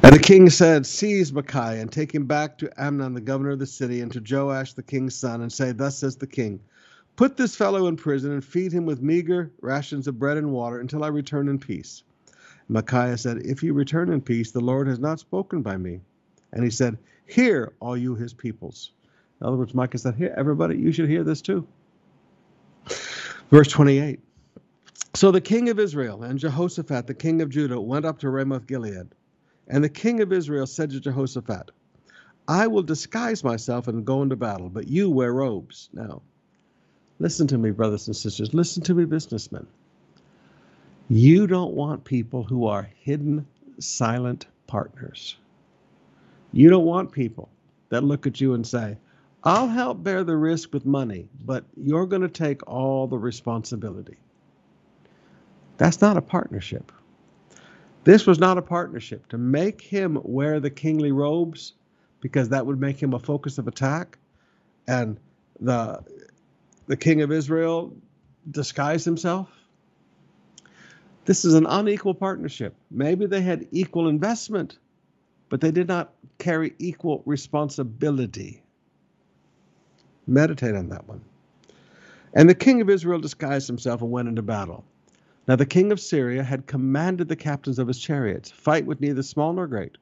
And 0.02 0.14
the 0.14 0.20
king 0.20 0.48
said, 0.48 0.86
Seize 0.86 1.32
Micaiah 1.32 1.80
and 1.80 1.90
take 1.90 2.14
him 2.14 2.24
back 2.26 2.56
to 2.58 2.82
Amon, 2.82 3.14
the 3.14 3.20
governor 3.20 3.50
of 3.50 3.58
the 3.58 3.66
city, 3.66 4.00
and 4.00 4.12
to 4.12 4.22
Joash, 4.24 4.72
the 4.72 4.82
king's 4.82 5.14
son, 5.14 5.42
and 5.42 5.52
say, 5.52 5.72
Thus 5.72 5.98
says 5.98 6.16
the 6.16 6.26
king, 6.26 6.60
Put 7.16 7.36
this 7.36 7.56
fellow 7.56 7.88
in 7.88 7.96
prison 7.96 8.30
and 8.30 8.44
feed 8.44 8.72
him 8.72 8.86
with 8.86 9.02
meager 9.02 9.50
rations 9.60 10.06
of 10.06 10.18
bread 10.18 10.36
and 10.36 10.52
water 10.52 10.78
until 10.78 11.02
I 11.02 11.08
return 11.08 11.48
in 11.48 11.58
peace. 11.58 12.04
Micaiah 12.68 13.18
said, 13.18 13.38
If 13.38 13.62
you 13.62 13.74
return 13.74 14.12
in 14.12 14.20
peace, 14.20 14.52
the 14.52 14.60
Lord 14.60 14.86
has 14.86 15.00
not 15.00 15.18
spoken 15.18 15.62
by 15.62 15.76
me. 15.76 16.00
And 16.52 16.62
he 16.62 16.70
said, 16.70 16.96
Hear, 17.26 17.72
all 17.80 17.96
you 17.96 18.14
his 18.14 18.32
peoples. 18.32 18.92
In 19.40 19.46
other 19.48 19.56
words, 19.56 19.74
Micah 19.74 19.98
said, 19.98 20.14
Here, 20.14 20.32
everybody, 20.36 20.78
you 20.78 20.92
should 20.92 21.08
hear 21.08 21.24
this 21.24 21.42
too. 21.42 21.66
Verse 23.50 23.68
28. 23.68 24.20
So 25.14 25.32
the 25.32 25.40
king 25.40 25.68
of 25.70 25.80
Israel 25.80 26.22
and 26.22 26.38
Jehoshaphat, 26.38 27.08
the 27.08 27.14
king 27.14 27.42
of 27.42 27.50
Judah, 27.50 27.80
went 27.80 28.04
up 28.04 28.20
to 28.20 28.30
Ramoth 28.30 28.66
Gilead. 28.68 29.08
And 29.68 29.84
the 29.84 29.88
king 29.88 30.20
of 30.20 30.32
Israel 30.32 30.66
said 30.66 30.90
to 30.90 31.00
Jehoshaphat, 31.00 31.70
I 32.48 32.66
will 32.66 32.82
disguise 32.82 33.44
myself 33.44 33.88
and 33.88 34.06
go 34.06 34.22
into 34.22 34.36
battle, 34.36 34.70
but 34.70 34.88
you 34.88 35.10
wear 35.10 35.32
robes. 35.32 35.90
Now, 35.92 36.22
listen 37.18 37.46
to 37.48 37.58
me, 37.58 37.70
brothers 37.70 38.06
and 38.06 38.16
sisters. 38.16 38.54
Listen 38.54 38.82
to 38.84 38.94
me, 38.94 39.04
businessmen. 39.04 39.66
You 41.10 41.46
don't 41.46 41.74
want 41.74 42.04
people 42.04 42.42
who 42.42 42.66
are 42.66 42.88
hidden, 43.00 43.46
silent 43.78 44.46
partners. 44.66 45.36
You 46.52 46.70
don't 46.70 46.84
want 46.84 47.12
people 47.12 47.50
that 47.90 48.04
look 48.04 48.26
at 48.26 48.40
you 48.40 48.54
and 48.54 48.66
say, 48.66 48.96
I'll 49.44 49.68
help 49.68 50.02
bear 50.02 50.24
the 50.24 50.36
risk 50.36 50.72
with 50.72 50.86
money, 50.86 51.28
but 51.44 51.64
you're 51.76 52.06
going 52.06 52.22
to 52.22 52.28
take 52.28 52.66
all 52.68 53.06
the 53.06 53.18
responsibility. 53.18 54.16
That's 55.76 56.00
not 56.00 56.16
a 56.16 56.22
partnership. 56.22 56.92
This 58.08 58.26
was 58.26 58.38
not 58.38 58.56
a 58.56 58.62
partnership. 58.62 59.28
To 59.28 59.36
make 59.36 59.82
him 59.82 60.18
wear 60.24 60.60
the 60.60 60.70
kingly 60.70 61.12
robes, 61.12 61.74
because 62.22 62.48
that 62.48 62.64
would 62.64 62.80
make 62.80 63.02
him 63.02 63.12
a 63.12 63.18
focus 63.18 63.58
of 63.58 63.68
attack, 63.68 64.16
and 64.86 65.20
the 65.60 66.02
the 66.86 66.96
king 66.96 67.20
of 67.20 67.30
Israel 67.30 67.94
disguise 68.50 69.04
himself. 69.04 69.50
This 71.26 71.44
is 71.44 71.52
an 71.52 71.66
unequal 71.66 72.14
partnership. 72.14 72.74
Maybe 72.90 73.26
they 73.26 73.42
had 73.42 73.68
equal 73.72 74.08
investment, 74.08 74.78
but 75.50 75.60
they 75.60 75.70
did 75.70 75.86
not 75.86 76.14
carry 76.38 76.72
equal 76.78 77.22
responsibility. 77.26 78.62
Meditate 80.26 80.74
on 80.74 80.88
that 80.88 81.06
one. 81.06 81.20
And 82.32 82.48
the 82.48 82.54
king 82.54 82.80
of 82.80 82.88
Israel 82.88 83.18
disguised 83.18 83.66
himself 83.66 84.00
and 84.00 84.10
went 84.10 84.28
into 84.28 84.40
battle. 84.40 84.86
Now 85.48 85.56
the 85.56 85.66
king 85.66 85.90
of 85.92 85.98
Syria 85.98 86.42
had 86.42 86.66
commanded 86.66 87.28
the 87.28 87.36
captains 87.36 87.78
of 87.78 87.88
his 87.88 87.98
chariots, 87.98 88.50
fight 88.50 88.84
with 88.84 89.00
neither 89.00 89.22
small 89.22 89.54
nor 89.54 89.66
great, 89.66 89.96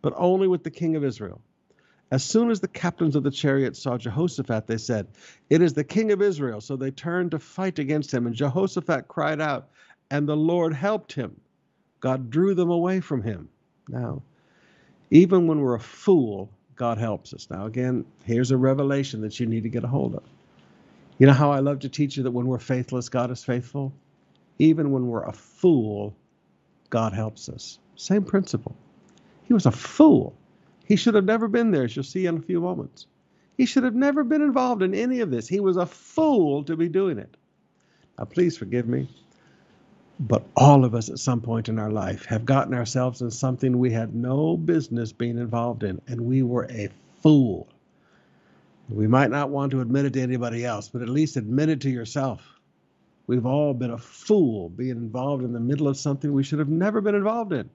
but 0.00 0.14
only 0.16 0.46
with 0.46 0.62
the 0.62 0.70
king 0.70 0.94
of 0.94 1.02
Israel. 1.04 1.40
As 2.12 2.22
soon 2.22 2.50
as 2.50 2.60
the 2.60 2.68
captains 2.68 3.16
of 3.16 3.24
the 3.24 3.30
chariots 3.30 3.80
saw 3.80 3.98
Jehoshaphat, 3.98 4.66
they 4.68 4.76
said, 4.76 5.08
It 5.50 5.60
is 5.60 5.72
the 5.72 5.82
king 5.82 6.12
of 6.12 6.22
Israel. 6.22 6.60
So 6.60 6.76
they 6.76 6.90
turned 6.90 7.32
to 7.32 7.38
fight 7.38 7.78
against 7.78 8.12
him, 8.12 8.26
and 8.26 8.36
Jehoshaphat 8.36 9.08
cried 9.08 9.40
out, 9.40 9.70
and 10.10 10.28
the 10.28 10.36
Lord 10.36 10.74
helped 10.74 11.12
him. 11.12 11.40
God 12.00 12.30
drew 12.30 12.54
them 12.54 12.70
away 12.70 13.00
from 13.00 13.22
him. 13.22 13.48
Now, 13.88 14.22
even 15.10 15.46
when 15.46 15.60
we're 15.60 15.74
a 15.74 15.80
fool, 15.80 16.50
God 16.76 16.98
helps 16.98 17.32
us. 17.34 17.48
Now, 17.50 17.66
again, 17.66 18.04
here's 18.24 18.50
a 18.50 18.56
revelation 18.56 19.20
that 19.22 19.40
you 19.40 19.46
need 19.46 19.62
to 19.62 19.68
get 19.68 19.84
a 19.84 19.88
hold 19.88 20.14
of. 20.14 20.22
You 21.18 21.26
know 21.26 21.32
how 21.32 21.50
I 21.50 21.60
love 21.60 21.80
to 21.80 21.88
teach 21.88 22.16
you 22.16 22.22
that 22.24 22.30
when 22.30 22.46
we're 22.46 22.58
faithless, 22.58 23.08
God 23.08 23.30
is 23.30 23.42
faithful? 23.42 23.92
Even 24.58 24.90
when 24.90 25.06
we're 25.06 25.24
a 25.24 25.32
fool, 25.32 26.14
God 26.90 27.12
helps 27.12 27.48
us. 27.48 27.78
Same 27.96 28.24
principle. 28.24 28.76
He 29.44 29.54
was 29.54 29.66
a 29.66 29.72
fool. 29.72 30.34
He 30.84 30.96
should 30.96 31.14
have 31.14 31.24
never 31.24 31.48
been 31.48 31.70
there, 31.70 31.84
as 31.84 31.96
you'll 31.96 32.04
see 32.04 32.26
in 32.26 32.36
a 32.36 32.42
few 32.42 32.60
moments. 32.60 33.06
He 33.56 33.66
should 33.66 33.84
have 33.84 33.94
never 33.94 34.24
been 34.24 34.42
involved 34.42 34.82
in 34.82 34.94
any 34.94 35.20
of 35.20 35.30
this. 35.30 35.48
He 35.48 35.60
was 35.60 35.76
a 35.76 35.86
fool 35.86 36.64
to 36.64 36.76
be 36.76 36.88
doing 36.88 37.18
it. 37.18 37.36
Now, 38.18 38.24
please 38.24 38.56
forgive 38.56 38.88
me. 38.88 39.08
But 40.20 40.44
all 40.56 40.84
of 40.84 40.94
us 40.94 41.08
at 41.08 41.18
some 41.18 41.40
point 41.40 41.68
in 41.68 41.78
our 41.78 41.90
life 41.90 42.26
have 42.26 42.44
gotten 42.44 42.74
ourselves 42.74 43.22
in 43.22 43.30
something 43.30 43.78
we 43.78 43.90
had 43.90 44.14
no 44.14 44.56
business 44.56 45.12
being 45.12 45.38
involved 45.38 45.82
in, 45.82 46.00
and 46.06 46.20
we 46.20 46.42
were 46.42 46.66
a 46.70 46.88
fool. 47.22 47.68
We 48.88 49.06
might 49.06 49.30
not 49.30 49.50
want 49.50 49.72
to 49.72 49.80
admit 49.80 50.04
it 50.04 50.12
to 50.14 50.20
anybody 50.20 50.64
else, 50.64 50.88
but 50.88 51.02
at 51.02 51.08
least 51.08 51.36
admit 51.36 51.70
it 51.70 51.80
to 51.82 51.90
yourself. 51.90 52.42
We've 53.26 53.46
all 53.46 53.72
been 53.72 53.92
a 53.92 53.98
fool 53.98 54.68
being 54.70 54.90
involved 54.90 55.44
in 55.44 55.52
the 55.52 55.60
middle 55.60 55.88
of 55.88 55.96
something 55.96 56.32
we 56.32 56.42
should 56.42 56.58
have 56.58 56.68
never 56.68 57.00
been 57.00 57.14
involved 57.14 57.52
in. 57.52 57.70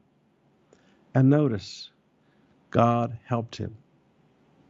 And 1.15 1.29
notice, 1.29 1.89
God 2.69 3.17
helped 3.23 3.55
him. 3.55 3.75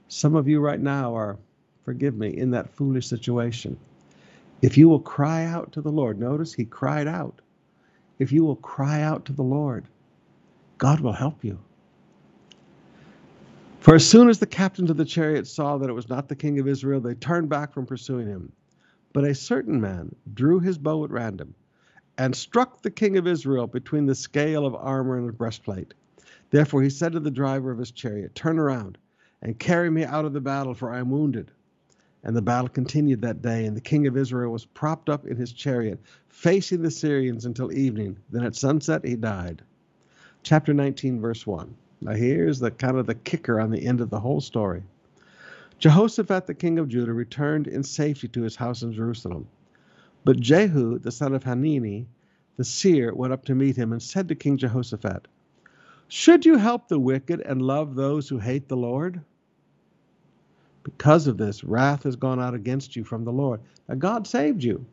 Some 0.07 0.35
of 0.35 0.47
you 0.47 0.59
right 0.59 0.79
now 0.79 1.15
are, 1.15 1.37
forgive 1.83 2.15
me, 2.15 2.37
in 2.37 2.51
that 2.51 2.69
foolish 2.69 3.07
situation. 3.07 3.77
If 4.61 4.77
you 4.77 4.87
will 4.87 4.99
cry 4.99 5.45
out 5.45 5.71
to 5.73 5.81
the 5.81 5.91
Lord, 5.91 6.19
notice 6.19 6.53
he 6.53 6.65
cried 6.65 7.07
out. 7.07 7.41
If 8.19 8.31
you 8.31 8.43
will 8.43 8.55
cry 8.55 9.01
out 9.01 9.25
to 9.25 9.33
the 9.33 9.43
Lord, 9.43 9.85
God 10.77 10.99
will 10.99 11.13
help 11.13 11.43
you. 11.43 11.59
For 13.79 13.95
as 13.95 14.07
soon 14.07 14.29
as 14.29 14.39
the 14.39 14.45
captains 14.45 14.89
of 14.89 14.97
the 14.97 15.05
chariots 15.05 15.51
saw 15.51 15.77
that 15.77 15.89
it 15.89 15.93
was 15.93 16.09
not 16.09 16.27
the 16.27 16.35
king 16.35 16.59
of 16.59 16.67
Israel, 16.67 16.99
they 16.99 17.13
turned 17.15 17.49
back 17.49 17.73
from 17.73 17.85
pursuing 17.85 18.27
him. 18.27 18.51
But 19.17 19.25
a 19.25 19.33
certain 19.33 19.81
man 19.81 20.15
drew 20.31 20.59
his 20.59 20.77
bow 20.77 21.03
at 21.03 21.09
random 21.09 21.55
and 22.19 22.35
struck 22.35 22.83
the 22.83 22.91
king 22.91 23.17
of 23.17 23.25
Israel 23.25 23.65
between 23.65 24.05
the 24.05 24.13
scale 24.13 24.63
of 24.63 24.75
armor 24.75 25.17
and 25.17 25.27
the 25.27 25.33
breastplate. 25.33 25.95
Therefore 26.51 26.83
he 26.83 26.91
said 26.91 27.13
to 27.13 27.19
the 27.19 27.31
driver 27.31 27.71
of 27.71 27.79
his 27.79 27.89
chariot, 27.89 28.35
Turn 28.35 28.59
around 28.59 28.99
and 29.41 29.57
carry 29.57 29.89
me 29.89 30.03
out 30.03 30.25
of 30.25 30.33
the 30.33 30.39
battle, 30.39 30.75
for 30.75 30.93
I 30.93 30.99
am 30.99 31.09
wounded. 31.09 31.49
And 32.23 32.35
the 32.35 32.43
battle 32.43 32.69
continued 32.69 33.23
that 33.23 33.41
day, 33.41 33.65
and 33.65 33.75
the 33.75 33.81
king 33.81 34.05
of 34.05 34.15
Israel 34.15 34.51
was 34.51 34.65
propped 34.65 35.09
up 35.09 35.25
in 35.25 35.35
his 35.35 35.51
chariot, 35.51 35.99
facing 36.29 36.83
the 36.83 36.91
Syrians 36.91 37.45
until 37.45 37.73
evening. 37.73 38.17
Then 38.29 38.43
at 38.43 38.55
sunset 38.55 39.03
he 39.03 39.15
died. 39.15 39.63
Chapter 40.43 40.75
19, 40.75 41.19
verse 41.19 41.47
1. 41.47 41.73
Now 42.01 42.11
here's 42.11 42.59
the 42.59 42.69
kind 42.69 42.97
of 42.97 43.07
the 43.07 43.15
kicker 43.15 43.59
on 43.59 43.71
the 43.71 43.83
end 43.83 43.99
of 43.99 44.11
the 44.11 44.19
whole 44.19 44.41
story. 44.41 44.83
Jehoshaphat 45.79 46.47
the 46.47 46.55
king 46.55 46.79
of 46.79 46.87
Judah 46.89 47.13
returned 47.13 47.67
in 47.67 47.83
safety 47.83 48.27
to 48.29 48.41
his 48.43 48.55
house 48.55 48.81
in 48.83 48.93
Jerusalem. 48.93 49.47
But 50.25 50.39
Jehu, 50.39 50.99
the 50.99 51.11
son 51.11 51.35
of 51.35 51.43
Hanani, 51.43 52.07
the 52.57 52.63
seer, 52.65 53.13
went 53.13 53.33
up 53.33 53.45
to 53.45 53.55
meet 53.55 53.77
him 53.77 53.91
and 53.93 54.01
said 54.01 54.27
to 54.29 54.35
King 54.35 54.57
Jehoshaphat, 54.57 55.27
Should 56.07 56.45
you 56.45 56.57
help 56.57 56.87
the 56.87 56.99
wicked 56.99 57.41
and 57.41 57.61
love 57.61 57.95
those 57.95 58.29
who 58.29 58.39
hate 58.39 58.67
the 58.67 58.77
Lord? 58.77 59.21
Because 60.83 61.27
of 61.27 61.37
this, 61.37 61.63
wrath 61.63 62.03
has 62.03 62.15
gone 62.15 62.39
out 62.41 62.55
against 62.55 62.95
you 62.95 63.03
from 63.03 63.25
the 63.25 63.31
Lord. 63.31 63.61
Now, 63.87 63.95
God 63.95 64.27
saved 64.27 64.63
you, 64.63 64.85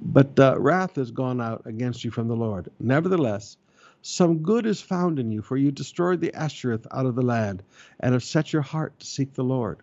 but 0.00 0.38
uh, 0.38 0.56
wrath 0.58 0.96
has 0.96 1.10
gone 1.10 1.40
out 1.40 1.62
against 1.66 2.04
you 2.04 2.10
from 2.10 2.28
the 2.28 2.36
Lord. 2.36 2.70
Nevertheless, 2.80 3.56
some 4.02 4.38
good 4.38 4.66
is 4.66 4.80
found 4.80 5.18
in 5.18 5.30
you, 5.30 5.42
for 5.42 5.56
you 5.56 5.70
destroyed 5.70 6.20
the 6.20 6.32
Asheroth 6.32 6.86
out 6.90 7.06
of 7.06 7.14
the 7.14 7.22
land 7.22 7.62
and 8.00 8.12
have 8.12 8.24
set 8.24 8.52
your 8.52 8.62
heart 8.62 8.98
to 8.98 9.06
seek 9.06 9.32
the 9.34 9.44
Lord. 9.44 9.78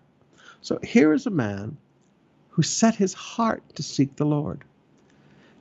So 0.61 0.77
here 0.83 1.13
is 1.13 1.25
a 1.25 1.31
man 1.31 1.77
who 2.49 2.61
set 2.61 2.95
his 2.95 3.13
heart 3.13 3.63
to 3.75 3.83
seek 3.83 4.15
the 4.17 4.25
Lord. 4.25 4.65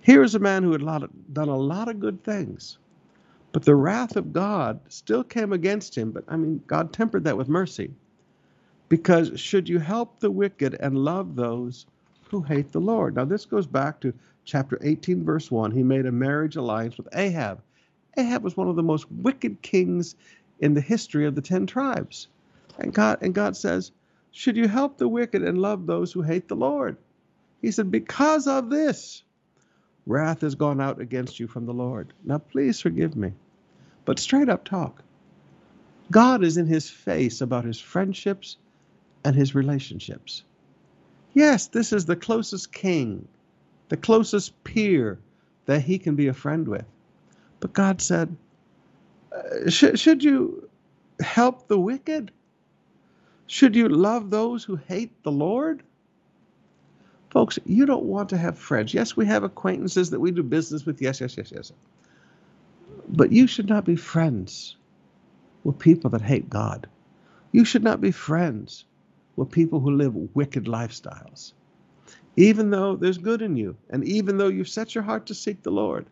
Here 0.01 0.23
is 0.23 0.35
a 0.35 0.41
man 0.41 0.65
who 0.65 0.73
had 0.73 0.85
done 1.33 1.49
a 1.49 1.57
lot 1.57 1.89
of 1.89 2.01
good 2.01 2.25
things, 2.25 2.79
but 3.53 3.65
the 3.65 3.77
wrath 3.77 4.17
of 4.17 4.33
God 4.33 4.81
still 4.89 5.23
came 5.23 5.53
against 5.53 5.97
him. 5.97 6.11
But 6.11 6.25
I 6.27 6.37
mean, 6.37 6.63
God 6.67 6.93
tempered 6.93 7.25
that 7.25 7.37
with 7.37 7.49
mercy. 7.49 7.93
Because 8.89 9.39
should 9.39 9.69
you 9.69 9.79
help 9.79 10.19
the 10.19 10.31
wicked 10.31 10.75
and 10.81 11.05
love 11.05 11.37
those 11.37 11.87
who 12.31 12.43
hate 12.43 12.73
the 12.73 12.81
Lord? 12.81 13.17
Now, 13.17 13.25
this 13.25 13.45
goes 13.45 13.67
back 13.67 14.01
to 14.01 14.15
chapter 14.45 14.79
18, 14.83 15.25
verse 15.25 15.51
1. 15.51 15.71
He 15.71 15.83
made 15.83 16.07
a 16.07 16.13
marriage 16.13 16.57
alliance 16.57 16.97
with 16.97 17.09
Ahab. 17.13 17.61
Ahab 18.19 18.43
was 18.43 18.57
one 18.57 18.69
of 18.69 18.77
the 18.77 18.83
most 18.83 19.11
wicked 19.11 19.63
kings 19.63 20.17
in 20.59 20.75
the 20.75 20.81
history 20.81 21.25
of 21.27 21.35
the 21.35 21.41
ten 21.41 21.67
tribes. 21.67 22.29
And 22.79 22.93
God, 22.93 23.19
and 23.23 23.35
God 23.35 23.57
says, 23.57 23.93
Should 24.33 24.57
you 24.57 24.69
help 24.69 24.99
the 24.99 25.09
wicked 25.09 25.43
and 25.43 25.59
love 25.59 25.87
those 25.87 26.13
who 26.13 26.23
hate 26.23 26.49
the 26.49 26.57
Lord? 26.57 26.97
He 27.63 27.71
said, 27.71 27.91
Because 27.91 28.47
of 28.47 28.71
this, 28.71 29.23
wrath 30.07 30.41
has 30.41 30.57
gone 30.57 30.81
out 30.81 31.01
against 31.01 31.39
you 31.39 31.47
from 31.47 31.67
the 31.67 31.75
Lord. 31.75 32.13
Now, 32.25 32.39
please 32.39 32.81
forgive 32.81 33.17
me, 33.17 33.33
but 34.05 34.19
straight 34.19 34.49
up 34.49 34.65
talk. 34.65 35.03
God 36.11 36.43
is 36.43 36.57
in 36.57 36.67
his 36.67 36.89
face 36.91 37.41
about 37.41 37.65
his 37.65 37.81
friendships 37.81 38.57
and 39.25 39.37
his 39.37 39.55
relationships. 39.55 40.43
Yes, 41.35 41.67
this 41.69 41.93
is 41.93 42.07
the 42.07 42.17
closest 42.17 42.73
king, 42.73 43.29
the 43.91 43.97
closest 43.97 44.65
peer 44.65 45.19
that 45.67 45.83
he 45.83 45.99
can 45.99 46.17
be 46.17 46.29
a 46.29 46.33
friend 46.33 46.67
with. 46.67 46.87
But 47.61 47.73
God 47.75 48.01
said, 48.03 48.37
uh, 49.33 49.71
should, 49.71 49.99
should 50.01 50.25
you 50.25 50.69
help 51.21 51.69
the 51.69 51.79
wicked? 51.79 52.33
Should 53.47 53.77
you 53.77 53.89
love 53.89 54.31
those 54.31 54.65
who 54.65 54.77
hate 54.77 55.23
the 55.25 55.33
Lord? 55.33 55.83
Folks, 57.31 57.59
you 57.67 57.87
don't 57.87 58.05
want 58.05 58.31
to 58.31 58.39
have 58.39 58.59
friends. 58.59 58.95
Yes, 58.95 59.17
we 59.17 59.27
have 59.27 59.45
acquaintances 59.45 60.11
that 60.11 60.21
we 60.21 60.33
do 60.33 60.43
business 60.43 60.87
with. 60.87 61.03
Yes, 61.03 61.21
yes, 61.21 61.37
yes, 61.37 61.53
yes. 61.55 61.73
But 63.09 63.33
you 63.33 63.47
should 63.47 63.69
not 63.69 63.85
be 63.85 63.97
friends 63.97 64.77
with 65.65 65.79
people 65.79 66.11
that 66.11 66.23
hate 66.23 66.51
God. 66.51 66.89
You 67.53 67.65
should 67.65 67.85
not 67.85 68.01
be 68.01 68.13
friends 68.13 68.85
with 69.37 69.51
people 69.51 69.81
who 69.81 69.93
live 69.93 70.15
wicked 70.35 70.67
lifestyles. 70.67 71.53
even 72.37 72.71
though 72.71 72.97
there's 72.97 73.19
good 73.19 73.43
in 73.43 73.57
you, 73.57 73.77
and 73.91 74.05
even 74.05 74.39
though 74.39 74.49
you've 74.49 74.69
set 74.69 74.95
your 74.95 75.05
heart 75.05 75.27
to 75.27 75.35
seek 75.35 75.63
the 75.63 75.71
Lord, 75.71 76.07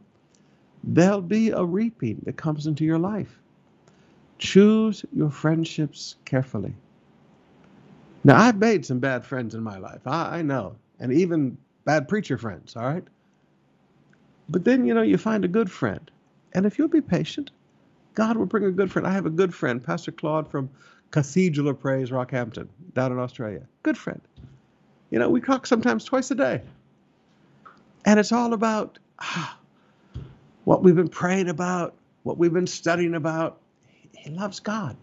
there'll 0.86 1.20
be 1.20 1.50
a 1.50 1.62
reaping 1.62 2.22
that 2.24 2.36
comes 2.36 2.66
into 2.66 2.84
your 2.84 2.98
life. 2.98 3.38
Choose 4.38 5.04
your 5.12 5.30
friendships 5.30 6.16
carefully. 6.24 6.74
Now, 8.24 8.36
I've 8.40 8.58
made 8.58 8.84
some 8.86 8.98
bad 8.98 9.24
friends 9.24 9.54
in 9.54 9.62
my 9.62 9.78
life. 9.78 10.06
I, 10.06 10.38
I 10.38 10.42
know. 10.42 10.76
And 10.98 11.12
even 11.12 11.58
bad 11.84 12.08
preacher 12.08 12.38
friends, 12.38 12.76
all 12.76 12.84
right? 12.84 13.04
But 14.48 14.64
then, 14.64 14.86
you 14.86 14.94
know, 14.94 15.02
you 15.02 15.18
find 15.18 15.44
a 15.44 15.48
good 15.48 15.70
friend. 15.70 16.10
And 16.52 16.66
if 16.66 16.78
you'll 16.78 16.88
be 16.88 17.00
patient, 17.00 17.50
God 18.14 18.36
will 18.36 18.46
bring 18.46 18.64
a 18.64 18.70
good 18.70 18.90
friend. 18.90 19.06
I 19.06 19.12
have 19.12 19.26
a 19.26 19.30
good 19.30 19.54
friend, 19.54 19.82
Pastor 19.82 20.12
Claude 20.12 20.50
from 20.50 20.70
Cathedral 21.10 21.68
of 21.68 21.78
Praise, 21.80 22.10
Rockhampton, 22.10 22.68
down 22.94 23.12
in 23.12 23.18
Australia. 23.18 23.62
Good 23.82 23.98
friend. 23.98 24.20
You 25.10 25.18
know, 25.18 25.28
we 25.28 25.40
talk 25.40 25.66
sometimes 25.66 26.04
twice 26.04 26.30
a 26.30 26.34
day. 26.34 26.62
And 28.04 28.18
it's 28.18 28.32
all 28.32 28.52
about 28.52 28.98
ah, 29.20 29.58
what 30.66 30.82
we've 30.82 30.96
been 30.96 31.08
praying 31.08 31.48
about, 31.48 31.94
what 32.24 32.38
we've 32.38 32.52
been 32.52 32.66
studying 32.66 33.14
about. 33.14 33.60
He 34.18 34.30
loves 34.30 34.58
God. 34.58 34.96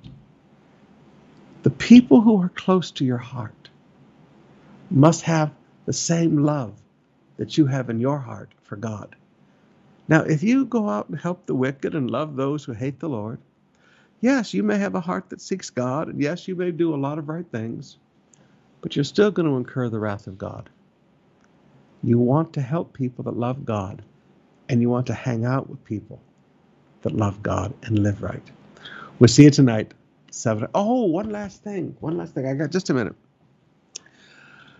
The 1.63 1.69
people 1.69 2.19
who 2.19 2.41
are 2.41 2.49
close 2.49 2.91
to 2.91 3.05
your 3.05 3.17
heart 3.17 3.69
must 4.91 5.21
have 5.21 5.51
the 5.85 5.93
same 5.93 6.43
love 6.43 6.73
that 7.37 7.57
you 7.57 7.65
have 7.65 7.89
in 7.89 8.01
your 8.01 8.19
heart 8.19 8.51
for 8.63 8.75
God. 8.75 9.15
Now, 10.09 10.23
if 10.23 10.43
you 10.43 10.65
go 10.65 10.89
out 10.89 11.07
and 11.07 11.17
help 11.17 11.45
the 11.45 11.55
wicked 11.55 11.95
and 11.95 12.11
love 12.11 12.35
those 12.35 12.65
who 12.65 12.73
hate 12.73 12.99
the 12.99 13.07
Lord, 13.07 13.39
yes, 14.19 14.53
you 14.53 14.63
may 14.63 14.77
have 14.77 14.95
a 14.95 14.99
heart 14.99 15.29
that 15.29 15.39
seeks 15.39 15.69
God, 15.69 16.09
and 16.09 16.21
yes, 16.21 16.45
you 16.45 16.57
may 16.57 16.71
do 16.71 16.93
a 16.93 16.97
lot 16.97 17.19
of 17.19 17.29
right 17.29 17.49
things, 17.53 17.99
but 18.81 18.97
you're 18.97 19.05
still 19.05 19.31
going 19.31 19.47
to 19.47 19.55
incur 19.55 19.87
the 19.87 19.99
wrath 19.99 20.27
of 20.27 20.37
God. 20.37 20.69
You 22.03 22.19
want 22.19 22.51
to 22.51 22.61
help 22.61 22.91
people 22.91 23.23
that 23.23 23.37
love 23.37 23.65
God, 23.65 24.01
and 24.73 24.81
you 24.81 24.89
want 24.89 25.05
to 25.05 25.13
hang 25.13 25.45
out 25.45 25.69
with 25.69 25.85
people 25.85 26.19
that 27.03 27.15
love 27.15 27.43
God 27.43 27.71
and 27.83 27.99
live 27.99 28.23
right. 28.23 28.41
We'll 29.19 29.27
see 29.27 29.43
you 29.43 29.51
tonight. 29.51 29.93
Seven. 30.31 30.67
Oh, 30.73 31.03
one 31.05 31.29
last 31.29 31.63
thing. 31.63 31.95
One 31.99 32.17
last 32.17 32.33
thing. 32.33 32.47
I 32.47 32.55
got 32.55 32.71
just 32.71 32.89
a 32.89 32.93
minute. 32.95 33.13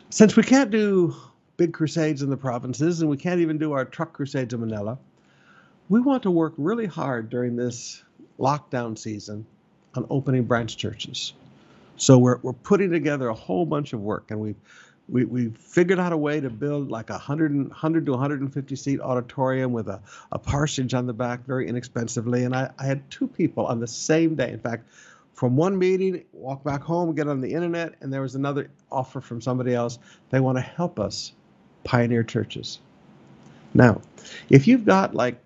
Since 0.09 0.35
we 0.35 0.41
can't 0.41 0.71
do 0.71 1.15
big 1.57 1.73
crusades 1.73 2.23
in 2.23 2.31
the 2.31 2.37
provinces 2.37 3.01
and 3.01 3.09
we 3.09 3.17
can't 3.17 3.39
even 3.39 3.59
do 3.59 3.73
our 3.73 3.85
truck 3.85 4.13
crusades 4.13 4.51
in 4.51 4.61
Manila, 4.61 4.97
we 5.89 6.01
want 6.01 6.23
to 6.23 6.31
work 6.31 6.55
really 6.57 6.87
hard 6.87 7.29
during 7.29 7.55
this 7.55 8.03
lockdown 8.39 8.97
season 8.97 9.45
on 9.93 10.07
opening 10.09 10.45
branch 10.45 10.75
churches. 10.75 11.33
So 11.97 12.17
we're, 12.17 12.39
we're 12.41 12.53
putting 12.53 12.89
together 12.89 13.27
a 13.27 13.35
whole 13.35 13.67
bunch 13.67 13.93
of 13.93 14.01
work 14.01 14.31
and 14.31 14.39
we've 14.39 14.59
we, 15.09 15.25
we 15.25 15.49
figured 15.49 15.99
out 15.99 16.13
a 16.13 16.17
way 16.17 16.39
to 16.39 16.49
build 16.49 16.89
like 16.89 17.09
a 17.09 17.13
100, 17.13 17.55
100 17.55 18.05
to 18.05 18.11
150 18.11 18.75
seat 18.75 19.01
auditorium 19.01 19.73
with 19.73 19.87
a, 19.87 20.01
a 20.31 20.39
parsonage 20.39 20.93
on 20.93 21.07
the 21.07 21.13
back 21.13 21.45
very 21.45 21.67
inexpensively. 21.67 22.43
And 22.43 22.55
I, 22.55 22.71
I 22.79 22.85
had 22.85 23.09
two 23.11 23.27
people 23.27 23.65
on 23.65 23.79
the 23.79 23.87
same 23.87 24.35
day. 24.35 24.51
In 24.51 24.59
fact, 24.59 24.87
from 25.33 25.55
one 25.55 25.77
meeting, 25.77 26.23
walk 26.31 26.63
back 26.63 26.81
home, 26.83 27.13
get 27.15 27.27
on 27.27 27.41
the 27.41 27.53
internet, 27.53 27.95
and 28.01 28.13
there 28.13 28.21
was 28.21 28.35
another 28.35 28.69
offer 28.91 29.19
from 29.19 29.41
somebody 29.41 29.73
else. 29.73 29.97
They 30.29 30.39
want 30.39 30.57
to 30.57 30.61
help 30.61 30.99
us 30.99 31.33
pioneer 31.83 32.23
churches. 32.23 32.79
Now, 33.73 34.01
if 34.49 34.67
you've 34.67 34.85
got 34.85 35.15
like 35.15 35.39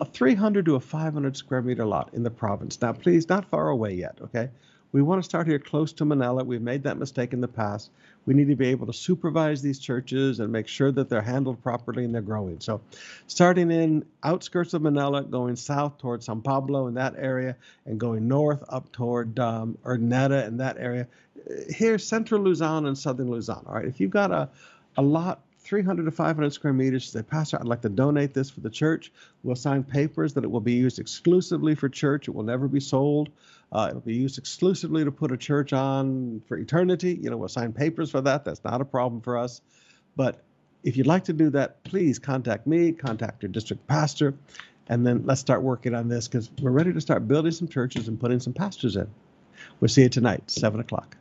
a 0.00 0.04
300 0.04 0.64
to 0.66 0.76
a 0.76 0.80
500 0.80 1.36
square 1.36 1.60
meter 1.60 1.84
lot 1.84 2.10
in 2.14 2.22
the 2.22 2.30
province, 2.30 2.80
now 2.80 2.92
please, 2.92 3.28
not 3.28 3.44
far 3.50 3.68
away 3.68 3.94
yet, 3.94 4.18
okay? 4.22 4.48
We 4.92 5.00
want 5.00 5.22
to 5.22 5.24
start 5.24 5.46
here 5.46 5.58
close 5.58 5.94
to 5.94 6.04
Manila. 6.04 6.44
We've 6.44 6.60
made 6.60 6.82
that 6.82 6.98
mistake 6.98 7.32
in 7.32 7.40
the 7.40 7.48
past. 7.48 7.90
We 8.26 8.34
need 8.34 8.48
to 8.48 8.56
be 8.56 8.68
able 8.68 8.86
to 8.86 8.92
supervise 8.92 9.62
these 9.62 9.78
churches 9.78 10.38
and 10.38 10.52
make 10.52 10.68
sure 10.68 10.92
that 10.92 11.08
they're 11.08 11.22
handled 11.22 11.62
properly 11.62 12.04
and 12.04 12.14
they're 12.14 12.20
growing. 12.20 12.60
So, 12.60 12.82
starting 13.26 13.70
in 13.70 14.04
outskirts 14.22 14.74
of 14.74 14.82
Manila, 14.82 15.22
going 15.24 15.56
south 15.56 15.96
towards 15.96 16.26
San 16.26 16.42
Pablo 16.42 16.88
in 16.88 16.94
that 16.94 17.14
area, 17.16 17.56
and 17.86 17.98
going 17.98 18.28
north 18.28 18.62
up 18.68 18.92
toward 18.92 19.38
um, 19.38 19.78
Urdaneta 19.82 20.46
in 20.46 20.58
that 20.58 20.76
area. 20.76 21.08
Here, 21.74 21.98
central 21.98 22.42
Luzon 22.42 22.84
and 22.84 22.96
southern 22.96 23.30
Luzon. 23.30 23.64
All 23.66 23.74
right, 23.74 23.86
if 23.86 23.98
you've 23.98 24.10
got 24.10 24.30
a, 24.30 24.50
a 24.98 25.02
lot 25.02 25.40
300 25.64 26.04
to 26.04 26.10
500 26.10 26.52
square 26.52 26.72
meters. 26.72 27.10
Say, 27.10 27.22
Pastor, 27.22 27.58
I'd 27.58 27.66
like 27.66 27.82
to 27.82 27.88
donate 27.88 28.34
this 28.34 28.50
for 28.50 28.60
the 28.60 28.70
church. 28.70 29.12
We'll 29.42 29.56
sign 29.56 29.84
papers 29.84 30.34
that 30.34 30.44
it 30.44 30.50
will 30.50 30.60
be 30.60 30.72
used 30.72 30.98
exclusively 30.98 31.74
for 31.74 31.88
church. 31.88 32.28
It 32.28 32.34
will 32.34 32.42
never 32.42 32.68
be 32.68 32.80
sold. 32.80 33.30
Uh, 33.70 33.88
it'll 33.90 34.00
be 34.00 34.14
used 34.14 34.38
exclusively 34.38 35.04
to 35.04 35.12
put 35.12 35.32
a 35.32 35.36
church 35.36 35.72
on 35.72 36.42
for 36.46 36.58
eternity. 36.58 37.18
You 37.20 37.30
know, 37.30 37.36
we'll 37.36 37.48
sign 37.48 37.72
papers 37.72 38.10
for 38.10 38.20
that. 38.20 38.44
That's 38.44 38.62
not 38.64 38.80
a 38.80 38.84
problem 38.84 39.22
for 39.22 39.38
us. 39.38 39.60
But 40.16 40.42
if 40.82 40.96
you'd 40.96 41.06
like 41.06 41.24
to 41.24 41.32
do 41.32 41.50
that, 41.50 41.84
please 41.84 42.18
contact 42.18 42.66
me, 42.66 42.92
contact 42.92 43.42
your 43.42 43.50
district 43.50 43.86
pastor, 43.86 44.34
and 44.88 45.06
then 45.06 45.22
let's 45.24 45.40
start 45.40 45.62
working 45.62 45.94
on 45.94 46.08
this 46.08 46.28
because 46.28 46.50
we're 46.60 46.70
ready 46.70 46.92
to 46.92 47.00
start 47.00 47.26
building 47.28 47.52
some 47.52 47.68
churches 47.68 48.08
and 48.08 48.20
putting 48.20 48.40
some 48.40 48.52
pastors 48.52 48.96
in. 48.96 49.08
We'll 49.80 49.88
see 49.88 50.02
you 50.02 50.08
tonight, 50.08 50.50
7 50.50 50.80
o'clock. 50.80 51.16